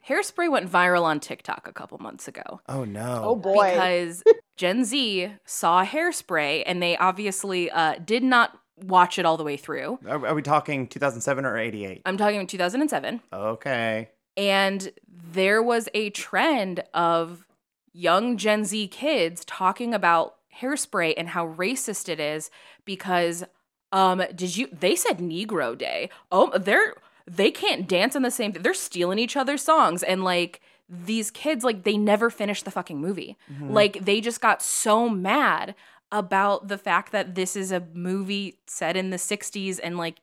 [0.08, 3.22] Hairspray went viral on TikTok a couple months ago Oh no.
[3.24, 3.70] Oh boy.
[3.70, 4.22] because
[4.56, 9.56] Gen Z saw Hairspray and they obviously uh, did not watch it all the way
[9.56, 10.00] through.
[10.08, 12.02] Are, are we talking 2007 or 88?
[12.04, 13.20] I'm talking 2007.
[13.32, 14.10] Okay.
[14.36, 17.46] And there was a trend of
[17.92, 22.50] young Gen Z kids talking about hairspray and how racist it is
[22.84, 23.44] because
[23.92, 26.10] um did you they said Negro Day.
[26.30, 26.94] Oh, they're
[27.26, 31.64] they can't dance on the same they're stealing each other's songs and like these kids
[31.64, 33.36] like they never finished the fucking movie.
[33.72, 35.74] Like they just got so mad
[36.10, 40.16] about the fact that this is a movie set in the 60s and like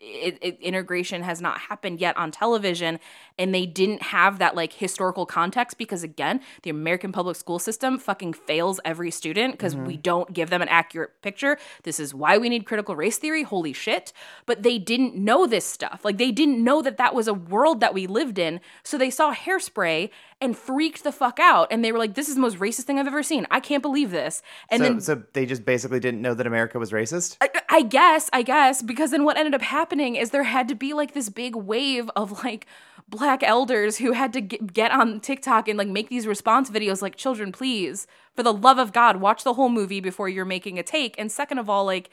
[0.00, 2.98] it, it, integration has not happened yet on television
[3.38, 7.98] and they didn't have that like historical context because again the american public school system
[7.98, 10.02] fucking fails every student because we mm-hmm.
[10.02, 11.58] don't give them an accurate picture.
[11.82, 13.42] This is why we need critical race theory.
[13.42, 14.12] Holy shit.
[14.46, 16.04] But they didn't know this stuff.
[16.04, 19.10] Like they didn't know that that was a world that we lived in so they
[19.10, 20.10] saw hairspray
[20.40, 22.98] and freaked the fuck out and they were like this is the most racist thing
[22.98, 23.46] i've ever seen.
[23.50, 24.42] I can't believe this.
[24.68, 27.36] And so, then so they just basically didn't know that America was racist?
[27.40, 30.74] I, I guess, I guess, because then what ended up happening is there had to
[30.74, 32.66] be like this big wave of like
[33.06, 37.16] black elders who had to get, on TikTok and like make these response videos like,
[37.16, 40.82] children, please, for the love of God, watch the whole movie before you're making a
[40.82, 41.16] take.
[41.18, 42.08] And second of all, like,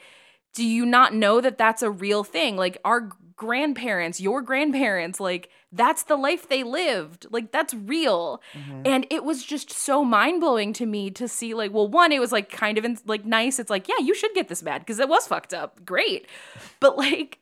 [0.52, 2.58] do you not know that that's a real thing?
[2.58, 7.26] Like, our grandparents, your grandparents, like, that's the life they lived.
[7.30, 8.40] Like, that's real.
[8.52, 8.82] Mm-hmm.
[8.84, 12.20] And it was just so mind blowing to me to see, like, well, one, it
[12.20, 13.58] was like kind of in, like nice.
[13.58, 15.84] It's like, yeah, you should get this mad because it was fucked up.
[15.84, 16.26] Great.
[16.80, 17.38] But like,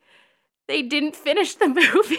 [0.69, 2.19] they didn't finish the movie.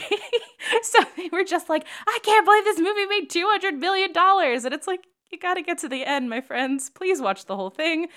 [0.82, 4.12] so they were just like, I can't believe this movie made $200 million.
[4.16, 6.90] And it's like, you got to get to the end, my friends.
[6.90, 8.08] Please watch the whole thing.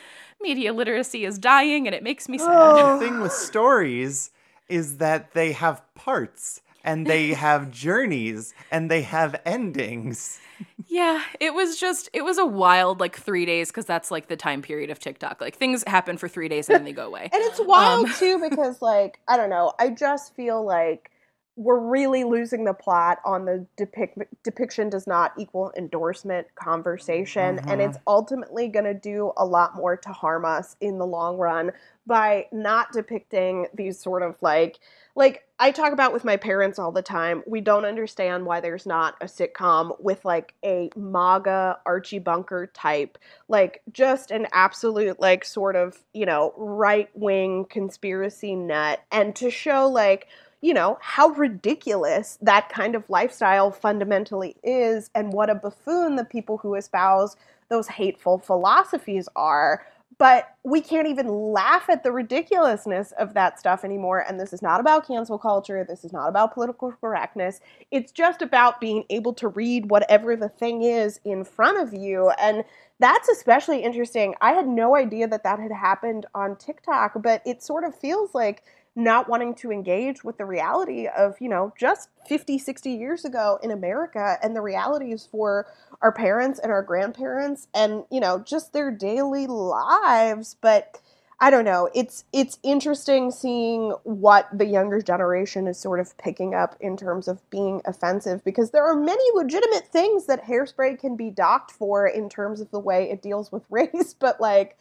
[0.43, 2.49] Media literacy is dying and it makes me sad.
[2.49, 4.31] The thing with stories
[4.69, 10.41] is that they have parts and they have journeys and they have endings.
[10.87, 14.37] Yeah, it was just, it was a wild like three days because that's like the
[14.37, 15.41] time period of TikTok.
[15.41, 17.25] Like things happen for three days and then they go away.
[17.25, 21.11] And it's wild Um, too because like I don't know, I just feel like
[21.57, 27.81] we're really losing the plot on the depict depiction does not equal endorsement conversation and
[27.81, 28.09] it's mm-hmm.
[28.09, 31.73] ultimately going to do a lot more to harm us in the long run
[32.07, 34.79] by not depicting these sort of like
[35.17, 37.43] like I talk about with my parents all the time.
[37.47, 43.17] We don't understand why there's not a sitcom with like a MAGA Archie Bunker type,
[43.49, 49.89] like just an absolute like sort of, you know, right-wing conspiracy nut and to show
[49.89, 50.29] like
[50.61, 56.25] you know, how ridiculous that kind of lifestyle fundamentally is and what a buffoon the
[56.25, 57.37] people who espouse
[57.69, 59.85] those hateful philosophies are.
[60.19, 64.25] But we can't even laugh at the ridiculousness of that stuff anymore.
[64.27, 65.85] And this is not about cancel culture.
[65.87, 67.61] This is not about political correctness.
[67.91, 72.31] It's just about being able to read whatever the thing is in front of you.
[72.41, 72.65] And
[72.99, 74.35] that's especially interesting.
[74.41, 78.35] I had no idea that that had happened on TikTok, but it sort of feels
[78.35, 78.63] like
[78.97, 83.59] not wanting to engage with the reality of, you know, just 50, 60 years ago
[83.63, 85.67] in America and the realities for
[86.01, 90.57] our parents and our grandparents and, you know, just their daily lives.
[90.61, 90.99] But
[91.39, 91.91] I don't know.
[91.95, 97.29] It's it's interesting seeing what the younger generation is sort of picking up in terms
[97.29, 102.07] of being offensive because there are many legitimate things that hairspray can be docked for
[102.07, 104.79] in terms of the way it deals with race, but like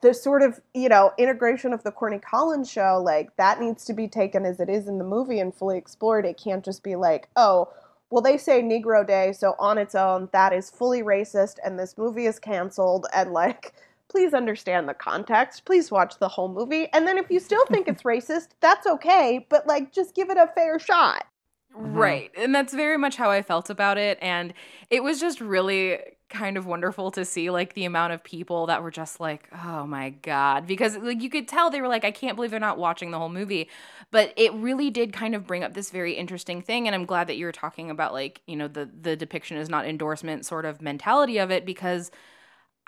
[0.00, 3.92] the sort of you know integration of the Corny Collins show, like that needs to
[3.92, 6.26] be taken as it is in the movie and fully explored.
[6.26, 7.68] It can't just be like, oh,
[8.10, 11.98] well, they say Negro Day, so on its own, that is fully racist, and this
[11.98, 13.74] movie is canceled, and like.
[14.10, 15.66] Please understand the context.
[15.66, 16.88] Please watch the whole movie.
[16.94, 20.38] And then if you still think it's racist, that's okay, but like just give it
[20.38, 21.26] a fair shot.
[21.74, 22.30] Right.
[22.36, 24.18] And that's very much how I felt about it.
[24.20, 24.54] And
[24.90, 25.98] it was just really
[26.28, 29.86] kind of wonderful to see like the amount of people that were just like, oh
[29.86, 30.66] my God.
[30.66, 33.18] Because like you could tell they were like, I can't believe they're not watching the
[33.18, 33.68] whole movie.
[34.10, 36.86] But it really did kind of bring up this very interesting thing.
[36.86, 39.68] And I'm glad that you were talking about like, you know, the the depiction is
[39.68, 42.10] not endorsement sort of mentality of it because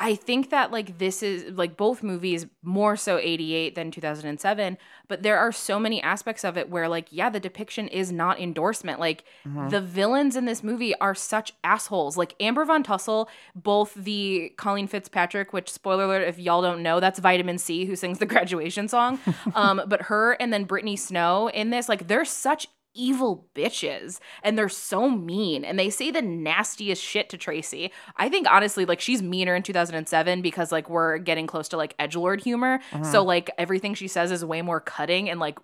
[0.02, 4.78] I think that like this is like both movies more so 88 than 2007,
[5.09, 8.40] but there are so many aspects of it where like yeah, the depiction is not
[8.40, 8.98] endorsement.
[8.98, 12.16] Like the villains in this movie are such assholes.
[12.16, 16.98] Like Amber Von Tussle, both the Colleen Fitzpatrick, which spoiler alert if y'all don't know,
[16.98, 19.18] that's Vitamin C who sings the graduation song.
[19.55, 24.59] um but her and then Brittany Snow in this like they're such evil bitches and
[24.59, 27.93] they're so mean and they say the nastiest shit to Tracy.
[28.17, 31.97] I think honestly like she's meaner in 2007 because like we're getting close to like
[31.99, 32.81] edgelord humor.
[33.05, 35.59] So like everything she says is way more cutting and like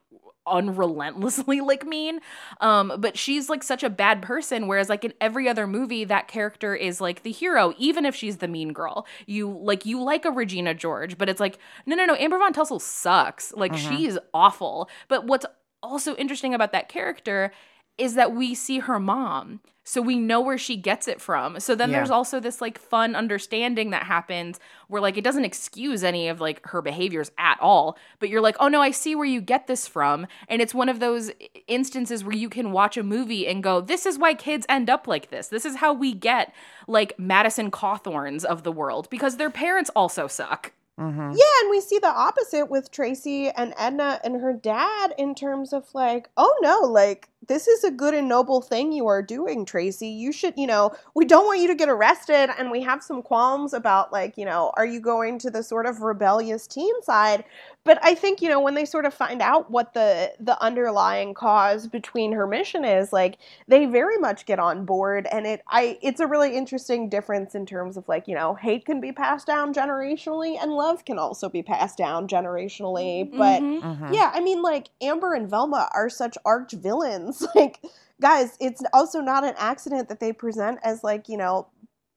[0.47, 2.21] unrelentlessly like mean.
[2.61, 6.29] Um but she's like such a bad person whereas like in every other movie that
[6.29, 9.07] character is like the hero even if she's the mean girl.
[9.27, 12.53] You like you like a Regina George, but it's like no no no Amber Von
[12.53, 13.53] Tussle sucks.
[13.55, 14.89] Like she's awful.
[15.09, 15.47] But what's
[15.87, 17.53] also interesting about that character
[17.99, 19.61] is that we see her mom.
[19.89, 21.61] So we know where she gets it from.
[21.61, 21.99] So then Yeah.
[21.99, 24.59] there's also this like fun understanding that happens
[24.89, 28.57] where like it doesn't excuse any of like her behaviors at all, but you're like,
[28.59, 31.31] "Oh no, I see where you get this from." And it's one of those
[31.69, 35.07] instances where you can watch a movie and go, "This is why kids end up
[35.07, 35.49] like this.
[35.49, 36.53] This is how we get
[36.89, 41.33] like Madison Cawthorns of the world because their parents also suck." Mm-hmm.
[41.33, 45.73] Yeah, and we see the opposite with Tracy and Edna and her dad in terms
[45.75, 49.65] of like, oh no, like this is a good and noble thing you are doing,
[49.65, 50.09] Tracy.
[50.09, 53.23] You should, you know, we don't want you to get arrested and we have some
[53.23, 57.45] qualms about like, you know, are you going to the sort of rebellious teen side?
[57.85, 61.35] But I think, you know, when they sort of find out what the the underlying
[61.35, 65.99] cause between her mission is, like they very much get on board and it I
[66.03, 69.47] it's a really interesting difference in terms of like, you know, hate can be passed
[69.47, 73.31] down generationally and love can also be passed down generationally.
[73.31, 73.83] But Mhm.
[73.83, 74.13] Mm-hmm.
[74.15, 77.36] yeah, I mean like Amber and Velma are such arch villains.
[77.55, 77.81] Like
[78.21, 81.69] guys, it's also not an accident that they present as like, you know,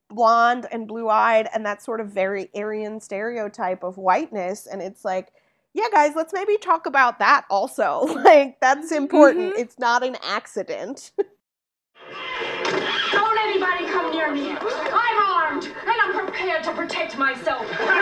[0.10, 5.32] blonde and blue-eyed and that sort of very Aryan stereotype of whiteness and it's like
[5.74, 8.08] yeah, guys, let's maybe talk about that also.
[8.30, 9.54] Like, that's important.
[9.54, 9.62] Mm-hmm.
[9.62, 11.12] It's not an accident.
[13.12, 14.52] Don't anybody come near me.
[14.52, 17.66] I'm armed and I'm prepared to protect myself.
[17.72, 17.96] Oh,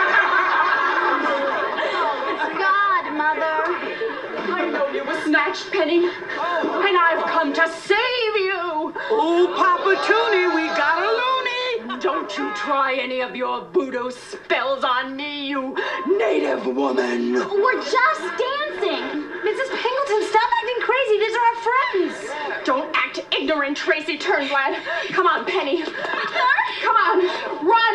[2.58, 4.14] Godmother.
[4.58, 8.92] I know you were snatched, Penny, and I've come to save you.
[9.10, 12.00] Oh, Papa Toonie, we got a loony.
[12.00, 15.76] Don't you try any of your voodoo spells on me, you
[16.18, 17.34] native woman.
[17.34, 19.30] We're just dancing.
[19.46, 19.70] Mrs.
[19.78, 21.18] Pingleton, stop acting crazy.
[21.22, 22.66] These are our friends.
[22.66, 24.82] Don't act ignorant, Tracy Turnblad.
[25.10, 25.84] Come on, Penny.
[25.84, 27.24] Come on.
[27.64, 27.94] Run.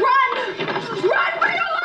[0.00, 0.30] Run.
[1.04, 1.79] Run for your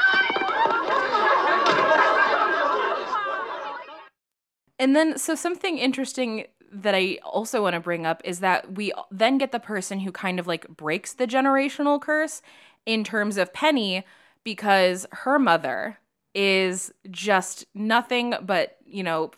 [4.86, 8.94] And then, so something interesting that I also want to bring up is that we
[9.10, 12.44] then get the person who kind of like breaks the generational curse
[12.86, 14.06] in terms of Penny
[14.44, 15.98] because her mother
[16.36, 19.32] is just nothing but, you know,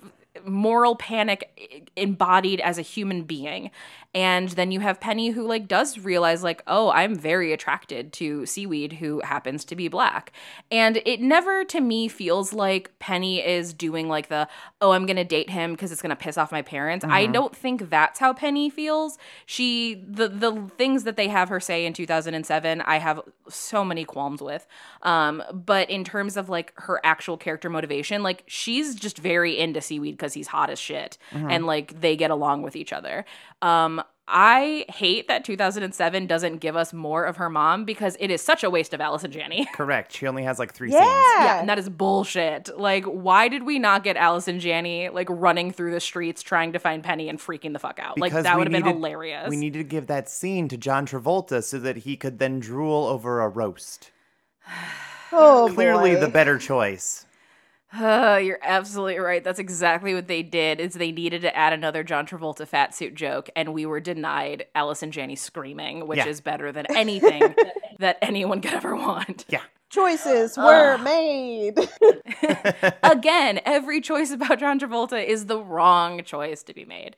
[0.46, 3.72] moral panic embodied as a human being.
[4.18, 8.48] And then you have Penny who like does realize like, "Oh, I'm very attracted to
[8.48, 10.32] Seaweed who happens to be black."
[10.72, 14.48] And it never to me feels like Penny is doing like the,
[14.82, 17.28] "Oh, I'm going to date him because it's going to piss off my parents." I
[17.28, 19.20] don't think that's how Penny feels.
[19.46, 24.04] She the the things that they have her say in 2007, I have so many
[24.04, 24.66] qualms with.
[25.04, 29.80] Um, but in terms of like her actual character motivation, like she's just very into
[29.80, 31.20] Seaweed because he's hot as shit
[31.52, 33.24] and like they get along with each other.
[33.62, 38.42] Um, I hate that 2007 doesn't give us more of her mom because it is
[38.42, 39.66] such a waste of Allison Janney.
[39.74, 40.14] Correct.
[40.14, 41.02] She only has like three scenes.
[41.02, 41.44] yeah.
[41.46, 42.70] Yeah, and that is bullshit.
[42.78, 46.80] Like, why did we not get Allison Janney like running through the streets trying to
[46.80, 48.20] find Penny and freaking the fuck out?
[48.20, 49.50] like that would have been hilarious.
[49.50, 53.06] We needed to give that scene to John Travolta so that he could then drool
[53.06, 54.12] over a roast.
[55.30, 56.22] Oh, Clearly boy.
[56.22, 57.26] the better choice.
[57.94, 59.44] Uh, you're absolutely right.
[59.44, 60.80] That's exactly what they did.
[60.80, 64.66] Is they needed to add another John Travolta fat suit joke, and we were denied
[64.76, 66.28] Allison Janney screaming, which Yeah.
[66.28, 67.56] is better than anything
[68.00, 69.46] that anyone could ever want.
[69.50, 69.62] Yeah.
[69.90, 71.78] Choices were made.
[73.04, 77.16] Again, every choice about John Travolta is the wrong choice to be made.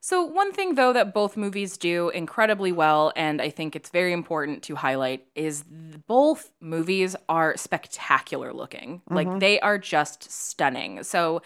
[0.00, 4.12] So, one thing though that both movies do incredibly well, and I think it's very
[4.12, 5.64] important to highlight, is
[6.06, 9.02] both movies are spectacular looking.
[9.10, 9.38] Like, mm-hmm.
[9.38, 11.02] they are just stunning.
[11.02, 11.42] So,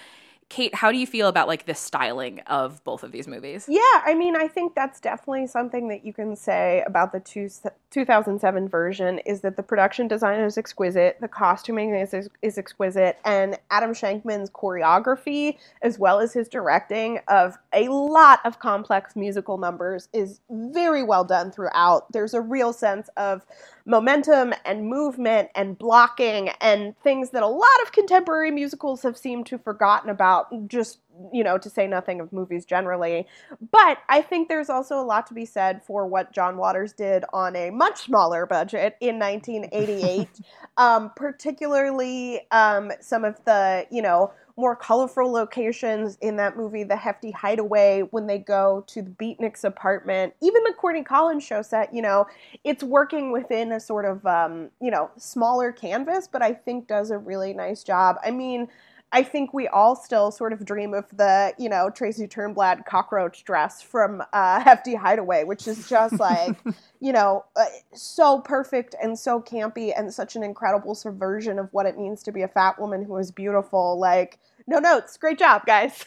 [0.50, 3.66] Kate, how do you feel about like the styling of both of these movies?
[3.68, 7.48] Yeah, I mean, I think that's definitely something that you can say about the two,
[7.90, 13.18] 2007 version is that the production design is exquisite, the costuming is, is, is exquisite,
[13.24, 19.56] and Adam Shankman's choreography, as well as his directing of a lot of complex musical
[19.56, 22.10] numbers, is very well done throughout.
[22.12, 23.46] There's a real sense of
[23.86, 29.46] momentum and movement and blocking and things that a lot of contemporary musicals have seemed
[29.46, 31.00] to have forgotten about just
[31.32, 33.26] you know to say nothing of movies generally.
[33.70, 37.24] But i think there's also a lot to be said for what john waters did
[37.32, 40.28] on a much smaller budget in 1988
[40.76, 46.96] um, particularly um, some of the you know more colorful locations in that movie, the
[46.96, 51.92] hefty hideaway when they go to the Beatniks apartment, even the Corny Collins show set,
[51.94, 52.26] you know,
[52.62, 57.10] it's working within a sort of, um, you know, smaller canvas, but I think does
[57.10, 58.16] a really nice job.
[58.22, 58.68] I mean,
[59.12, 63.44] I think we all still sort of dream of the, you know, Tracy Turnblad cockroach
[63.44, 66.56] dress from uh, Hefty Hideaway, which is just like,
[67.00, 71.86] you know, uh, so perfect and so campy and such an incredible subversion of what
[71.86, 73.98] it means to be a fat woman who is beautiful.
[73.98, 74.38] Like,
[74.68, 75.16] no notes.
[75.16, 76.04] Great job, guys.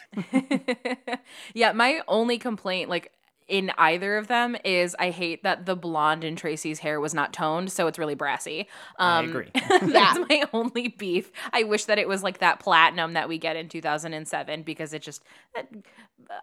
[1.54, 3.12] yeah, my only complaint, like
[3.54, 7.34] in either of them, is I hate that the blonde in Tracy's hair was not
[7.34, 8.68] toned, so it's really brassy.
[8.98, 9.52] I Um, agree.
[9.54, 11.32] that's my only beef.
[11.54, 15.04] I wish that it was like that platinum that we get in 2007 because it
[15.04, 15.24] just.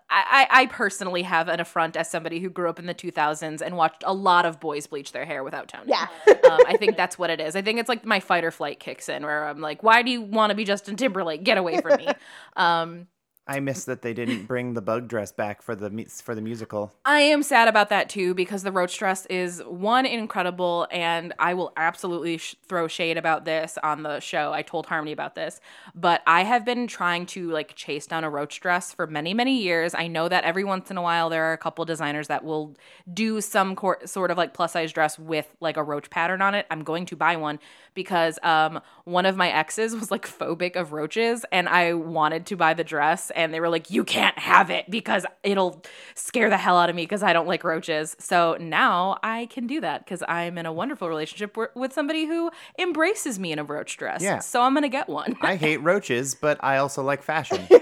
[0.08, 3.60] I, I I personally have an affront as somebody who grew up in the 2000s
[3.60, 5.88] and watched a lot of boys bleach their hair without toning.
[5.88, 6.06] Yeah.
[6.28, 7.56] um, I think that's what it is.
[7.56, 10.10] I think it's like my fight or flight kicks in where I'm like, why do
[10.10, 11.42] you want to be Justin Timberlake?
[11.42, 12.06] Get away from me.
[12.56, 13.06] Um,
[13.50, 15.90] I miss that they didn't bring the bug dress back for the
[16.22, 16.92] for the musical.
[17.04, 21.54] I am sad about that too because the roach dress is one incredible, and I
[21.54, 24.52] will absolutely sh- throw shade about this on the show.
[24.52, 25.60] I told Harmony about this,
[25.96, 29.60] but I have been trying to like chase down a roach dress for many, many
[29.60, 29.96] years.
[29.96, 32.76] I know that every once in a while there are a couple designers that will
[33.12, 36.54] do some cor- sort of like plus size dress with like a roach pattern on
[36.54, 36.66] it.
[36.70, 37.58] I'm going to buy one
[37.94, 42.56] because um, one of my exes was like phobic of roaches, and I wanted to
[42.56, 45.82] buy the dress, and they were like, "You can't have it because it'll
[46.14, 49.66] scare the hell out of me because I don't like roaches." So now I can
[49.66, 53.58] do that because I'm in a wonderful relationship wi- with somebody who embraces me in
[53.58, 54.22] a roach dress.
[54.22, 54.38] Yeah.
[54.40, 55.36] So I'm gonna get one.
[55.42, 57.66] I hate roaches, but I also like fashion.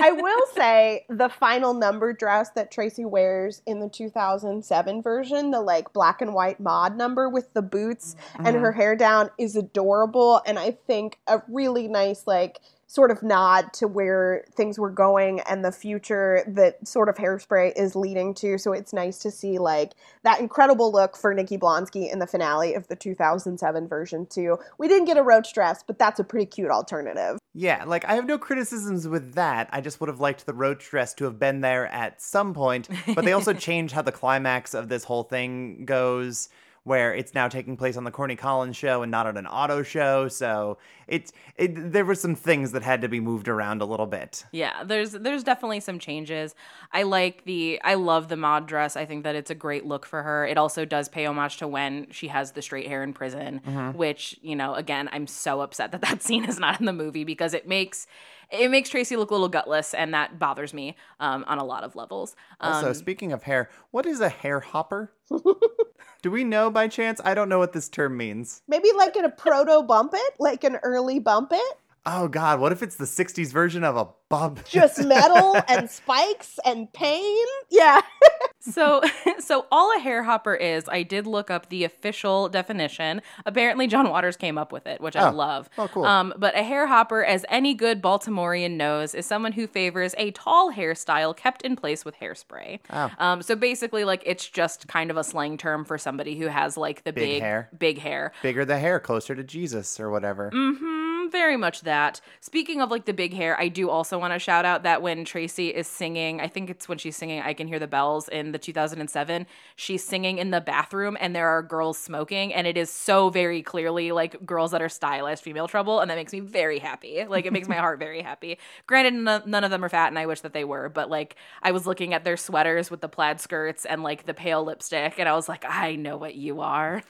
[0.00, 5.60] I will say the final number dress that Tracy wears in the 2007 version, the
[5.60, 8.58] like black and white mod number with the boots and mm-hmm.
[8.58, 10.40] her hair down, is adorable.
[10.46, 15.40] And I think a really nice, like, sort of nod to where things were going
[15.40, 18.56] and the future that sort of hairspray is leading to.
[18.56, 19.92] So it's nice to see like
[20.24, 24.58] that incredible look for Nikki Blonsky in the finale of the 2007 version too.
[24.78, 27.38] We didn't get a roach dress, but that's a pretty cute alternative.
[27.54, 29.68] Yeah, like I have no criticisms with that.
[29.70, 32.88] I just would have liked the roach dress to have been there at some point.
[33.14, 36.48] But they also changed how the climax of this whole thing goes,
[36.84, 39.82] where it's now taking place on the Corny Collins show and not on an auto
[39.82, 40.28] show.
[40.28, 40.78] So
[41.08, 44.44] it's it, there were some things that had to be moved around a little bit.
[44.52, 46.54] Yeah, there's there's definitely some changes.
[46.92, 48.96] I like the I love the mod dress.
[48.96, 50.46] I think that it's a great look for her.
[50.46, 53.94] It also does pay homage to when she has the straight hair in prison, Mhm.
[53.94, 57.24] which, you know, again, I'm so upset that that scene is not in the movie
[57.24, 58.06] because it makes
[58.50, 61.84] it makes Tracy look a little gutless and that bothers me um, on a lot
[61.84, 62.34] of levels.
[62.60, 65.12] Also, Um, speaking of hair, what is a hair hopper?
[66.22, 67.20] Do we know by chance?
[67.24, 68.62] I don't know what this term means.
[68.66, 71.76] Maybe like in a proto bump it, like an early bump it.
[72.10, 74.64] Oh God, what if it's the '60s version of a bump?
[74.68, 77.44] Just metal and spikes and pain.
[77.70, 78.00] Yeah.
[78.60, 79.00] so
[79.38, 84.10] so all a hair hopper is i did look up the official definition apparently john
[84.10, 85.32] waters came up with it which i Oh.
[85.32, 86.04] love Oh, cool.
[86.04, 90.32] um, but a hair hopper as any good baltimorean knows is someone who favors a
[90.32, 93.10] tall hairstyle kept in place with hairspray Oh.
[93.18, 96.76] um, so basically like it's just kind of a slang term for somebody who has
[96.76, 97.68] like the Big big hair.
[97.78, 100.50] big hair Bigger the hair, closer to Jesus or whatever.
[100.52, 100.97] Mm-hmm,
[101.30, 102.20] very much that.
[102.40, 105.24] Speaking of like the big hair, I do also want to shout out that when
[105.24, 108.52] Tracy is singing, I think it's when she's singing I Can Hear the Bells in
[108.52, 109.46] the 2007,
[109.76, 113.62] she's singing in the bathroom and there are girls smoking and it is so very
[113.62, 117.24] clearly like girls that are stylized female trouble and that makes me very happy.
[117.24, 118.58] Like it makes my heart very happy.
[118.86, 121.36] Granted no- none of them are fat and I wish that they were, but like
[121.62, 125.18] I was looking at their sweaters with the plaid skirts and like the pale lipstick
[125.18, 127.02] and I was like I know what you are.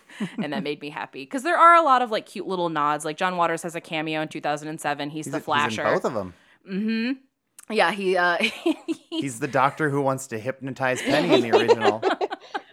[0.42, 3.04] and that made me happy because there are a lot of like cute little nods.
[3.04, 5.10] Like John Waters has a cameo in 2007.
[5.10, 5.82] He's, He's, the he's flasher.
[5.86, 6.34] in both of them.
[6.70, 7.74] Mm-hmm.
[7.74, 8.38] Yeah, he uh
[9.10, 12.02] He's the doctor who wants to hypnotize Penny in the original.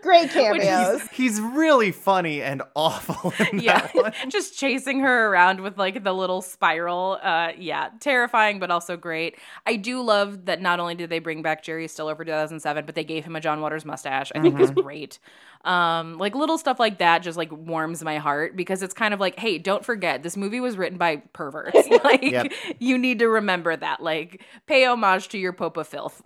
[0.05, 1.01] Great cameos.
[1.11, 3.33] He's really funny and awful.
[3.51, 4.13] In yeah, that one.
[4.29, 7.17] just chasing her around with like the little spiral.
[7.23, 9.35] Uh, yeah, terrifying, but also great.
[9.65, 12.93] I do love that not only did they bring back Jerry Stiller for 2007, but
[12.93, 14.31] they gave him a John Waters mustache.
[14.35, 15.17] I think was great.
[15.63, 19.19] Um, like little stuff like that just like warms my heart because it's kind of
[19.19, 21.87] like, hey, don't forget this movie was written by perverts.
[22.03, 22.51] like Yep.
[22.77, 23.99] you need to remember that.
[24.03, 26.21] Like pay homage to your Pope of Filth.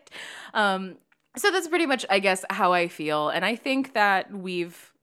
[0.54, 0.98] Um,
[1.40, 4.94] so that's pretty much, I guess, how I feel, and I think that we've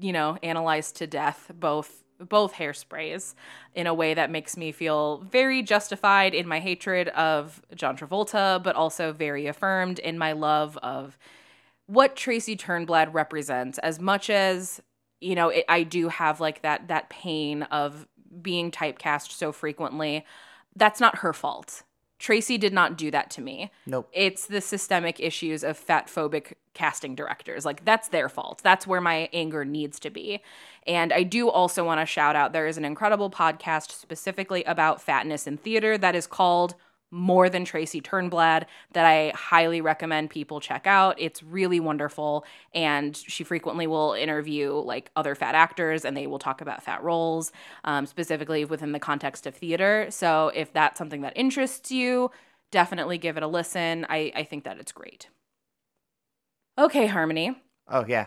[0.00, 3.34] you know, analyzed to death both both hairsprays
[3.74, 8.62] in a way that makes me feel very justified in my hatred of John Travolta,
[8.62, 11.18] but also very affirmed in my love of
[11.84, 13.76] what Tracy Turnblad represents.
[13.78, 14.80] As much as
[15.20, 18.06] you know, it, I do have like that that pain of
[18.40, 20.24] being typecast so frequently.
[20.74, 21.82] That's not her fault.
[22.18, 23.70] Tracy did not do that to me.
[23.86, 24.08] Nope.
[24.12, 27.64] It's the systemic issues of fat phobic casting directors.
[27.64, 28.60] Like that's their fault.
[28.62, 30.42] That's where my anger needs to be.
[30.86, 35.02] And I do also want to shout out there is an incredible podcast specifically about
[35.02, 36.74] fatness in theater that is called
[37.10, 41.16] More Than Tracy Turnblad that I highly recommend people check out.
[41.18, 46.38] It's really wonderful and she frequently will interview like other fat actors and they will
[46.38, 47.52] talk about fat roles
[47.84, 50.06] um, specifically within the context of theater.
[50.10, 52.30] So if that's something that interests you,
[52.70, 54.06] definitely give it a listen.
[54.08, 55.28] I, I think that it's great.
[56.78, 57.56] Okay, Harmony.
[57.88, 58.26] Oh yeah.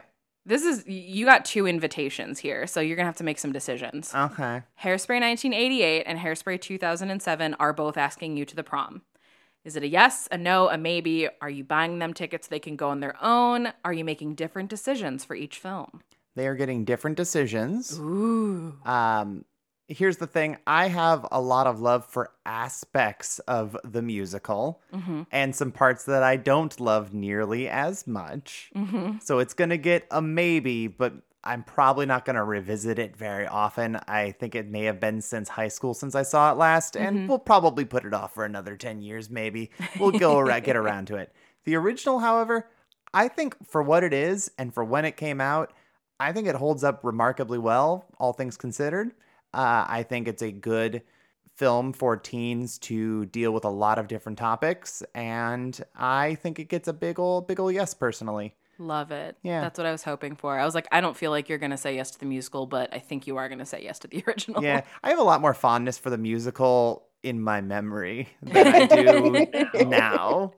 [0.50, 4.12] This is you got two invitations here, so you're gonna have to make some decisions.
[4.16, 4.64] Okay.
[4.82, 9.04] Hairspray 1988 and Hairspray 2007 are both asking you to the prom.
[9.64, 11.30] Is it a yes, a no, a maybe?
[11.40, 13.74] Are you buying them tickets so they can go on their own?
[13.86, 16.02] Are you making different decisions for each film?
[16.36, 18.00] They are getting different decisions.
[18.00, 18.74] Ooh.
[18.86, 19.46] Um,
[19.90, 25.24] here's the thing I have a lot of love for aspects of the musical Mm-hmm.
[25.32, 28.72] and some parts that I don't love nearly as much.
[28.76, 29.18] Mm-hmm.
[29.22, 31.14] So it's going to get a maybe, but
[31.44, 33.98] I'm probably not going to revisit it very often.
[34.08, 37.18] I think it may have been since high school since I saw it last, and
[37.20, 37.28] Mhm.
[37.28, 39.72] we'll probably put it off for another 10 years, maybe.
[40.00, 41.34] We'll go get around to it.
[41.66, 42.68] The original, however,
[43.14, 45.74] I think for what it is and for when it came out,
[46.20, 49.12] I think it holds up remarkably well, all things considered.
[49.54, 51.02] Uh, I think it's a good
[51.56, 56.70] film for teens to deal with a lot of different topics, and I think it
[56.70, 58.56] gets a big ol' big ol' yes personally.
[58.78, 59.36] Love it.
[59.44, 59.60] Yeah.
[59.60, 60.58] That's what I was hoping for.
[60.58, 62.94] I was like, I don't feel like you're gonna say yes to the musical, but
[62.94, 64.64] I think you are gonna say yes to the original.
[64.64, 68.86] Yeah, I have a lot more fondness for the musical in my memory than I
[68.88, 70.54] do now.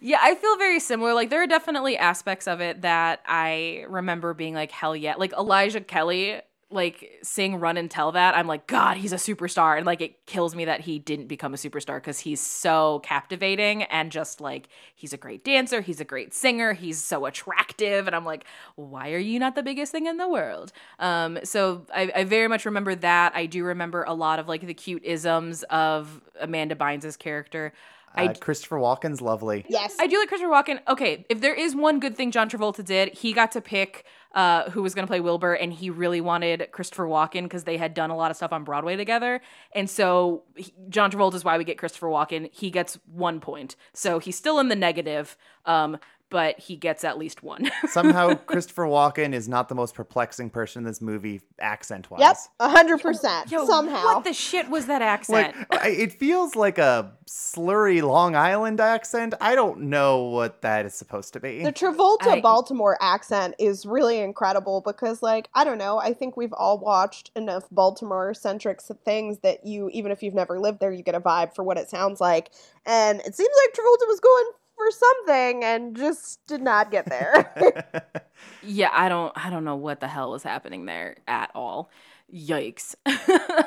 [0.00, 1.14] Yeah, I feel very similar.
[1.14, 5.14] Like there are definitely aspects of it that I remember being like, hell yeah.
[5.16, 8.36] Like Elijah Kelley, like sing Run and Tell That.
[8.36, 9.76] I'm like, God, he's a superstar.
[9.76, 13.84] And like it kills me that he didn't become a superstar because he's so captivating
[13.84, 18.06] and just like he's a great dancer, he's a great singer, he's so attractive.
[18.06, 18.44] And I'm like,
[18.76, 20.72] why are you not the biggest thing in the world?
[20.98, 23.34] Um, so I, I very much remember that.
[23.34, 27.72] I do remember a lot of like the cute isms of Amanda bynes's character.
[28.14, 29.64] I Uh, Christopher Walken's lovely.
[29.68, 29.96] Yes.
[29.98, 30.80] I do like Christopher Walken.
[30.88, 34.04] Okay, if there is one good thing John Travolta did, he got to pick
[34.34, 37.76] uh, who was going to play Wilbur, and he really wanted Christopher Walken because they
[37.76, 39.40] had done a lot of stuff on Broadway together.
[39.72, 42.50] And so he, John Travolta is why we get Christopher Walken.
[42.52, 45.36] He gets one point, so he's still in the negative,
[45.66, 45.98] um,
[46.34, 47.70] but he gets at least one.
[47.86, 52.18] Somehow, Christopher Walken is not the most perplexing person in this movie, accent wise.
[52.20, 53.52] Yep, a hundred percent.
[53.52, 54.02] Yo, Somehow.
[54.02, 55.54] what the shit was that accent?
[55.70, 59.34] Like, it feels like a slurry Long Island accent.
[59.40, 61.62] I don't know what that is supposed to be.
[61.62, 66.36] The Travolta I- Baltimore accent is really incredible because, like, I don't know, I think
[66.36, 70.90] we've all watched enough Baltimore centric things that you, even if you've never lived there,
[70.90, 72.50] you get a vibe for what it sounds like.
[72.84, 77.52] And it seems like Travolta was going for something and just did not get there.
[78.62, 81.90] Yeah, I don't I don't know what the hell was happening there at all.
[82.34, 82.96] Yikes.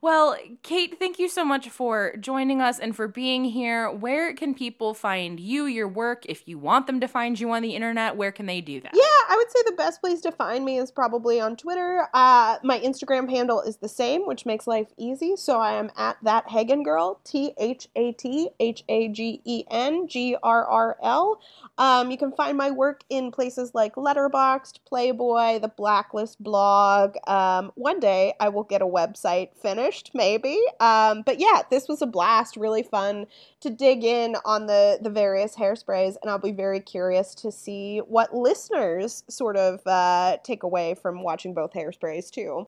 [0.00, 3.90] well, Kate, thank you so much for joining us and for being here.
[3.90, 6.24] Where can people find you, your work?
[6.26, 8.92] If you want them to find you on the internet, where can they do that?
[8.94, 12.08] Yeah, I would say the best place to find me is probably on Twitter.
[12.14, 15.36] Uh, my Instagram handle is the same, which makes life easy.
[15.36, 19.64] So I am at that Hagen girl, T H A T H A G E
[19.70, 21.40] N G R R L.
[21.76, 27.16] Um, you can find my work in places like Letterboxd, Playboy, the Blacklist blog.
[27.26, 30.60] Um, one day I will get a website finished, maybe.
[30.80, 33.26] Um, but yeah, this was a blast, really fun
[33.60, 37.98] to dig in on the the various hairsprays, and I'll be very curious to see
[37.98, 42.66] what listeners sort of uh, take away from watching both hairsprays too.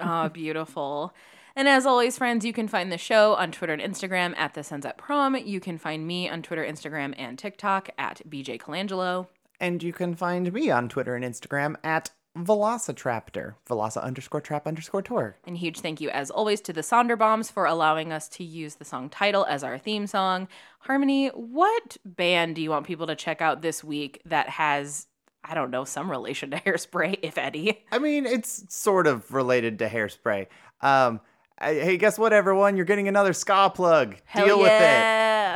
[0.00, 1.14] oh, beautiful.
[1.56, 4.62] And as always, friends, you can find the show on Twitter and Instagram at The
[4.62, 5.36] Sunset Prom.
[5.36, 9.26] You can find me on Twitter, Instagram, and TikTok at BJ Colangelo.
[9.58, 15.02] And you can find me on Twitter and Instagram at Velocitraptor, Veloci underscore trap underscore
[15.02, 15.36] tour.
[15.46, 18.84] And huge thank you, as always, to the Sonderbombs for allowing us to use the
[18.84, 20.46] song title as our theme song.
[20.80, 25.06] Harmony, what band do you want people to check out this week that has,
[25.42, 27.84] I don't know, some relation to hairspray, if any?
[27.90, 30.46] I mean, it's sort of related to hairspray.
[30.80, 31.20] Um,
[31.58, 32.76] I- hey, guess what, everyone?
[32.76, 34.16] You're getting another ska plug.
[34.24, 34.68] Hell Deal with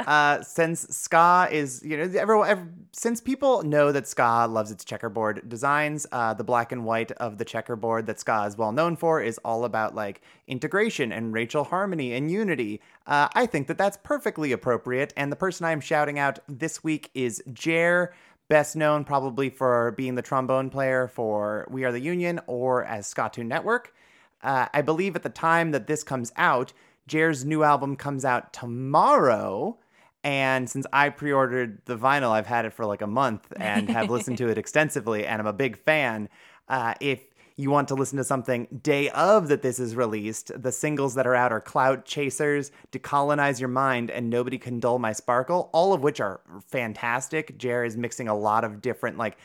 [0.06, 4.84] Uh, since ska is, you know, everyone, ev since people know that ska loves its
[4.84, 8.96] checkerboard designs, uh, the black and white of the checkerboard that ska is well known
[8.96, 12.80] for is all about like integration and racial harmony and unity.
[13.06, 15.12] Uh, I think that that's perfectly appropriate.
[15.16, 18.12] And the person I'm shouting out this week is Jer
[18.48, 23.12] best known probably for being the trombone player for We Are the Union or as
[23.12, 23.94] Skatune Network.
[24.42, 26.72] Uh, I believe at the time that this comes out,
[27.06, 29.78] Jer's new album comes out tomorrow.
[30.24, 33.90] And since I pre ordered the vinyl, I've had it for like a month and
[33.90, 36.30] have listened to it extensively, and I'm a big fan.
[36.66, 37.20] Uh, if
[37.56, 41.26] you want to listen to something day of that this is released, the singles that
[41.26, 45.92] are out are Cloud Chasers, Decolonize Your Mind, and Nobody Can Dull My Sparkle, all
[45.92, 47.56] of which are fantastic.
[47.58, 49.36] Jer is mixing a lot of different, like,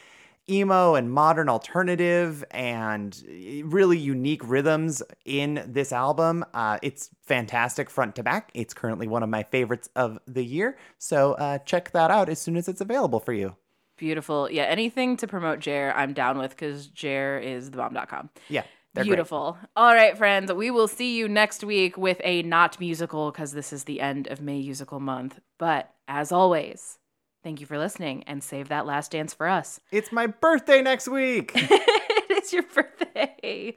[0.50, 3.24] emo and modern alternative and
[3.66, 6.44] really unique rhythms in this album.
[6.54, 8.52] Uh, it's fantastic front to back.
[8.54, 10.78] It's currently one of my favorites of the year.
[10.98, 13.56] So uh, check that out as soon as it's available for you.
[13.98, 14.50] Beautiful.
[14.50, 18.30] Yeah, anything to promote Jer, I'm down with because Jer is thebomb.com.
[18.48, 18.64] Yeah.
[18.94, 19.10] they're great.
[19.10, 19.58] Beautiful.
[19.76, 20.54] All right, friends.
[20.54, 24.28] We will see you next week with a not musical because this is the end
[24.28, 25.40] of May musical month.
[25.58, 26.98] But as always,
[27.44, 29.80] thank you for listening and save that last dance for us.
[29.91, 31.52] It's my birthday next week.
[31.56, 33.76] it is your birthday.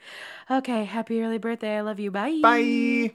[0.50, 1.76] Okay, happy early birthday.
[1.78, 2.10] I love you.
[2.10, 2.40] Bye.
[2.42, 3.12] Bye.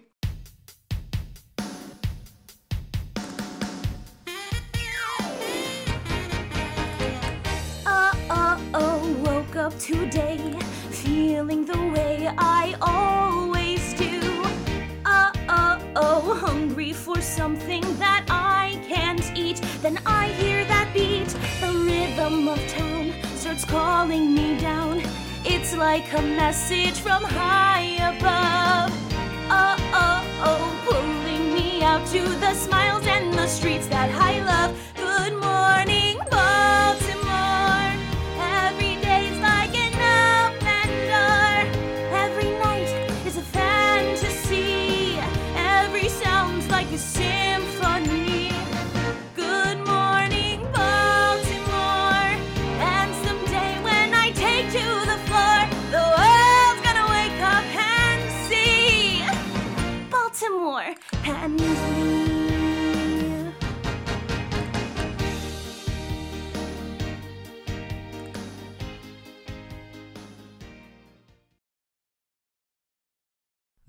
[7.86, 10.38] Uh uh oh, woke up today,
[10.92, 14.20] feeling the way I always do.
[15.06, 18.27] Uh uh oh, hungry for something that
[22.30, 25.02] rhythm of town starts calling me down.
[25.46, 28.92] It's like a message from high above.
[29.50, 34.72] Uh uh oh, pulling me out to the smiles and the streets that I love.
[34.96, 36.57] Good morning, Baltimore.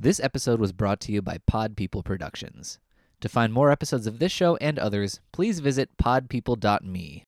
[0.01, 2.79] This episode was brought to you by Pod People Productions.
[3.20, 7.25] To find more episodes of this show and others, please visit podpeople.me.